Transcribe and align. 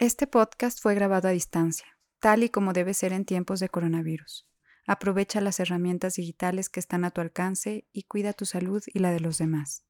Este 0.00 0.28
podcast 0.28 0.80
fue 0.80 0.94
grabado 0.94 1.26
a 1.26 1.32
distancia, 1.32 1.98
tal 2.20 2.44
y 2.44 2.50
como 2.50 2.72
debe 2.72 2.94
ser 2.94 3.12
en 3.12 3.24
tiempos 3.24 3.58
de 3.58 3.68
coronavirus. 3.68 4.46
Aprovecha 4.86 5.40
las 5.40 5.58
herramientas 5.58 6.14
digitales 6.14 6.68
que 6.68 6.78
están 6.78 7.04
a 7.04 7.10
tu 7.10 7.20
alcance 7.20 7.84
y 7.92 8.04
cuida 8.04 8.32
tu 8.32 8.46
salud 8.46 8.80
y 8.86 9.00
la 9.00 9.10
de 9.10 9.18
los 9.18 9.38
demás. 9.38 9.82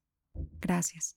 Gracias. 0.59 1.15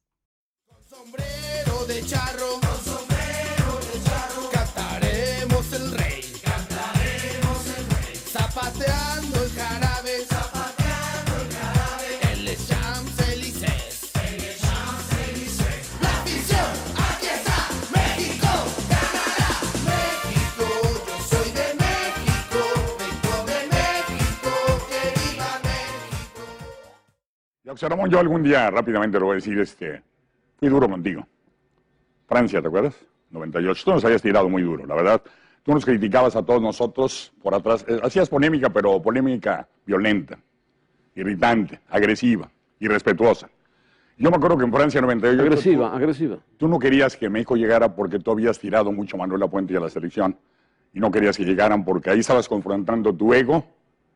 José 27.73 27.89
Ramón, 27.89 28.11
yo 28.11 28.19
algún 28.21 28.43
día 28.43 28.71
rápidamente 28.71 29.19
lo 29.19 29.27
voy 29.27 29.33
a 29.33 29.37
decir, 29.37 29.59
este, 29.59 30.03
fui 30.59 30.69
duro 30.69 30.89
contigo. 30.91 31.27
Francia, 32.29 32.61
¿te 32.61 32.69
acuerdas? 32.69 32.95
98. 33.31 33.83
Tú 33.85 33.91
nos 33.93 34.05
habías 34.05 34.21
tirado 34.21 34.47
muy 34.49 34.63
duro, 34.63 34.85
la 34.87 34.95
verdad. 34.95 35.23
Tú 35.63 35.73
nos 35.73 35.83
criticabas 35.85 36.37
a 36.37 36.43
todos 36.45 36.61
nosotros 36.61 37.33
por 37.43 37.55
atrás. 37.55 37.85
Eh, 37.89 37.99
Hacías 38.03 38.29
polémica, 38.29 38.69
pero 38.69 39.01
polémica 39.01 39.67
violenta, 39.87 40.39
irritante, 41.15 41.81
agresiva, 41.89 42.51
irrespetuosa. 42.79 43.49
Yo 44.19 44.31
me 44.31 44.37
acuerdo 44.37 44.59
que 44.59 44.65
en 44.65 44.73
Francia 44.73 45.01
98... 45.01 45.41
Agresiva, 45.43 45.89
tú- 45.91 45.97
agresiva. 45.97 46.39
Tú 46.59 46.69
no 46.69 46.79
querías 46.79 47.17
que 47.17 47.31
México 47.31 47.57
llegara 47.57 47.95
porque 47.97 48.19
tú 48.19 48.33
habías 48.33 48.59
tirado 48.59 48.93
mucho 48.93 49.17
a 49.17 49.21
Manuel 49.21 49.49
Puente 49.49 49.73
y 49.73 49.77
a 49.77 49.81
la 49.81 49.89
selección. 49.89 50.37
Y 50.93 51.01
no 51.01 51.11
querías 51.11 51.39
que 51.39 51.45
llegaran 51.45 51.87
porque 51.87 52.11
ahí 52.11 52.19
estabas 52.21 52.47
confrontando 52.49 53.15
tu 53.15 53.33
ego 53.33 53.65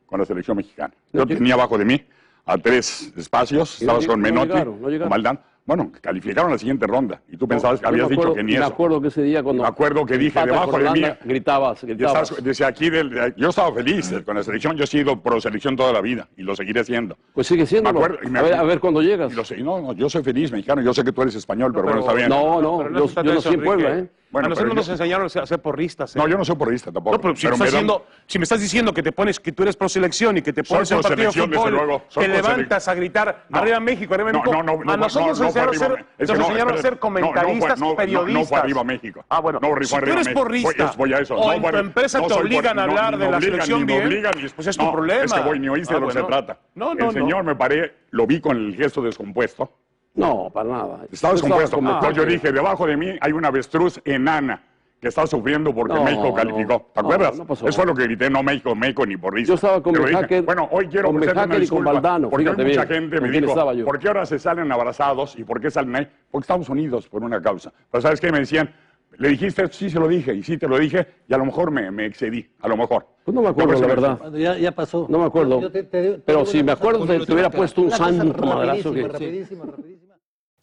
con 0.05 0.21
la 0.21 0.27
selección 0.27 0.59
mexicana. 0.59 0.93
Yo 1.11 1.21
yo- 1.25 1.27
tenía 1.27 1.55
abajo 1.55 1.79
de 1.79 1.87
mí 1.87 2.05
a 2.47 2.57
tres 2.59 3.13
espacios, 3.17 3.79
no 3.83 3.85
estabas 3.87 4.07
con 4.07 4.21
no 4.21 4.29
Menotti, 4.29 4.49
llegaron, 4.53 4.81
no 4.81 4.89
llegaron. 4.89 5.09
con 5.09 5.11
Valdán. 5.11 5.41
Bueno, 5.67 5.91
calificaron 6.01 6.53
la 6.53 6.59
siguiente 6.59 6.87
ronda. 6.87 7.21
Y 7.29 7.37
tú 7.37 7.49
pensabas 7.49 7.81
que 7.81 7.89
habías 7.89 8.09
me 8.09 8.15
acuerdo- 8.15 8.31
dicho 8.35 8.37
que 8.37 8.45
ni 8.45 8.53
Me 8.53 8.59
eso. 8.59 8.67
acuerdo 8.67 9.01
que 9.03 9.09
ese 9.09 9.23
día 9.25 9.43
cuando. 9.43 9.65
Me 9.65 9.69
acuerdo 9.69 10.07
que 10.07 10.17
dije, 10.17 10.39
debajo 10.47 10.79
de 10.79 10.91
mí- 10.93 11.01
Gritabas, 11.25 11.83
gritabas. 11.85 12.35
desde 12.45 12.65
aquí, 12.65 12.89
del- 12.89 13.35
yo 13.37 13.49
estaba 13.49 13.75
feliz 13.75 14.13
eh, 14.13 14.23
con 14.23 14.37
la 14.37 14.45
selección. 14.45 14.77
Yo 14.77 14.85
he 14.85 14.87
sido 14.87 15.21
pro 15.21 15.41
selección 15.41 15.75
toda 15.75 15.93
la 15.93 16.01
vida 16.01 16.29
y 16.37 16.43
lo 16.45 16.55
seguiré 16.55 16.85
siendo. 16.85 17.19
Pues 17.35 17.49
sigue 17.49 17.67
siendo. 17.67 17.93
Me 17.93 17.99
acuerdo- 17.99 18.19
me 18.31 18.39
a, 18.39 18.43
ver, 18.43 18.55
a 18.55 18.63
ver 18.63 18.79
cuándo 18.79 19.03
llegas. 19.03 19.33
Y 19.33 19.35
lo 19.35 19.45
sé- 19.45 19.57
no, 19.57 19.81
no, 19.81 19.93
yo 19.93 20.09
soy 20.09 20.23
feliz 20.23 20.53
mexicano. 20.53 20.83
Yo 20.83 20.95
sé 20.95 21.03
que 21.03 21.11
tú 21.11 21.23
eres 21.23 21.35
español, 21.35 21.73
pero, 21.73 21.83
bueno, 21.83 21.99
está 21.99 22.13
bien. 22.13 22.29
No, 22.29 22.63
no, 22.63 22.79
Pero 22.79 23.05
yo, 23.09 23.23
yo 23.25 23.35
nací 23.35 23.49
en 23.55 23.65
Puebla, 23.65 23.89
Enrique. 23.91 24.09
¿eh? 24.09 24.11
Bueno, 24.37 24.47
a 24.47 24.49
nosotros 24.51 24.69
pero 24.71 24.75
nos 24.77 24.87
yo- 24.87 24.93
enseñaron 24.93 25.27
a 25.43 25.47
ser 25.47 25.59
porristas. 25.61 26.15
¿eh? 26.15 26.19
No, 26.19 26.29
yo 26.29 26.37
no 26.37 26.45
soy 26.45 26.57
porrista 26.57 26.93
tampoco. 26.93 27.17
No, 27.17 27.23
pero 27.23 27.35
si, 27.37 27.47
pero 27.47 27.57
me 27.57 27.65
estás 27.65 27.73
dan- 27.73 27.87
diciendo, 27.87 28.07
si 28.27 28.39
me 28.39 28.43
estás 28.43 28.61
diciendo 28.61 28.93
que 28.93 29.03
te 29.03 29.13
pones, 29.13 29.41
que 29.41 29.53
tú 29.53 29.63
eres 29.63 29.77
pro 29.77 29.89
selección 29.89 30.37
y 30.37 30.43
que 30.43 30.53
te 30.53 30.63
pones 30.63 30.91
en 30.91 31.01
partido 31.01 31.33
de 31.33 31.41
fútbol, 31.47 31.71
luego. 31.73 32.03
Te 32.15 32.29
levantas 32.29 32.87
a 32.87 32.95
gritar 32.95 33.47
No. 33.49 33.59
arriba 33.59 33.81
México, 33.81 34.13
arriba 34.13 34.33
No, 34.33 34.41
México. 34.41 34.53
no, 34.53 34.63
no, 34.63 34.85
no, 34.85 34.93
a 34.93 34.97
nosotros 34.99 35.39
no, 35.41 35.45
nos 35.47 35.55
no 35.55 35.63
enseñaron 35.63 35.69
a 35.69 35.71
arriba, 35.71 35.87
ser, 35.97 36.07
es 36.19 36.29
nos 36.29 36.31
que 36.31 36.37
no, 36.39 36.45
enseñaron 36.49 36.75
a 36.75 36.77
ser 36.83 36.91
No, 36.91 36.97
no 36.97 37.01
comentaristas, 37.01 37.81
no, 37.81 37.89
no, 37.89 37.97
periodistas. 37.97 38.35
No, 38.43 38.45
fue 38.47 38.59
arriba 38.59 38.85
México. 38.85 39.25
Ah, 39.31 39.41
bueno. 39.41 39.59
No, 39.63 39.69
si 39.83 39.97
tú 39.97 40.05
eres 40.05 40.29
porrista 40.29 40.93
Voy, 40.99 41.15
a 41.15 41.19
eso. 41.19 41.35
o 41.35 41.47
No, 41.47 41.53
en 41.55 41.63
tu 41.63 41.77
empresa 41.79 42.21
no 42.21 42.27
te 42.27 42.35
obligan 42.35 42.79
a 42.79 42.87
no, 42.87 42.91
hablar 42.93 43.17
de 43.17 43.31
la 43.31 43.41
selección 43.41 43.87
bien, 43.87 44.23
pues 44.55 44.67
es 44.67 44.77
tu 44.77 44.85
no, 44.85 44.93
problema. 44.93 45.25
Es 45.25 45.33
que 45.33 45.41
voy, 45.41 45.59
ni 45.61 45.71
oíste 45.71 45.95
Ah, 45.95 45.97
de 45.97 46.01
lo 46.03 46.09
que 46.09 46.13
se 46.13 46.23
trata. 46.25 46.59
No, 46.75 46.95
no, 46.95 47.07
El 47.09 47.13
señor 47.15 47.39
no. 47.39 47.45
me 47.45 47.57
paré, 47.57 47.95
lo 48.11 48.27
vi 48.27 48.39
con 48.41 48.55
el 48.57 48.77
gesto 48.77 49.01
descompuesto. 49.01 49.73
No, 50.17 50.51
para 50.53 50.69
nada. 50.69 51.01
Estaba 51.13 51.35
descompuesto. 51.35 51.81
No, 51.81 52.11
yo 52.11 52.25
dije, 52.25 52.51
debajo 52.51 52.87
de 52.87 52.97
mí 52.97 53.17
hay 53.21 53.33
una 53.33 53.49
avestruz 53.49 54.01
enana 54.05 54.63
que 54.99 55.09
está 55.09 55.27
sufriendo 55.27 55.75
porque 55.75 55.93
No, 55.95 56.05
México 56.05 56.25
no, 56.29 56.35
calificó. 56.35 56.91
¿Te 56.95 57.01
acuerdas? 57.01 57.37
no 57.37 57.45
Eso 57.53 57.71
fue 57.73 57.85
lo 57.87 57.95
que 57.95 58.05
grité, 58.05 58.31
no 58.31 58.43
México, 58.43 58.75
México 58.75 59.05
ni 59.05 59.17
por 59.19 59.35
risa. 59.35 59.49
Yo 59.49 59.55
estaba 59.55 59.83
con. 59.83 59.95
Bejacker- 59.95 60.45
Bueno, 60.45 60.69
hoy 60.73 60.87
quiero 60.89 61.09
con 61.09 61.17
una 61.17 61.57
y 61.63 61.69
con 61.69 61.85
Valdano, 61.85 62.31
Porque 62.31 62.47
mucha 62.51 62.63
bien, 62.65 62.79
gente 62.89 63.17
me 63.17 63.21
¿con 63.21 63.31
quién 63.31 63.45
dijo? 63.47 63.85
¿por 63.85 63.99
qué 63.99 64.09
ahora 64.09 64.25
se 64.25 64.39
salen 64.39 64.73
abrazados 64.73 65.39
y 65.39 65.45
por 65.45 65.61
qué 65.61 65.71
salen 65.71 65.95
ahí? 65.97 66.09
Porque 66.31 66.45
estamos 66.45 66.69
unidos 66.71 67.09
por 67.09 67.23
una 67.23 67.41
causa. 67.43 67.73
Pero 67.91 68.01
¿sabes 68.01 68.21
qué? 68.23 68.33
Me 68.33 68.39
decían, 68.41 68.75
¿le 69.19 69.29
dijiste 69.29 69.65
esto? 69.65 69.77
Sí, 69.77 69.91
se 69.91 70.01
lo 70.01 70.09
dije. 70.09 70.35
Y 70.35 70.43
sí, 70.43 70.57
te 70.57 70.67
lo 70.67 70.79
dije. 70.79 71.07
Y 71.29 71.35
a 71.35 71.37
lo 71.39 71.45
mejor 71.45 71.71
me, 71.71 71.91
me 71.91 72.07
excedí. 72.07 72.49
A 72.63 72.69
lo 72.69 72.79
mejor. 72.79 73.07
Pues 73.23 73.35
no 73.35 73.43
me 73.43 73.49
acuerdo, 73.49 73.79
la 73.81 73.87
verdad. 73.87 74.33
Ya, 74.33 74.57
ya 74.57 74.73
pasó. 74.73 75.07
No 75.11 75.19
me 75.19 75.27
acuerdo. 75.27 75.61
Yo 75.61 75.71
te- 75.71 75.83
te- 75.83 76.13
te 76.15 76.19
Pero 76.21 76.47
si 76.47 76.63
me 76.63 76.73
acuerdo, 76.73 77.05
te, 77.07 77.19
te 77.21 77.33
hubiera 77.35 77.51
puesto 77.51 77.83
un 77.83 77.91
santo 77.91 78.25
madrazo. 78.47 78.91
rapidísima, 78.95 78.95
Que, 78.95 79.09
rapidísima, 79.13 79.65
rapidísima. 79.67 79.86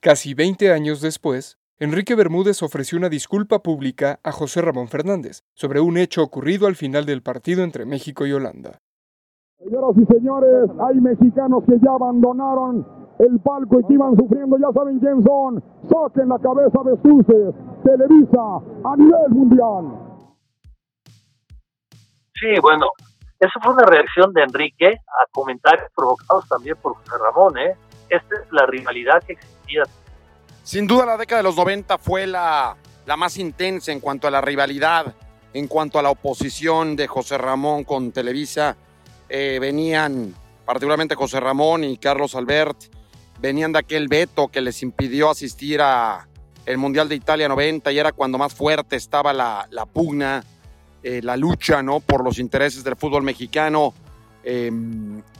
Casi 0.03 0.33
20 0.33 0.69
años 0.73 0.99
después, 0.99 1.57
Enrique 1.79 2.13
Bermúdez 2.13 2.61
ofreció 2.61 2.97
una 2.97 3.07
disculpa 3.07 3.59
pública 3.59 4.19
a 4.21 4.33
José 4.33 4.61
Ramón 4.61 4.89
Fernández 4.89 5.43
sobre 5.53 5.79
un 5.79 5.95
hecho 5.95 6.21
ocurrido 6.21 6.67
al 6.67 6.75
final 6.75 7.05
del 7.05 7.21
partido 7.21 7.63
entre 7.63 7.85
México 7.85 8.25
y 8.27 8.33
Holanda. 8.33 8.79
Señoras 9.59 9.95
y 9.95 10.05
señores, 10.13 10.69
hay 10.89 10.99
mexicanos 10.99 11.63
que 11.65 11.79
ya 11.79 11.91
abandonaron 11.91 12.85
el 13.19 13.39
palco 13.39 13.79
y 13.79 13.87
que 13.87 13.93
iban 13.93 14.13
sufriendo, 14.17 14.57
ya 14.57 14.73
saben 14.73 14.99
quién 14.99 15.23
son. 15.23 15.63
Saquen 15.87 16.27
la 16.27 16.39
cabeza 16.39 16.79
de 16.83 16.99
Suces, 17.01 17.55
Televisa, 17.85 18.59
a 18.83 18.97
nivel 18.97 19.29
mundial. 19.29 19.85
Sí, 22.41 22.59
bueno, 22.61 22.87
eso 23.39 23.57
fue 23.63 23.71
una 23.71 23.85
reacción 23.85 24.33
de 24.33 24.43
Enrique 24.43 24.87
a 24.89 25.31
comentarios 25.31 25.87
provocados 25.95 26.45
también 26.49 26.75
por 26.81 26.93
José 26.95 27.11
Ramón, 27.23 27.57
¿eh? 27.57 27.77
Esta 28.09 28.35
es 28.35 28.51
la 28.51 28.65
rivalidad 28.65 29.23
que 29.25 29.37
Sin 30.63 30.87
duda 30.87 31.05
la 31.05 31.17
década 31.17 31.41
de 31.41 31.43
los 31.43 31.55
90 31.55 31.97
fue 31.97 32.25
la, 32.25 32.77
la 33.05 33.17
más 33.17 33.37
intensa 33.37 33.91
en 33.91 33.99
cuanto 33.99 34.27
a 34.27 34.31
la 34.31 34.41
rivalidad, 34.41 35.13
en 35.53 35.67
cuanto 35.67 35.99
a 35.99 36.01
la 36.01 36.09
oposición 36.09 36.95
de 36.95 37.07
José 37.07 37.37
Ramón 37.37 37.83
con 37.83 38.11
Televisa. 38.11 38.77
Eh, 39.29 39.57
venían, 39.59 40.33
particularmente 40.65 41.15
José 41.15 41.39
Ramón 41.39 41.83
y 41.83 41.97
Carlos 41.97 42.35
Albert, 42.35 42.77
venían 43.39 43.73
de 43.73 43.79
aquel 43.79 44.07
veto 44.07 44.47
que 44.47 44.61
les 44.61 44.81
impidió 44.83 45.29
asistir 45.29 45.81
a 45.81 46.27
el 46.65 46.77
Mundial 46.77 47.09
de 47.09 47.15
Italia 47.15 47.49
90 47.49 47.91
y 47.91 47.99
era 47.99 48.13
cuando 48.13 48.37
más 48.37 48.53
fuerte 48.53 48.95
estaba 48.95 49.33
la, 49.33 49.67
la 49.69 49.85
pugna, 49.85 50.43
eh, 51.03 51.21
la 51.21 51.35
lucha 51.35 51.83
¿no? 51.83 51.99
por 51.99 52.23
los 52.23 52.39
intereses 52.39 52.83
del 52.83 52.95
fútbol 52.95 53.23
mexicano. 53.23 53.93
Eh, 54.45 54.71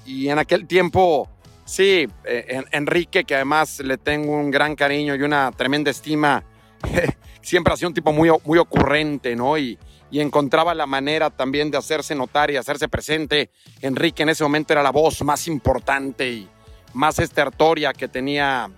y 0.05 0.27
en 0.27 0.37
aquel 0.37 0.67
tiempo, 0.67 1.29
sí, 1.65 2.07
eh, 2.25 2.45
en- 2.49 2.65
Enrique, 2.71 3.23
que 3.23 3.35
además 3.35 3.79
le 3.79 3.97
tengo 3.97 4.33
un 4.33 4.51
gran 4.51 4.75
cariño 4.75 5.15
y 5.15 5.21
una 5.21 5.51
tremenda 5.51 5.91
estima, 5.91 6.43
siempre 7.41 7.73
ha 7.73 7.77
sido 7.77 7.89
un 7.89 7.93
tipo 7.93 8.11
muy, 8.11 8.29
muy 8.45 8.57
ocurrente, 8.57 9.35
¿no? 9.35 9.57
Y, 9.57 9.77
y 10.11 10.19
encontraba 10.19 10.73
la 10.75 10.85
manera 10.85 11.29
también 11.29 11.71
de 11.71 11.77
hacerse 11.77 12.13
notar 12.15 12.51
y 12.51 12.57
hacerse 12.57 12.87
presente. 12.87 13.49
Enrique 13.81 14.23
en 14.23 14.29
ese 14.29 14.43
momento 14.43 14.73
era 14.73 14.83
la 14.83 14.91
voz 14.91 15.21
más 15.23 15.47
importante 15.47 16.29
y 16.29 16.47
más 16.93 17.17
estertoria 17.19 17.93
que 17.93 18.07
tenía 18.07 18.69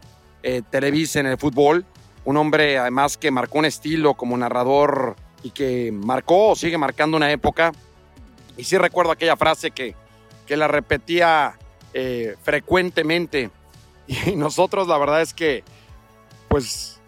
eh, 0.44 0.62
Televisa 0.70 1.20
en 1.20 1.26
el 1.26 1.38
fútbol. 1.38 1.86
Un 2.24 2.38
hombre 2.38 2.78
además 2.78 3.18
que 3.18 3.32
marcó 3.32 3.60
un 3.60 3.66
estilo 3.66 4.14
como 4.14 4.38
narrador 4.38 5.16
y 5.44 5.52
que 5.52 5.92
marcó 5.92 6.52
o 6.52 6.56
sigue 6.56 6.78
marcando 6.78 7.18
una 7.18 7.32
época. 7.32 7.72
Y 8.58 8.64
sí 8.64 8.78
recuerdo 8.78 9.12
aquella 9.12 9.36
frase 9.36 9.72
que, 9.72 9.94
que 10.48 10.56
la 10.56 10.68
repetía 10.70 11.60
eh, 11.98 12.36
frecuentemente. 12.44 13.50
Y 14.08 14.36
nosotros 14.36 14.88
la 14.88 15.00
verdad 15.00 15.24
es 15.24 15.34
que, 15.34 15.64
pues, 16.48 17.00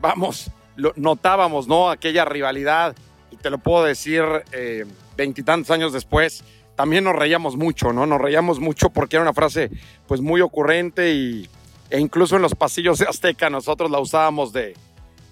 vamos, 0.00 0.50
notábamos, 0.96 1.68
¿no? 1.68 1.88
Aquella 1.88 2.24
rivalidad. 2.24 2.96
Y 3.30 3.36
te 3.36 3.48
lo 3.48 3.58
puedo 3.58 3.84
decir 3.84 4.24
eh, 4.50 4.84
veintitantos 5.16 5.70
años 5.70 5.92
después. 5.92 6.42
También 6.74 7.04
nos 7.04 7.14
reíamos 7.14 7.56
mucho, 7.56 7.92
¿no? 7.92 8.06
Nos 8.06 8.20
reíamos 8.20 8.58
mucho 8.58 8.90
porque 8.90 9.16
era 9.16 9.22
una 9.22 9.34
frase, 9.34 9.70
pues, 10.08 10.20
muy 10.20 10.40
ocurrente 10.40 11.12
y, 11.12 11.48
e 11.90 12.00
incluso 12.00 12.34
en 12.34 12.42
los 12.42 12.56
pasillos 12.56 12.98
de 12.98 13.06
Azteca 13.06 13.48
nosotros 13.50 13.88
la 13.88 14.00
usábamos 14.00 14.52
de, 14.52 14.74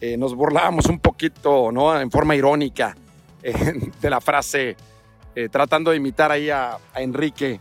eh, 0.00 0.16
nos 0.16 0.34
burlábamos 0.34 0.86
un 0.86 1.00
poquito, 1.00 1.72
¿no? 1.72 1.98
En 1.98 2.10
forma 2.10 2.36
irónica 2.36 2.94
de 3.42 4.10
la 4.10 4.20
frase, 4.20 4.76
tratando 5.50 5.90
de 5.90 5.96
imitar 5.96 6.30
ahí 6.30 6.50
a 6.50 6.78
Enrique. 6.94 7.60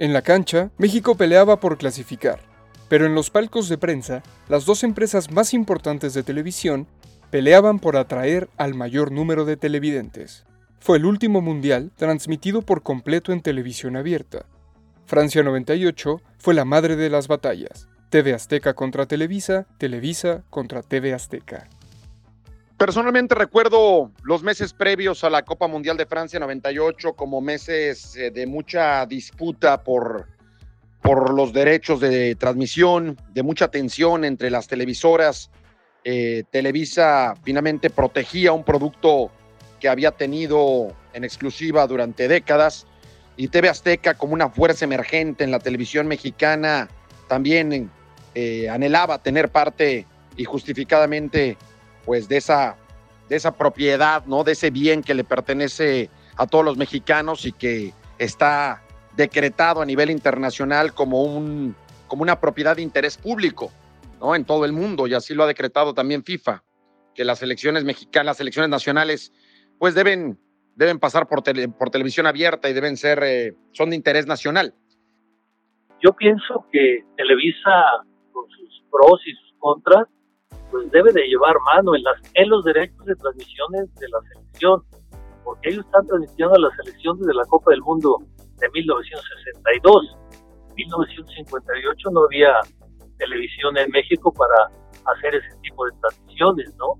En 0.00 0.14
la 0.14 0.22
cancha, 0.22 0.70
México 0.78 1.14
peleaba 1.14 1.60
por 1.60 1.76
clasificar, 1.76 2.40
pero 2.88 3.04
en 3.04 3.14
los 3.14 3.28
palcos 3.28 3.68
de 3.68 3.76
prensa, 3.76 4.22
las 4.48 4.64
dos 4.64 4.82
empresas 4.82 5.30
más 5.30 5.52
importantes 5.52 6.14
de 6.14 6.22
televisión 6.22 6.86
peleaban 7.30 7.78
por 7.78 7.98
atraer 7.98 8.48
al 8.56 8.72
mayor 8.72 9.12
número 9.12 9.44
de 9.44 9.58
televidentes. 9.58 10.46
Fue 10.78 10.96
el 10.96 11.04
último 11.04 11.42
mundial 11.42 11.92
transmitido 11.96 12.62
por 12.62 12.82
completo 12.82 13.34
en 13.34 13.42
televisión 13.42 13.94
abierta. 13.94 14.46
Francia 15.04 15.42
98 15.42 16.22
fue 16.38 16.54
la 16.54 16.64
madre 16.64 16.96
de 16.96 17.10
las 17.10 17.28
batallas. 17.28 17.86
TV 18.08 18.32
Azteca 18.32 18.72
contra 18.72 19.04
Televisa, 19.04 19.66
Televisa 19.76 20.44
contra 20.48 20.80
TV 20.80 21.12
Azteca. 21.12 21.68
Personalmente 22.80 23.34
recuerdo 23.34 24.10
los 24.22 24.42
meses 24.42 24.72
previos 24.72 25.22
a 25.22 25.28
la 25.28 25.42
Copa 25.42 25.68
Mundial 25.68 25.98
de 25.98 26.06
Francia 26.06 26.40
98 26.40 27.12
como 27.12 27.42
meses 27.42 28.16
eh, 28.16 28.30
de 28.30 28.46
mucha 28.46 29.04
disputa 29.04 29.84
por, 29.84 30.26
por 31.02 31.34
los 31.34 31.52
derechos 31.52 32.00
de 32.00 32.36
transmisión, 32.36 33.18
de 33.34 33.42
mucha 33.42 33.68
tensión 33.68 34.24
entre 34.24 34.48
las 34.48 34.66
televisoras. 34.66 35.50
eh, 36.04 36.44
Televisa 36.50 37.34
finalmente 37.44 37.90
protegía 37.90 38.52
un 38.52 38.64
producto 38.64 39.30
que 39.78 39.90
había 39.90 40.12
tenido 40.12 40.96
en 41.12 41.24
exclusiva 41.24 41.86
durante 41.86 42.28
décadas 42.28 42.86
y 43.36 43.48
TV 43.48 43.68
Azteca 43.68 44.14
como 44.14 44.32
una 44.32 44.48
fuerza 44.48 44.86
emergente 44.86 45.44
en 45.44 45.50
la 45.50 45.58
televisión 45.58 46.08
mexicana 46.08 46.88
también 47.28 47.90
eh, 48.34 48.70
anhelaba 48.70 49.22
tener 49.22 49.50
parte 49.50 50.06
y 50.34 50.44
justificadamente 50.44 51.58
pues 52.04 52.28
de 52.28 52.36
esa, 52.36 52.76
de 53.28 53.36
esa 53.36 53.56
propiedad, 53.56 54.24
¿no? 54.26 54.44
De 54.44 54.52
ese 54.52 54.70
bien 54.70 55.02
que 55.02 55.14
le 55.14 55.24
pertenece 55.24 56.10
a 56.36 56.46
todos 56.46 56.64
los 56.64 56.76
mexicanos 56.76 57.44
y 57.46 57.52
que 57.52 57.92
está 58.18 58.82
decretado 59.16 59.82
a 59.82 59.86
nivel 59.86 60.10
internacional 60.10 60.94
como, 60.94 61.22
un, 61.22 61.74
como 62.08 62.22
una 62.22 62.40
propiedad 62.40 62.76
de 62.76 62.82
interés 62.82 63.16
público, 63.16 63.70
¿no? 64.20 64.34
En 64.34 64.44
todo 64.44 64.64
el 64.64 64.72
mundo 64.72 65.06
y 65.06 65.14
así 65.14 65.34
lo 65.34 65.44
ha 65.44 65.46
decretado 65.46 65.94
también 65.94 66.24
FIFA, 66.24 66.62
que 67.14 67.24
las 67.24 67.42
elecciones 67.42 67.84
mexicanas, 67.84 68.26
las 68.26 68.40
elecciones 68.40 68.70
nacionales 68.70 69.32
pues 69.78 69.94
deben, 69.94 70.38
deben 70.76 70.98
pasar 70.98 71.26
por, 71.26 71.42
por 71.78 71.90
televisión 71.90 72.26
abierta 72.26 72.68
y 72.68 72.72
deben 72.72 72.96
ser, 72.96 73.22
eh, 73.22 73.54
son 73.72 73.90
de 73.90 73.96
interés 73.96 74.26
nacional. 74.26 74.74
Yo 76.02 76.12
pienso 76.12 76.66
que 76.72 77.04
Televisa, 77.16 78.04
con 78.32 78.48
sus 78.48 78.82
pros 78.90 79.20
y 79.26 79.32
sus 79.32 79.54
contras, 79.58 80.06
pues 80.70 80.90
debe 80.90 81.12
de 81.12 81.26
llevar 81.26 81.56
mano 81.74 81.92
en, 81.94 82.48
los 82.48 82.64
derechos 82.64 83.04
de 83.04 83.14
transmisiones 83.16 83.94
de 83.96 84.08
la 84.08 84.20
selección, 84.32 84.82
porque 85.44 85.70
ellos 85.70 85.84
están 85.84 86.06
transmitiendo 86.06 86.54
las 86.58 86.72
selecciones 86.76 87.26
de 87.26 87.34
la 87.34 87.44
Copa 87.46 87.70
del 87.72 87.82
Mundo 87.82 88.18
de 88.58 88.68
1962. 88.70 90.16
1958 90.76 92.10
no 92.12 92.24
había 92.24 92.52
televisión 93.18 93.76
en 93.76 93.90
México 93.90 94.32
para 94.32 94.70
hacer 95.12 95.34
ese 95.34 95.56
tipo 95.62 95.84
de 95.86 95.92
transmisiones, 96.00 96.74
¿no? 96.76 96.94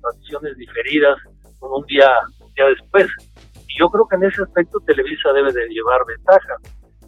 Transmisiones 0.00 0.56
diferidas 0.56 1.18
con 1.58 1.72
un 1.72 1.86
día, 1.86 2.10
día 2.54 2.66
después. 2.66 3.06
Y 3.68 3.78
yo 3.78 3.88
creo 3.90 4.06
que 4.08 4.16
en 4.16 4.24
ese 4.24 4.42
aspecto 4.42 4.80
Televisa 4.86 5.32
debe 5.32 5.52
de 5.52 5.68
llevar 5.68 6.00
ventaja. 6.06 6.56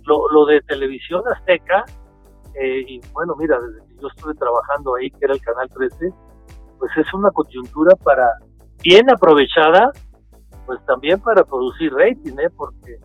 Lo, 0.05 0.29
lo 0.31 0.47
de 0.47 0.61
Televisión 0.63 1.23
Azteca, 1.33 1.85
eh, 2.55 2.85
y 2.87 3.01
bueno, 3.13 3.35
mira, 3.39 3.59
desde 3.61 3.87
que 3.87 4.01
yo 4.01 4.09
estuve 4.09 4.35
trabajando 4.35 4.95
ahí, 4.97 5.11
que 5.11 5.25
era 5.25 5.35
el 5.35 5.41
Canal 5.41 5.69
13, 5.69 6.13
pues 6.79 6.91
es 6.97 7.15
una 7.15 7.31
coyuntura 7.31 7.95
para, 7.97 8.27
bien 8.83 9.11
aprovechada, 9.11 9.93
pues 10.67 10.85
también 10.87 11.21
para 11.21 11.45
producir 11.45 11.93
rating, 11.93 12.39
¿eh? 12.39 12.51
porque 12.57 12.99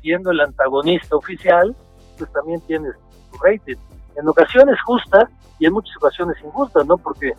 siendo 0.00 0.30
el 0.30 0.40
antagonista 0.40 1.16
oficial, 1.16 1.74
pues 2.18 2.30
también 2.32 2.60
tienes 2.66 2.94
tu 3.30 3.38
rating. 3.38 3.76
En 4.16 4.28
ocasiones 4.28 4.76
justa 4.84 5.28
y 5.58 5.66
en 5.66 5.72
muchas 5.72 5.96
ocasiones 5.96 6.36
injusta, 6.44 6.84
¿no? 6.84 6.96
Porque 6.96 7.32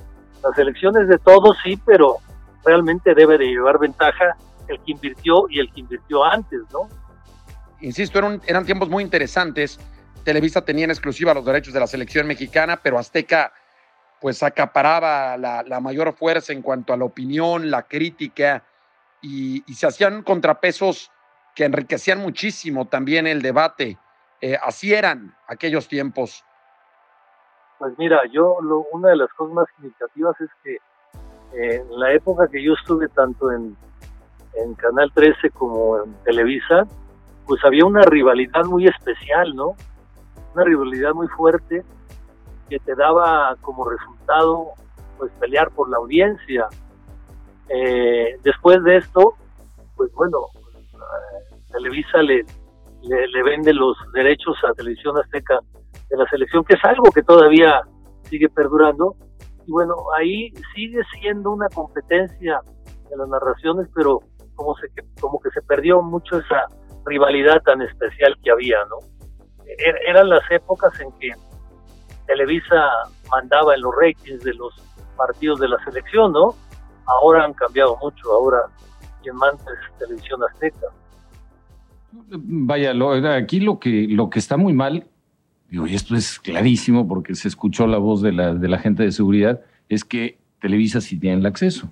las 0.44 0.58
elecciones 0.58 1.08
de 1.08 1.18
todos 1.18 1.58
sí, 1.64 1.80
pero 1.86 2.18
realmente 2.64 3.14
debe 3.16 3.38
de 3.38 3.46
llevar 3.46 3.80
ventaja 3.80 4.36
el 4.68 4.78
que 4.82 4.92
invirtió 4.92 5.46
y 5.50 5.60
el 5.60 5.72
que 5.72 5.80
invirtió 5.80 6.24
antes, 6.24 6.62
¿no? 6.74 6.90
Insisto, 7.80 8.20
eran, 8.20 8.42
eran 8.46 8.66
tiempos 8.66 8.90
muy 8.90 9.04
interesantes. 9.04 9.80
Televisa 10.28 10.66
tenía 10.66 10.84
en 10.84 10.92
exclusiva 10.92 11.34
los 11.34 11.46
derechos 11.46 11.74
de 11.74 11.80
la 11.80 11.88
selección 11.88 12.28
mexicana, 12.28 12.82
pero 12.84 13.00
Azteca 13.00 13.54
pues 14.20 14.44
acaparaba 14.44 15.38
la, 15.38 15.80
mayor 15.80 16.12
fuerza 16.12 16.52
en 16.52 16.62
cuanto 16.62 16.92
a 16.92 16.98
la 16.98 17.06
opinión, 17.06 17.72
la 17.72 17.84
crítica, 17.84 18.66
y, 19.22 19.64
y, 19.66 19.76
se 19.76 19.88
hacían 19.88 20.24
contrapesos 20.24 21.14
que 21.56 21.64
enriquecían 21.64 22.20
muchísimo 22.20 22.90
también 22.90 23.26
el 23.26 23.42
debate. 23.42 23.98
Eh, 24.42 24.58
así 24.62 24.94
eran 24.94 25.34
aquellos 25.48 25.88
tiempos. 25.88 26.44
Pues 27.80 27.94
mira, 27.98 28.20
yo 28.30 28.58
una 28.92 29.12
de 29.12 29.16
las 29.16 29.30
cosas 29.32 29.54
más 29.54 29.68
significativas 29.78 30.36
es 30.42 30.50
que 30.62 30.78
en 31.54 32.00
la 32.02 32.12
época 32.12 32.50
que 32.50 32.62
yo 32.62 32.74
estuve 32.74 33.08
tanto 33.08 33.50
en, 33.54 33.78
en 34.56 34.74
Canal 34.74 35.10
13 35.14 35.52
como 35.52 36.04
en 36.04 36.14
Televisa, 36.26 36.84
pues 37.46 37.64
había 37.64 37.86
una 37.86 38.02
rivalidad 38.02 38.66
muy 38.66 38.88
especial, 38.88 39.56
¿no? 39.56 39.78
Una 40.58 40.66
rivalidad 40.66 41.14
muy 41.14 41.28
fuerte 41.28 41.84
que 42.68 42.80
te 42.80 42.96
daba 42.96 43.56
como 43.62 43.88
resultado 43.88 44.72
pues 45.20 45.32
pelear 45.40 45.70
por 45.70 45.88
la 45.88 45.98
audiencia. 45.98 46.68
Eh, 47.70 48.40
después 48.42 48.84
de 48.84 48.98
esto, 48.98 49.36
pues 49.96 50.12
bueno, 50.14 50.40
eh, 50.58 51.62
Televisa 51.72 52.24
le, 52.24 52.44
le, 53.04 53.28
le, 53.28 53.44
vende 53.44 53.72
los 53.72 53.96
derechos 54.14 54.56
a 54.68 54.74
Televisión 54.74 55.16
Azteca 55.20 55.60
de 56.10 56.18
la 56.18 56.28
selección, 56.28 56.64
que 56.64 56.74
es 56.74 56.84
algo 56.86 57.12
que 57.12 57.22
todavía 57.22 57.84
sigue 58.24 58.50
perdurando, 58.50 59.16
y 59.68 59.72
bueno, 59.72 59.94
ahí 60.18 60.52
sigue 60.74 61.02
siendo 61.20 61.52
una 61.52 61.68
competencia 61.70 62.62
de 63.12 63.16
las 63.16 63.30
narraciones, 63.30 63.88
pero 63.94 64.22
como, 64.56 64.76
se, 64.78 64.88
como 65.22 65.40
que 65.40 65.52
se 65.52 65.62
perdió 65.62 66.02
mucho 66.02 66.40
esa 66.40 66.66
rivalidad 67.06 67.62
tan 67.62 67.84
especial 67.84 68.36
que 68.44 68.50
había, 68.50 68.78
¿no? 68.86 69.17
Er, 69.78 69.96
eran 70.08 70.30
las 70.30 70.50
épocas 70.50 71.00
en 71.00 71.12
que 71.20 71.32
Televisa 72.26 72.90
mandaba 73.32 73.76
en 73.76 73.82
los 73.82 73.94
ratings 73.96 74.44
de 74.44 74.54
los 74.54 74.74
partidos 75.16 75.60
de 75.60 75.70
la 75.70 75.78
selección, 75.84 76.32
¿no? 76.32 76.56
Ahora 77.06 77.46
han 77.46 77.54
cambiado 77.54 77.98
mucho, 78.02 78.32
ahora 78.32 78.60
quien 79.22 79.36
manda 79.36 79.64
es 79.64 80.00
Televisión 80.00 80.42
Azteca. 80.44 80.88
Vaya, 82.12 82.94
lo, 82.94 83.12
aquí 83.12 83.60
lo 83.60 83.80
que, 83.80 84.08
lo 84.10 84.30
que 84.30 84.40
está 84.40 84.58
muy 84.58 84.74
mal 84.74 85.08
digo, 85.70 85.88
y 85.88 85.96
esto 85.96 86.16
es 86.16 86.40
clarísimo 86.40 87.08
porque 87.08 87.36
se 87.36 87.48
escuchó 87.48 87.88
la 87.88 87.98
voz 87.98 88.22
de 88.22 88.32
la, 88.32 88.54
de 88.54 88.68
la 88.68 88.80
gente 88.80 89.04
de 89.04 89.12
seguridad, 89.12 89.62
es 89.90 90.04
que 90.04 90.38
Televisa 90.62 91.02
sí 91.02 91.20
tiene 91.20 91.38
el 91.38 91.46
acceso. 91.46 91.88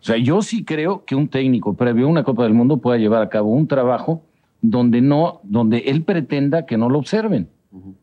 O 0.00 0.04
sea, 0.04 0.16
yo 0.16 0.42
sí 0.42 0.64
creo 0.64 1.04
que 1.04 1.14
un 1.14 1.28
técnico 1.28 1.74
previo 1.74 2.06
a 2.06 2.08
una 2.08 2.22
Copa 2.22 2.44
del 2.44 2.54
Mundo 2.54 2.76
pueda 2.76 2.98
llevar 2.98 3.22
a 3.22 3.28
cabo 3.28 3.50
un 3.50 3.66
trabajo 3.66 4.22
donde 4.60 5.00
no, 5.00 5.40
donde 5.44 5.78
él 5.86 6.02
pretenda 6.02 6.66
que 6.66 6.76
no 6.76 6.88
lo 6.88 6.98
observen. 6.98 7.48
Uh 7.70 7.78
-huh. 7.78 7.94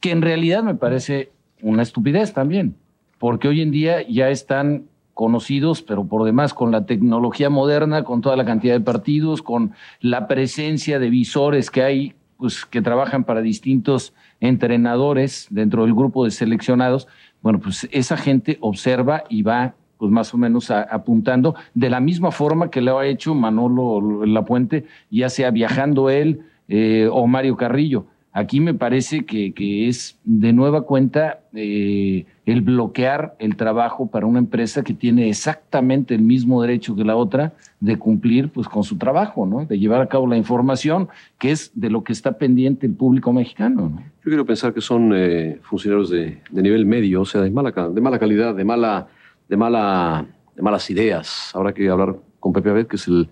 Que 0.00 0.10
en 0.10 0.22
realidad 0.22 0.62
me 0.62 0.74
parece 0.74 1.30
una 1.62 1.82
estupidez 1.82 2.32
también, 2.32 2.76
porque 3.18 3.48
hoy 3.48 3.60
en 3.60 3.70
día 3.70 4.06
ya 4.08 4.30
están 4.30 4.84
conocidos, 5.14 5.82
pero 5.82 6.06
por 6.06 6.24
demás 6.24 6.54
con 6.54 6.70
la 6.70 6.86
tecnología 6.86 7.50
moderna, 7.50 8.04
con 8.04 8.22
toda 8.22 8.36
la 8.36 8.46
cantidad 8.46 8.72
de 8.74 8.80
partidos, 8.80 9.42
con 9.42 9.72
la 10.00 10.26
presencia 10.26 10.98
de 10.98 11.10
visores 11.10 11.70
que 11.70 11.82
hay, 11.82 12.14
pues 12.38 12.64
que 12.64 12.80
trabajan 12.80 13.24
para 13.24 13.42
distintos 13.42 14.14
entrenadores 14.40 15.46
dentro 15.50 15.84
del 15.84 15.94
grupo 15.94 16.24
de 16.24 16.30
seleccionados, 16.30 17.06
bueno, 17.42 17.60
pues 17.60 17.86
esa 17.92 18.16
gente 18.16 18.56
observa 18.60 19.24
y 19.28 19.42
va 19.42 19.74
pues 20.00 20.10
más 20.10 20.32
o 20.32 20.38
menos 20.38 20.70
apuntando 20.70 21.54
de 21.74 21.90
la 21.90 22.00
misma 22.00 22.32
forma 22.32 22.70
que 22.70 22.80
lo 22.80 22.98
ha 22.98 23.06
hecho 23.06 23.34
Manolo 23.34 24.24
Lapuente, 24.24 24.86
ya 25.10 25.28
sea 25.28 25.50
viajando 25.50 26.08
él 26.08 26.40
eh, 26.68 27.06
o 27.12 27.26
Mario 27.26 27.58
Carrillo. 27.58 28.06
Aquí 28.32 28.60
me 28.60 28.74
parece 28.74 29.26
que, 29.26 29.52
que 29.52 29.88
es 29.88 30.18
de 30.24 30.52
nueva 30.52 30.82
cuenta 30.82 31.40
eh, 31.52 32.26
el 32.46 32.62
bloquear 32.62 33.34
el 33.40 33.56
trabajo 33.56 34.08
para 34.08 34.26
una 34.26 34.38
empresa 34.38 34.82
que 34.82 34.94
tiene 34.94 35.28
exactamente 35.28 36.14
el 36.14 36.22
mismo 36.22 36.62
derecho 36.62 36.94
que 36.94 37.04
la 37.04 37.16
otra 37.16 37.52
de 37.80 37.98
cumplir 37.98 38.50
pues, 38.50 38.68
con 38.68 38.84
su 38.84 38.98
trabajo, 38.98 39.46
¿no? 39.46 39.66
de 39.66 39.78
llevar 39.78 40.00
a 40.00 40.06
cabo 40.06 40.28
la 40.28 40.36
información, 40.36 41.08
que 41.38 41.50
es 41.50 41.72
de 41.74 41.90
lo 41.90 42.04
que 42.04 42.12
está 42.12 42.38
pendiente 42.38 42.86
el 42.86 42.94
público 42.94 43.32
mexicano. 43.32 43.90
¿no? 43.94 43.96
Yo 43.98 44.30
quiero 44.30 44.46
pensar 44.46 44.72
que 44.72 44.80
son 44.80 45.12
eh, 45.14 45.58
funcionarios 45.62 46.10
de, 46.10 46.38
de, 46.50 46.62
nivel 46.62 46.86
medio, 46.86 47.22
o 47.22 47.24
sea, 47.24 47.40
de 47.40 47.50
mala, 47.50 47.72
de 47.72 48.00
mala 48.00 48.18
calidad, 48.18 48.54
de, 48.54 48.64
mala, 48.64 49.08
de, 49.50 50.26
de 50.54 50.62
malas 50.62 50.90
ideas. 50.90 51.50
Habrá 51.54 51.74
que 51.74 51.88
hablar 51.88 52.16
con 52.38 52.52
Pepe 52.52 52.70
Abed, 52.70 52.86
que 52.86 52.96
es 52.96 53.06
el, 53.08 53.30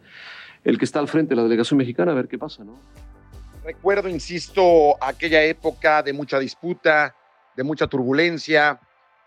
el 0.65 0.79
que 0.79 0.85
está 0.85 0.99
al 0.99 1.09
frente 1.09 1.31
de 1.31 1.37
la 1.37 1.45
delegación 1.45 1.79
mexicana, 1.79 2.13
a 2.13 2.15
ver 2.15 2.29
qué 2.29 2.39
pasa. 2.39 2.65
¿no? 2.65 2.77
Recuerdo, 3.65 4.09
insisto, 4.09 5.03
aquella 5.03 5.43
época 5.45 6.03
de 6.03 6.13
mucha 6.13 6.39
disputa, 6.39 7.15
de 7.57 7.63
mucha 7.63 7.87
turbulencia, 7.87 8.81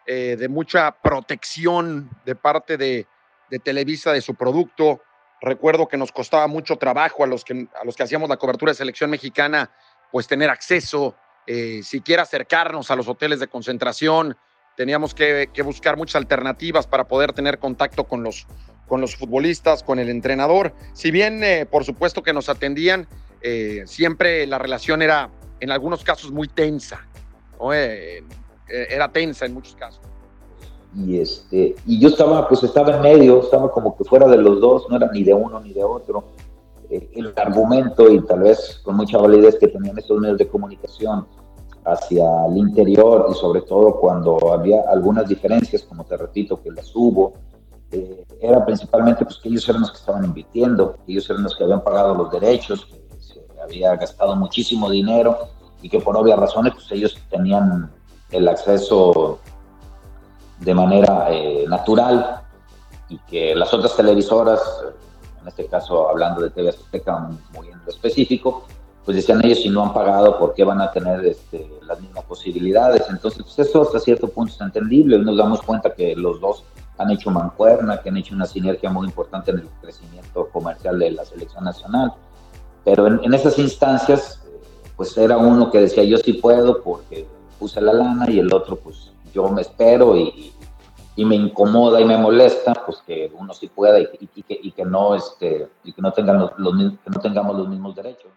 eh, 0.05 0.35
de 0.37 0.49
mucha 0.49 0.91
protección 0.91 2.09
de 2.25 2.35
parte 2.35 2.77
de, 2.77 3.07
de, 3.49 3.59
Televisa 3.59 4.11
de 4.11 4.21
su 4.21 4.35
producto. 4.35 5.01
Recuerdo 5.41 5.87
que 5.87 5.97
nos 5.97 6.11
costaba 6.11 6.47
mucho 6.47 6.77
trabajo 6.77 7.23
a 7.23 7.27
los 7.27 7.43
que, 7.43 7.67
a 7.79 7.85
los 7.85 7.95
que 7.95 8.03
hacíamos 8.03 8.29
la 8.29 8.37
cobertura 8.37 8.71
de 8.71 8.77
selección 8.77 9.09
mexicana, 9.09 9.71
pues 10.11 10.27
tener 10.27 10.49
acceso, 10.49 11.15
eh, 11.47 11.81
siquiera 11.83 12.23
acercarnos 12.23 12.91
a 12.91 12.95
los 12.95 13.07
hoteles 13.07 13.39
de 13.39 13.47
concentración. 13.47 14.37
Teníamos 14.77 15.13
que, 15.13 15.49
que, 15.53 15.61
buscar 15.61 15.97
muchas 15.97 16.15
alternativas 16.15 16.87
para 16.87 17.07
poder 17.07 17.33
tener 17.33 17.59
contacto 17.59 18.05
con 18.05 18.23
los, 18.23 18.47
con 18.87 19.01
los 19.01 19.15
futbolistas, 19.15 19.83
con 19.83 19.99
el 19.99 20.09
entrenador. 20.09 20.73
Si 20.93 21.11
bien, 21.11 21.43
eh, 21.43 21.65
por 21.65 21.83
supuesto, 21.83 22.23
que 22.23 22.33
nos 22.33 22.49
atendían, 22.49 23.07
eh, 23.41 23.83
siempre 23.85 24.47
la 24.47 24.57
relación 24.57 25.01
era 25.01 25.29
en 25.59 25.71
algunos 25.71 26.03
casos 26.03 26.31
muy 26.31 26.47
tensa, 26.47 27.05
¿no? 27.59 27.73
eh, 27.73 28.23
era 28.67 29.11
tensa 29.11 29.45
en 29.45 29.53
muchos 29.53 29.75
casos. 29.75 30.01
Y, 30.95 31.19
este, 31.19 31.75
y 31.85 31.99
yo 31.99 32.09
estaba, 32.09 32.47
pues 32.47 32.63
estaba 32.63 32.95
en 32.95 33.01
medio, 33.01 33.41
estaba 33.41 33.71
como 33.71 33.97
que 33.97 34.03
fuera 34.03 34.27
de 34.27 34.37
los 34.37 34.59
dos, 34.59 34.87
no 34.89 34.97
era 34.97 35.09
ni 35.11 35.23
de 35.23 35.33
uno 35.33 35.59
ni 35.61 35.73
de 35.73 35.83
otro. 35.83 36.25
Eh, 36.89 37.09
el 37.15 37.33
argumento 37.37 38.09
y 38.11 38.19
tal 38.25 38.41
vez 38.41 38.81
con 38.83 38.97
mucha 38.97 39.17
validez 39.17 39.57
que 39.57 39.69
tenían 39.69 39.97
estos 39.97 40.19
medios 40.19 40.37
de 40.37 40.47
comunicación 40.47 41.25
hacia 41.85 42.45
el 42.45 42.57
interior 42.57 43.27
y 43.31 43.33
sobre 43.33 43.61
todo 43.61 43.99
cuando 43.99 44.53
había 44.53 44.81
algunas 44.89 45.27
diferencias, 45.27 45.83
como 45.83 46.03
te 46.03 46.17
repito, 46.17 46.61
que 46.61 46.71
las 46.71 46.91
hubo, 46.95 47.33
eh, 47.91 48.25
era 48.39 48.63
principalmente 48.65 49.25
pues, 49.25 49.37
que 49.37 49.49
ellos 49.49 49.67
eran 49.67 49.81
los 49.81 49.91
que 49.91 49.97
estaban 49.97 50.23
invirtiendo, 50.23 50.95
ellos 51.07 51.29
eran 51.29 51.43
los 51.43 51.55
que 51.55 51.63
habían 51.63 51.83
pagado 51.83 52.15
los 52.15 52.31
derechos, 52.31 52.85
que 52.85 53.19
se 53.19 53.41
había 53.61 53.95
gastado 53.95 54.35
muchísimo 54.35 54.89
dinero 54.89 55.37
y 55.81 55.89
que 55.89 55.99
por 55.99 56.15
obvias 56.15 56.39
razones 56.39 56.73
pues, 56.73 56.91
ellos 56.91 57.17
tenían 57.29 57.91
el 58.31 58.47
acceso 58.47 59.39
de 60.59 60.73
manera 60.73 61.27
eh, 61.31 61.65
natural 61.67 62.41
y 63.09 63.17
que 63.19 63.55
las 63.55 63.73
otras 63.73 63.95
televisoras, 63.97 64.61
en 65.41 65.47
este 65.47 65.65
caso 65.65 66.07
hablando 66.09 66.41
de 66.41 66.51
TV 66.51 66.69
Azteca 66.69 67.29
muy 67.53 67.67
en 67.67 67.81
específico, 67.87 68.65
pues 69.05 69.17
decían 69.17 69.43
ellos 69.43 69.59
si 69.61 69.69
no 69.69 69.83
han 69.83 69.93
pagado, 69.93 70.37
¿por 70.37 70.53
qué 70.53 70.63
van 70.63 70.81
a 70.81 70.91
tener 70.91 71.25
este, 71.25 71.69
las 71.87 71.99
mismas 71.99 72.23
posibilidades? 72.25 73.03
Entonces, 73.09 73.43
pues 73.43 73.67
eso 73.67 73.81
hasta 73.81 73.99
cierto 73.99 74.27
punto 74.27 74.53
es 74.53 74.61
entendible. 74.61 75.17
Nos 75.17 75.37
damos 75.37 75.61
cuenta 75.61 75.93
que 75.93 76.15
los 76.15 76.39
dos 76.39 76.63
han 76.97 77.09
hecho 77.09 77.31
mancuerna, 77.31 77.99
que 78.01 78.09
han 78.09 78.17
hecho 78.17 78.35
una 78.35 78.45
sinergia 78.45 78.89
muy 78.89 79.07
importante 79.07 79.51
en 79.51 79.59
el 79.59 79.67
crecimiento 79.81 80.49
comercial 80.49 80.99
de 80.99 81.11
la 81.11 81.25
selección 81.25 81.63
nacional. 81.63 82.13
Pero 82.83 83.07
en, 83.07 83.19
en 83.23 83.33
esas 83.33 83.57
instancias, 83.57 84.41
pues 84.95 85.17
era 85.17 85.37
uno 85.37 85.71
que 85.71 85.79
decía 85.79 86.03
yo 86.03 86.17
sí 86.17 86.33
puedo 86.33 86.83
porque 86.83 87.25
puse 87.57 87.81
la 87.81 87.93
lana 87.93 88.29
y 88.29 88.39
el 88.39 88.53
otro 88.53 88.75
pues 88.75 89.11
yo 89.33 89.47
me 89.49 89.61
espero 89.61 90.15
y, 90.17 90.51
y 91.15 91.25
me 91.25 91.35
incomoda 91.35 91.99
y 92.01 92.05
me 92.05 92.17
molesta, 92.17 92.73
pues 92.85 92.99
que 93.05 93.31
uno 93.37 93.53
sí 93.53 93.67
pueda 93.67 93.99
y, 93.99 94.07
y, 94.19 94.43
que, 94.43 94.59
y 94.61 94.71
que, 94.71 94.85
no 94.85 95.15
este 95.15 95.69
y 95.83 95.93
que 95.93 96.01
no 96.01 96.11
tengan 96.11 96.39
los, 96.39 96.51
los, 96.57 96.73
que 96.75 97.09
no 97.09 97.19
tengamos 97.19 97.57
los 97.57 97.67
mismos 97.67 97.95
derechos. 97.95 98.31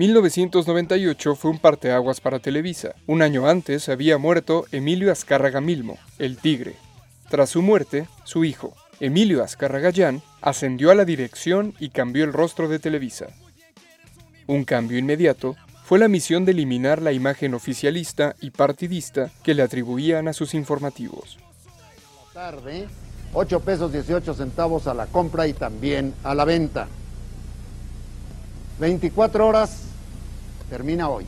...1998 0.00 1.36
fue 1.36 1.50
un 1.50 1.58
parteaguas 1.58 2.22
para 2.22 2.38
Televisa. 2.38 2.94
Un 3.06 3.20
año 3.20 3.46
antes 3.46 3.90
había 3.90 4.16
muerto 4.16 4.64
Emilio 4.72 5.12
Azcárraga 5.12 5.60
Milmo, 5.60 5.98
el 6.18 6.38
Tigre. 6.38 6.76
Tras 7.28 7.50
su 7.50 7.60
muerte, 7.60 8.08
su 8.24 8.46
hijo, 8.46 8.74
Emilio 8.98 9.44
Azcárraga 9.44 9.90
Llán, 9.90 10.22
ascendió 10.40 10.90
a 10.90 10.94
la 10.94 11.04
dirección 11.04 11.74
y 11.78 11.90
cambió 11.90 12.24
el 12.24 12.32
rostro 12.32 12.66
de 12.66 12.78
Televisa. 12.78 13.26
Un 14.46 14.64
cambio 14.64 14.96
inmediato 14.96 15.56
fue 15.84 15.98
la 15.98 16.08
misión 16.08 16.46
de 16.46 16.52
eliminar 16.52 17.02
la 17.02 17.12
imagen 17.12 17.52
oficialista 17.52 18.36
y 18.40 18.52
partidista 18.52 19.30
que 19.42 19.52
le 19.52 19.62
atribuían 19.62 20.28
a 20.28 20.32
sus 20.32 20.54
informativos. 20.54 21.36
Tarde, 22.32 22.88
8 23.34 23.60
pesos 23.60 23.92
18 23.92 24.32
centavos 24.32 24.86
a 24.86 24.94
la 24.94 25.04
compra 25.04 25.46
y 25.46 25.52
también 25.52 26.14
a 26.24 26.34
la 26.34 26.46
venta. 26.46 26.88
24 28.78 29.46
horas 29.46 29.89
termina 30.70 31.10
hoy. 31.10 31.26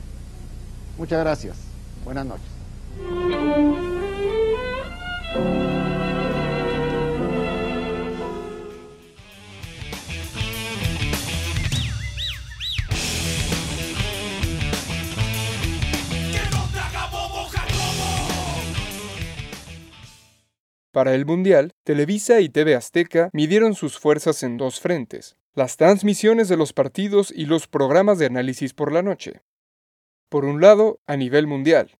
Muchas 0.96 1.20
gracias. 1.20 1.56
Buenas 2.04 2.24
noches. 2.24 2.46
Para 20.92 21.14
el 21.14 21.24
Mundial, 21.24 21.72
Televisa 21.84 22.40
y 22.40 22.50
TV 22.50 22.74
Azteca 22.74 23.30
midieron 23.32 23.74
sus 23.74 23.98
fuerzas 23.98 24.42
en 24.42 24.58
dos 24.58 24.78
frentes, 24.78 25.36
las 25.54 25.76
transmisiones 25.76 26.48
de 26.48 26.56
los 26.56 26.72
partidos 26.72 27.30
y 27.34 27.44
los 27.44 27.66
programas 27.66 28.18
de 28.18 28.26
análisis 28.26 28.72
por 28.72 28.92
la 28.92 29.02
noche. 29.02 29.42
Por 30.28 30.46
un 30.46 30.60
lado, 30.62 31.00
a 31.06 31.16
nivel 31.16 31.46
mundial. 31.46 31.98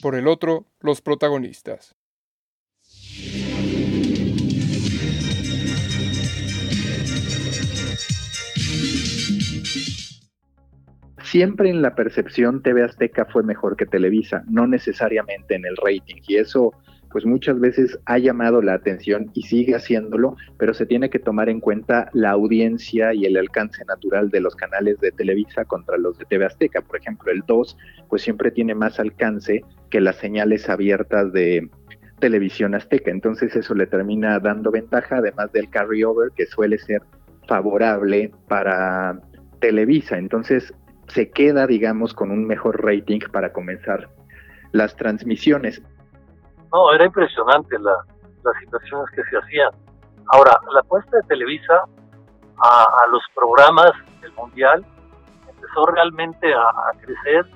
Por 0.00 0.14
el 0.14 0.28
otro, 0.28 0.66
los 0.80 1.00
protagonistas. 1.00 1.96
Siempre 11.34 11.68
en 11.68 11.82
la 11.82 11.96
percepción 11.96 12.62
TV 12.62 12.84
Azteca 12.84 13.24
fue 13.24 13.42
mejor 13.42 13.76
que 13.76 13.86
Televisa, 13.86 14.44
no 14.48 14.68
necesariamente 14.68 15.56
en 15.56 15.66
el 15.66 15.76
rating. 15.76 16.22
Y 16.28 16.36
eso, 16.36 16.72
pues 17.10 17.26
muchas 17.26 17.58
veces 17.58 17.98
ha 18.06 18.18
llamado 18.18 18.62
la 18.62 18.74
atención 18.74 19.28
y 19.34 19.42
sigue 19.42 19.74
haciéndolo, 19.74 20.36
pero 20.58 20.74
se 20.74 20.86
tiene 20.86 21.10
que 21.10 21.18
tomar 21.18 21.48
en 21.48 21.58
cuenta 21.58 22.08
la 22.12 22.30
audiencia 22.30 23.14
y 23.14 23.24
el 23.24 23.36
alcance 23.36 23.84
natural 23.84 24.30
de 24.30 24.42
los 24.42 24.54
canales 24.54 25.00
de 25.00 25.10
Televisa 25.10 25.64
contra 25.64 25.98
los 25.98 26.16
de 26.18 26.24
TV 26.26 26.44
Azteca. 26.44 26.82
Por 26.82 26.98
ejemplo, 26.98 27.32
el 27.32 27.42
2, 27.48 27.76
pues 28.08 28.22
siempre 28.22 28.52
tiene 28.52 28.76
más 28.76 29.00
alcance 29.00 29.64
que 29.90 30.00
las 30.00 30.14
señales 30.14 30.68
abiertas 30.68 31.32
de 31.32 31.68
televisión 32.20 32.76
azteca. 32.76 33.10
Entonces 33.10 33.56
eso 33.56 33.74
le 33.74 33.88
termina 33.88 34.38
dando 34.38 34.70
ventaja, 34.70 35.16
además 35.16 35.50
del 35.50 35.68
carryover, 35.68 36.30
que 36.36 36.46
suele 36.46 36.78
ser 36.78 37.02
favorable 37.48 38.30
para 38.46 39.18
Televisa. 39.58 40.16
Entonces, 40.16 40.72
se 41.08 41.30
queda, 41.30 41.66
digamos, 41.66 42.14
con 42.14 42.30
un 42.30 42.46
mejor 42.46 42.84
rating 42.84 43.20
para 43.32 43.52
comenzar 43.52 44.08
las 44.72 44.96
transmisiones. 44.96 45.82
No, 46.72 46.92
era 46.92 47.06
impresionante 47.06 47.78
la, 47.78 47.94
las 48.44 48.56
situaciones 48.60 49.10
que 49.10 49.22
se 49.24 49.38
hacían. 49.38 49.70
Ahora, 50.32 50.58
la 50.72 50.80
apuesta 50.80 51.16
de 51.18 51.22
Televisa 51.28 51.84
a, 52.62 52.82
a 52.82 53.06
los 53.10 53.22
programas 53.34 53.92
del 54.20 54.32
Mundial 54.32 54.84
empezó 55.48 55.86
realmente 55.86 56.52
a, 56.52 56.60
a, 56.60 56.92
crecer 57.00 57.46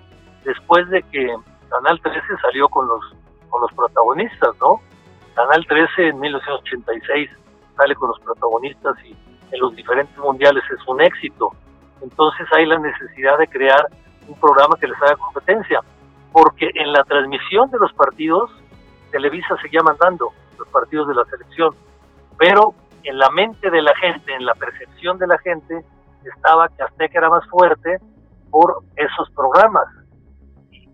después 0.45 0.89
de 0.91 1.03
que 1.05 1.27
Canal 1.71 2.01
13 2.01 2.21
salió 2.43 2.69
con 2.69 2.87
los, 2.87 3.01
con 3.49 3.63
los 3.63 3.73
protagonistas, 3.73 4.55
¿no? 4.61 4.81
Canal 5.35 5.67
13 5.67 6.09
en 6.09 6.21
1986 6.21 7.31
sale 7.77 7.95
con 7.95 8.09
los 8.09 8.21
protagonistas 8.21 8.97
y 9.05 9.17
en 9.53 9.61
los 9.61 9.75
diferentes 9.77 10.17
mundiales 10.19 10.63
es 10.71 10.87
un 10.89 11.01
éxito 11.01 11.53
entonces 12.03 12.47
hay 12.57 12.67
la 12.67 12.79
necesidad 12.79 13.39
de 13.39 13.49
crear 13.49 13.87
un 14.27 14.39
programa 14.39 14.77
que 14.81 14.87
les 14.87 14.97
haga 15.03 15.17
competencia, 15.17 15.81
porque 16.33 16.71
en 16.75 16.93
la 16.93 17.03
transmisión 17.05 17.71
de 17.71 17.79
los 17.79 17.93
partidos, 17.95 18.51
Televisa 19.11 19.57
seguía 19.63 19.83
mandando 19.83 20.31
los 20.59 20.69
partidos 20.69 21.09
de 21.09 21.15
la 21.15 21.25
selección, 21.25 21.75
pero 22.39 22.75
en 23.05 23.19
la 23.19 23.31
mente 23.31 23.71
de 23.71 23.83
la 23.83 23.95
gente, 23.97 24.35
en 24.35 24.45
la 24.45 24.55
percepción 24.55 25.19
de 25.19 25.27
la 25.27 25.39
gente, 25.39 25.85
estaba 26.25 26.69
que 26.69 26.83
Azteca 26.83 27.19
era 27.19 27.31
más 27.31 27.47
fuerte 27.49 27.99
por 28.51 28.83
esos 28.97 29.31
programas. 29.35 29.87
Y, 30.71 30.89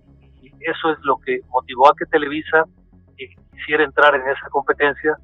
eso 0.60 0.90
es 0.90 0.98
lo 1.02 1.18
que 1.18 1.40
motivó 1.50 1.88
a 1.88 1.94
que 1.98 2.06
Televisa 2.06 2.64
quisiera 3.52 3.84
entrar 3.84 4.14
en 4.14 4.22
esa 4.22 4.48
competencia. 4.50 5.16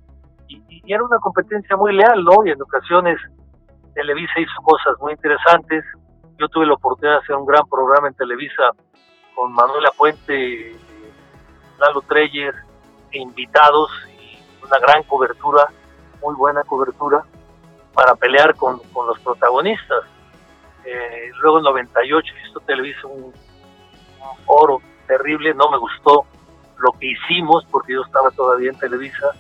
Y, 0.49 0.63
y 0.69 0.93
era 0.93 1.03
una 1.03 1.19
competencia 1.19 1.77
muy 1.77 1.95
leal, 1.95 2.23
¿no? 2.25 2.45
Y 2.45 2.51
en 2.51 2.61
ocasiones 2.61 3.19
Televisa 3.95 4.41
hizo 4.41 4.63
cosas 4.63 4.95
muy 5.01 5.13
interesantes. 5.13 5.85
Yo 6.39 6.49
tuve 6.49 6.67
la 6.67 6.75
oportunidad 6.75 7.17
de 7.17 7.23
hacer 7.23 7.37
un 7.37 7.47
gran 7.47 7.67
programa 7.69 8.09
en 8.09 8.15
Televisa 8.15 8.71
con 9.35 9.53
Manuela 9.53 9.91
Puente, 9.97 10.77
Lalo 11.79 12.01
Treyes 12.03 12.55
e 13.13 13.19
invitados 13.19 13.91
y 14.21 14.39
una 14.65 14.79
gran 14.79 15.03
cobertura, 15.05 15.67
muy 16.23 16.35
buena 16.35 16.63
cobertura 16.65 17.25
para 17.93 18.15
pelear 18.15 18.55
con, 18.55 18.79
con 18.93 19.07
los 19.07 19.19
protagonistas. 19.21 20.05
Eh, 20.85 21.31
luego 21.43 21.59
en 21.59 21.65
98 21.65 22.35
hizo 22.47 22.61
Televisa 22.61 23.07
un, 23.07 23.25
un 23.25 24.45
foro 24.47 24.81
terrible, 25.07 25.53
no 25.55 25.71
me 25.71 25.79
gustó 25.79 26.25
lo 26.79 26.93
que 26.93 27.09
hicimos 27.09 27.67
porque 27.71 27.95
yo 27.95 28.03
estaba 28.03 28.31
todavía 28.31 28.71
en 28.71 28.79
Televisa, 28.79 29.31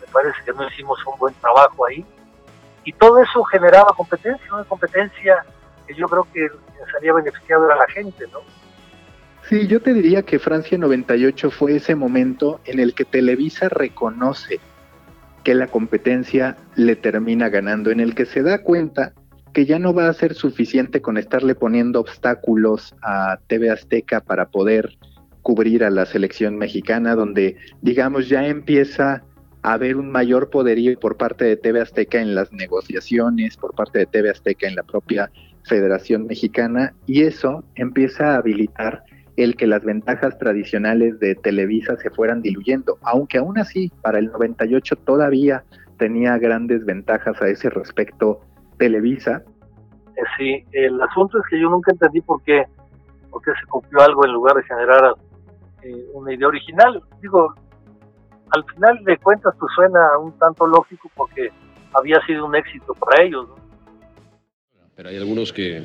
me 0.00 0.06
parece 0.12 0.36
que 0.44 0.52
no 0.52 0.68
hicimos 0.68 1.04
un 1.06 1.18
buen 1.18 1.34
trabajo 1.34 1.86
ahí 1.86 2.04
y 2.84 2.92
todo 2.92 3.22
eso 3.22 3.42
generaba 3.44 3.92
competencia, 3.96 4.46
una 4.52 4.64
competencia 4.64 5.44
que 5.86 5.94
yo 5.94 6.06
creo 6.06 6.26
que 6.32 6.48
salía 6.92 7.12
beneficiado 7.12 7.70
a 7.70 7.76
la 7.76 7.86
gente, 7.88 8.24
¿no? 8.32 8.40
Sí, 9.48 9.66
yo 9.66 9.80
te 9.80 9.92
diría 9.92 10.22
que 10.22 10.38
Francia 10.38 10.78
98 10.78 11.50
fue 11.50 11.76
ese 11.76 11.94
momento 11.94 12.60
en 12.64 12.80
el 12.80 12.94
que 12.94 13.04
Televisa 13.04 13.68
reconoce 13.68 14.58
que 15.42 15.54
la 15.54 15.66
competencia 15.66 16.56
le 16.74 16.96
termina 16.96 17.50
ganando, 17.50 17.90
en 17.90 18.00
el 18.00 18.14
que 18.14 18.24
se 18.24 18.42
da 18.42 18.62
cuenta 18.62 19.12
que 19.52 19.66
ya 19.66 19.78
no 19.78 19.92
va 19.92 20.08
a 20.08 20.12
ser 20.14 20.34
suficiente 20.34 21.02
con 21.02 21.18
estarle 21.18 21.54
poniendo 21.54 22.00
obstáculos 22.00 22.94
a 23.02 23.38
TV 23.46 23.70
Azteca 23.70 24.20
para 24.20 24.46
poder 24.46 24.96
cubrir 25.42 25.84
a 25.84 25.90
la 25.90 26.06
selección 26.06 26.56
mexicana, 26.56 27.14
donde 27.14 27.56
digamos 27.82 28.28
ya 28.30 28.46
empieza 28.46 29.22
haber 29.64 29.96
un 29.96 30.12
mayor 30.12 30.50
poderío 30.50 30.96
por 31.00 31.16
parte 31.16 31.46
de 31.46 31.56
TV 31.56 31.80
Azteca 31.80 32.20
en 32.20 32.34
las 32.34 32.52
negociaciones, 32.52 33.56
por 33.56 33.74
parte 33.74 33.98
de 33.98 34.06
TV 34.06 34.28
Azteca 34.28 34.68
en 34.68 34.76
la 34.76 34.82
propia 34.82 35.30
Federación 35.64 36.26
Mexicana, 36.26 36.92
y 37.06 37.22
eso 37.22 37.64
empieza 37.74 38.32
a 38.32 38.36
habilitar 38.36 39.02
el 39.38 39.56
que 39.56 39.66
las 39.66 39.82
ventajas 39.82 40.38
tradicionales 40.38 41.18
de 41.18 41.34
Televisa 41.34 41.96
se 41.96 42.10
fueran 42.10 42.42
diluyendo, 42.42 42.98
aunque 43.00 43.38
aún 43.38 43.58
así 43.58 43.90
para 44.02 44.18
el 44.18 44.26
98 44.26 44.96
todavía 44.96 45.64
tenía 45.96 46.36
grandes 46.36 46.84
ventajas 46.84 47.40
a 47.40 47.48
ese 47.48 47.70
respecto 47.70 48.40
Televisa. 48.76 49.42
Sí, 50.36 50.62
el 50.72 51.00
asunto 51.00 51.38
es 51.38 51.44
que 51.48 51.58
yo 51.58 51.70
nunca 51.70 51.90
entendí 51.90 52.20
por 52.20 52.42
qué, 52.42 52.64
por 53.30 53.40
qué 53.40 53.50
se 53.58 53.66
copió 53.66 53.98
algo 54.02 54.26
en 54.26 54.32
lugar 54.32 54.56
de 54.56 54.62
generar 54.64 55.14
eh, 55.82 56.04
una 56.12 56.34
idea 56.34 56.48
original. 56.48 57.02
Digo, 57.22 57.54
al 58.50 58.64
final 58.74 58.98
de 59.04 59.16
cuentas 59.18 59.54
pues 59.58 59.72
suena 59.74 60.00
un 60.20 60.32
tanto 60.38 60.66
lógico 60.66 61.10
porque 61.14 61.50
había 61.92 62.20
sido 62.26 62.46
un 62.46 62.54
éxito 62.56 62.94
para 62.94 63.22
ellos. 63.24 63.46
¿no? 63.48 63.56
Pero 64.96 65.08
hay 65.08 65.16
algunos 65.16 65.52
que 65.52 65.82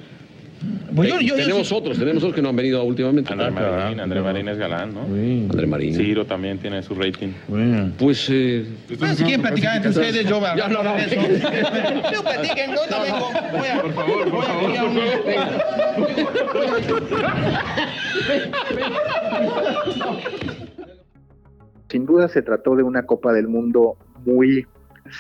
Pues 0.94 1.08
yo- 1.10 1.16
yo- 1.22 1.28
yo 1.28 1.36
tenemos 1.38 1.72
otros, 1.72 1.98
tenemos 1.98 2.22
otros 2.22 2.36
que 2.36 2.42
no 2.42 2.50
han 2.50 2.56
venido 2.58 2.84
últimamente. 2.84 3.32
André 3.32 3.50
Marín, 3.50 4.00
André 4.02 4.22
Marín 4.22 4.48
es 4.50 4.58
galán, 4.58 4.94
¿no? 4.94 5.02
André 5.04 5.66
Marín. 5.66 5.96
Ciro 5.96 6.26
también 6.26 6.58
tiene 6.60 6.84
su 6.84 6.94
rating. 6.96 7.30
Pues. 7.98 8.28
Eh, 8.30 8.66
Bueno, 9.00 9.16
si 9.16 9.24
quieren 9.24 9.42
platicar 9.42 9.78
entre 9.78 9.92
ustedes, 9.92 10.26
yo 10.28 10.40
voy 10.42 10.50
a 10.50 10.56
Ya, 10.58 10.68
no, 10.68 10.84
no. 10.84 10.94
de 10.96 11.06
eso. 11.06 11.16
No 12.14 12.22
platiquen, 12.24 12.72
yo 12.72 12.82
no 12.92 13.02
vengo. 13.02 13.32
Voy 13.58 13.68
a, 13.68 13.82
por 13.82 13.94
favor, 13.94 14.30
por 14.30 14.44
favor, 14.44 14.70
Sin 21.90 22.06
duda 22.06 22.28
se 22.28 22.42
trató 22.42 22.76
de 22.76 22.84
una 22.84 23.06
Copa 23.06 23.34
del 23.34 23.48
Mundo 23.48 23.98
muy 24.26 24.68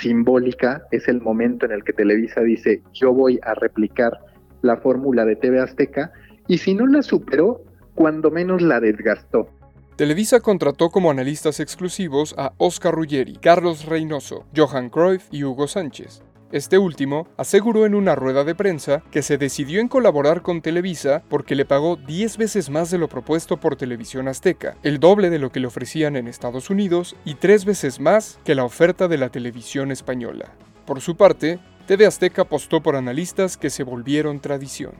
simbólica. 0.01 0.83
Es 0.91 1.07
el 1.07 1.21
momento 1.21 1.65
en 1.65 1.71
el 1.71 1.83
que 1.83 1.93
Televisa 1.93 2.41
dice, 2.41 2.83
yo 2.93 3.13
voy 3.13 3.39
a 3.43 3.55
replicar 3.55 4.19
la 4.61 4.77
fórmula 4.77 5.25
de 5.25 5.35
TV 5.35 5.59
Azteca, 5.59 6.11
y 6.47 6.57
si 6.57 6.73
no 6.73 6.85
la 6.85 7.01
superó, 7.01 7.63
cuando 7.95 8.31
menos 8.31 8.61
la 8.61 8.79
desgastó. 8.79 9.49
Televisa 9.95 10.39
contrató 10.39 10.89
como 10.89 11.11
analistas 11.11 11.59
exclusivos 11.59 12.33
a 12.37 12.53
Oscar 12.57 12.93
Ruggeri, 12.93 13.35
Carlos 13.35 13.85
Reynoso, 13.85 14.45
Johan 14.55 14.89
Cruyff 14.89 15.27
y 15.31 15.43
Hugo 15.43 15.67
Sánchez. 15.67 16.23
Este 16.51 16.79
último 16.79 17.27
aseguró 17.37 17.85
en 17.85 17.93
una 17.93 18.15
rueda 18.15 18.43
de 18.43 18.55
prensa 18.55 19.03
que 19.11 19.21
se 19.21 19.37
decidió 19.37 19.79
en 19.79 19.87
colaborar 19.87 20.41
con 20.41 20.61
Televisa 20.61 21.21
porque 21.29 21.53
le 21.53 21.63
pagó 21.63 21.95
10 21.95 22.37
veces 22.37 22.71
más 22.71 22.89
de 22.89 22.97
lo 22.97 23.07
propuesto 23.07 23.57
por 23.57 23.75
Televisión 23.75 24.27
Azteca, 24.27 24.75
el 24.81 24.99
doble 24.99 25.29
de 25.29 25.37
lo 25.37 25.51
que 25.51 25.59
le 25.59 25.67
ofrecían 25.67 26.15
en 26.15 26.27
Estados 26.27 26.71
Unidos 26.71 27.15
y 27.23 27.35
tres 27.35 27.65
veces 27.65 27.99
más 27.99 28.39
que 28.43 28.55
la 28.55 28.63
oferta 28.63 29.07
de 29.07 29.19
la 29.19 29.29
televisión 29.29 29.91
española. 29.91 30.51
Por 30.87 31.01
su 31.01 31.15
parte, 31.15 31.59
TV 31.85 32.07
Azteca 32.07 32.41
apostó 32.41 32.81
por 32.81 32.95
analistas 32.95 33.55
que 33.55 33.69
se 33.69 33.83
volvieron 33.83 34.39
tradición. 34.39 34.93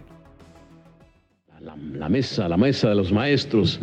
La 1.60 2.10
mesa, 2.10 2.48
la 2.48 2.58
mesa 2.58 2.90
de 2.90 2.96
los 2.96 3.12
maestros. 3.12 3.80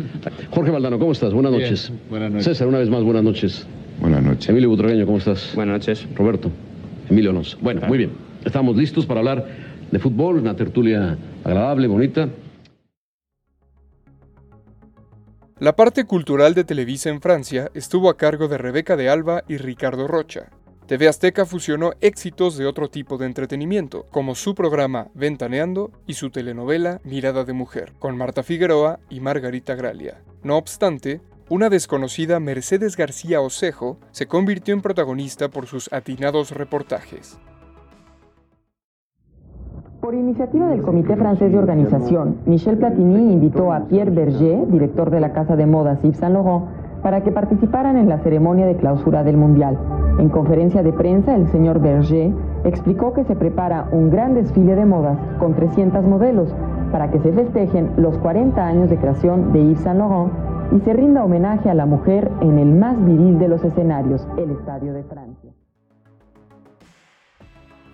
Jorge 0.51 0.71
Valdano, 0.71 0.97
¿cómo 0.97 1.11
estás? 1.11 1.33
Buenas 1.33 1.51
Bien, 1.51 1.63
noches. 1.63 1.91
buenas 2.09 2.31
noches. 2.31 2.45
César, 2.45 2.67
una 2.67 2.79
vez 2.79 2.89
más, 2.89 3.03
buenas 3.03 3.23
noches. 3.23 3.67
Buenas 3.99 4.23
noches. 4.23 4.47
Emilio 4.47 4.69
Butragueño, 4.69 5.05
¿cómo 5.05 5.17
estás? 5.17 5.51
Buenas 5.53 5.79
noches. 5.79 6.07
Roberto. 6.15 6.49
Emilio 7.09 7.31
Alonso. 7.31 7.57
Bueno, 7.61 7.81
muy 7.87 7.97
bien. 7.97 8.11
Estamos 8.43 8.75
listos 8.75 9.05
para 9.05 9.19
hablar 9.19 9.45
de 9.91 9.99
fútbol, 9.99 10.37
una 10.37 10.55
tertulia 10.55 11.17
agradable, 11.43 11.87
bonita. 11.87 12.29
La 15.59 15.75
parte 15.75 16.05
cultural 16.05 16.53
de 16.53 16.63
Televisa 16.63 17.09
en 17.09 17.19
Francia 17.19 17.71
estuvo 17.73 18.09
a 18.09 18.17
cargo 18.17 18.47
de 18.47 18.59
Rebeca 18.59 18.95
de 18.95 19.09
Alba 19.09 19.43
y 19.47 19.57
Ricardo 19.57 20.07
Rocha. 20.07 20.49
TV 20.85 21.07
Azteca 21.07 21.45
fusionó 21.45 21.93
éxitos 21.99 22.57
de 22.57 22.65
otro 22.65 22.89
tipo 22.89 23.17
de 23.17 23.25
entretenimiento, 23.25 24.05
como 24.11 24.35
su 24.35 24.55
programa 24.55 25.07
Ventaneando 25.15 25.91
y 26.05 26.13
su 26.13 26.29
telenovela 26.29 27.01
Mirada 27.03 27.43
de 27.43 27.53
Mujer, 27.53 27.91
con 27.99 28.15
Marta 28.15 28.43
Figueroa 28.43 28.99
y 29.09 29.19
Margarita 29.19 29.75
Gralia. 29.75 30.21
No 30.43 30.57
obstante, 30.57 31.19
una 31.49 31.69
desconocida 31.69 32.41
Mercedes 32.41 32.97
García 32.97 33.39
Osejo 33.39 33.97
se 34.11 34.27
convirtió 34.27 34.73
en 34.73 34.81
protagonista 34.81 35.47
por 35.47 35.65
sus 35.65 35.91
atinados 35.93 36.51
reportajes. 36.51 37.39
Por 40.01 40.13
iniciativa 40.13 40.67
del 40.67 40.81
Comité 40.81 41.15
Francés 41.15 41.51
de 41.51 41.57
Organización, 41.57 42.37
Michel 42.45 42.77
Platini 42.77 43.33
invitó 43.33 43.71
a 43.71 43.87
Pierre 43.87 44.11
Berger, 44.11 44.67
director 44.69 45.09
de 45.09 45.21
la 45.21 45.33
casa 45.33 45.55
de 45.55 45.65
modas 45.65 45.99
Yves 46.03 46.17
Saint 46.17 46.33
Laurent, 46.33 46.65
para 47.07 47.23
que 47.23 47.31
participaran 47.31 47.95
en 47.95 48.09
la 48.09 48.19
ceremonia 48.19 48.65
de 48.65 48.75
clausura 48.75 49.23
del 49.23 49.37
Mundial. 49.37 49.79
En 50.19 50.27
conferencia 50.27 50.83
de 50.83 50.91
prensa, 50.91 51.35
el 51.35 51.47
señor 51.53 51.79
Berger 51.79 52.33
explicó 52.65 53.13
que 53.13 53.23
se 53.23 53.33
prepara 53.33 53.87
un 53.93 54.09
gran 54.09 54.33
desfile 54.33 54.75
de 54.75 54.85
modas 54.85 55.17
con 55.39 55.55
300 55.55 56.03
modelos 56.03 56.53
para 56.91 57.09
que 57.09 57.19
se 57.19 57.31
festejen 57.31 57.93
los 57.95 58.17
40 58.17 58.61
años 58.61 58.89
de 58.89 58.97
creación 58.97 59.53
de 59.53 59.69
Yves 59.69 59.79
Saint 59.79 59.99
Laurent 59.99 60.33
y 60.73 60.81
se 60.81 60.91
rinda 60.91 61.23
homenaje 61.23 61.69
a 61.69 61.75
la 61.75 61.85
mujer 61.85 62.29
en 62.41 62.59
el 62.59 62.75
más 62.75 63.01
viril 63.05 63.39
de 63.39 63.47
los 63.47 63.63
escenarios, 63.63 64.27
el 64.37 64.51
Estadio 64.51 64.91
de 64.91 65.03
Francia. 65.05 65.53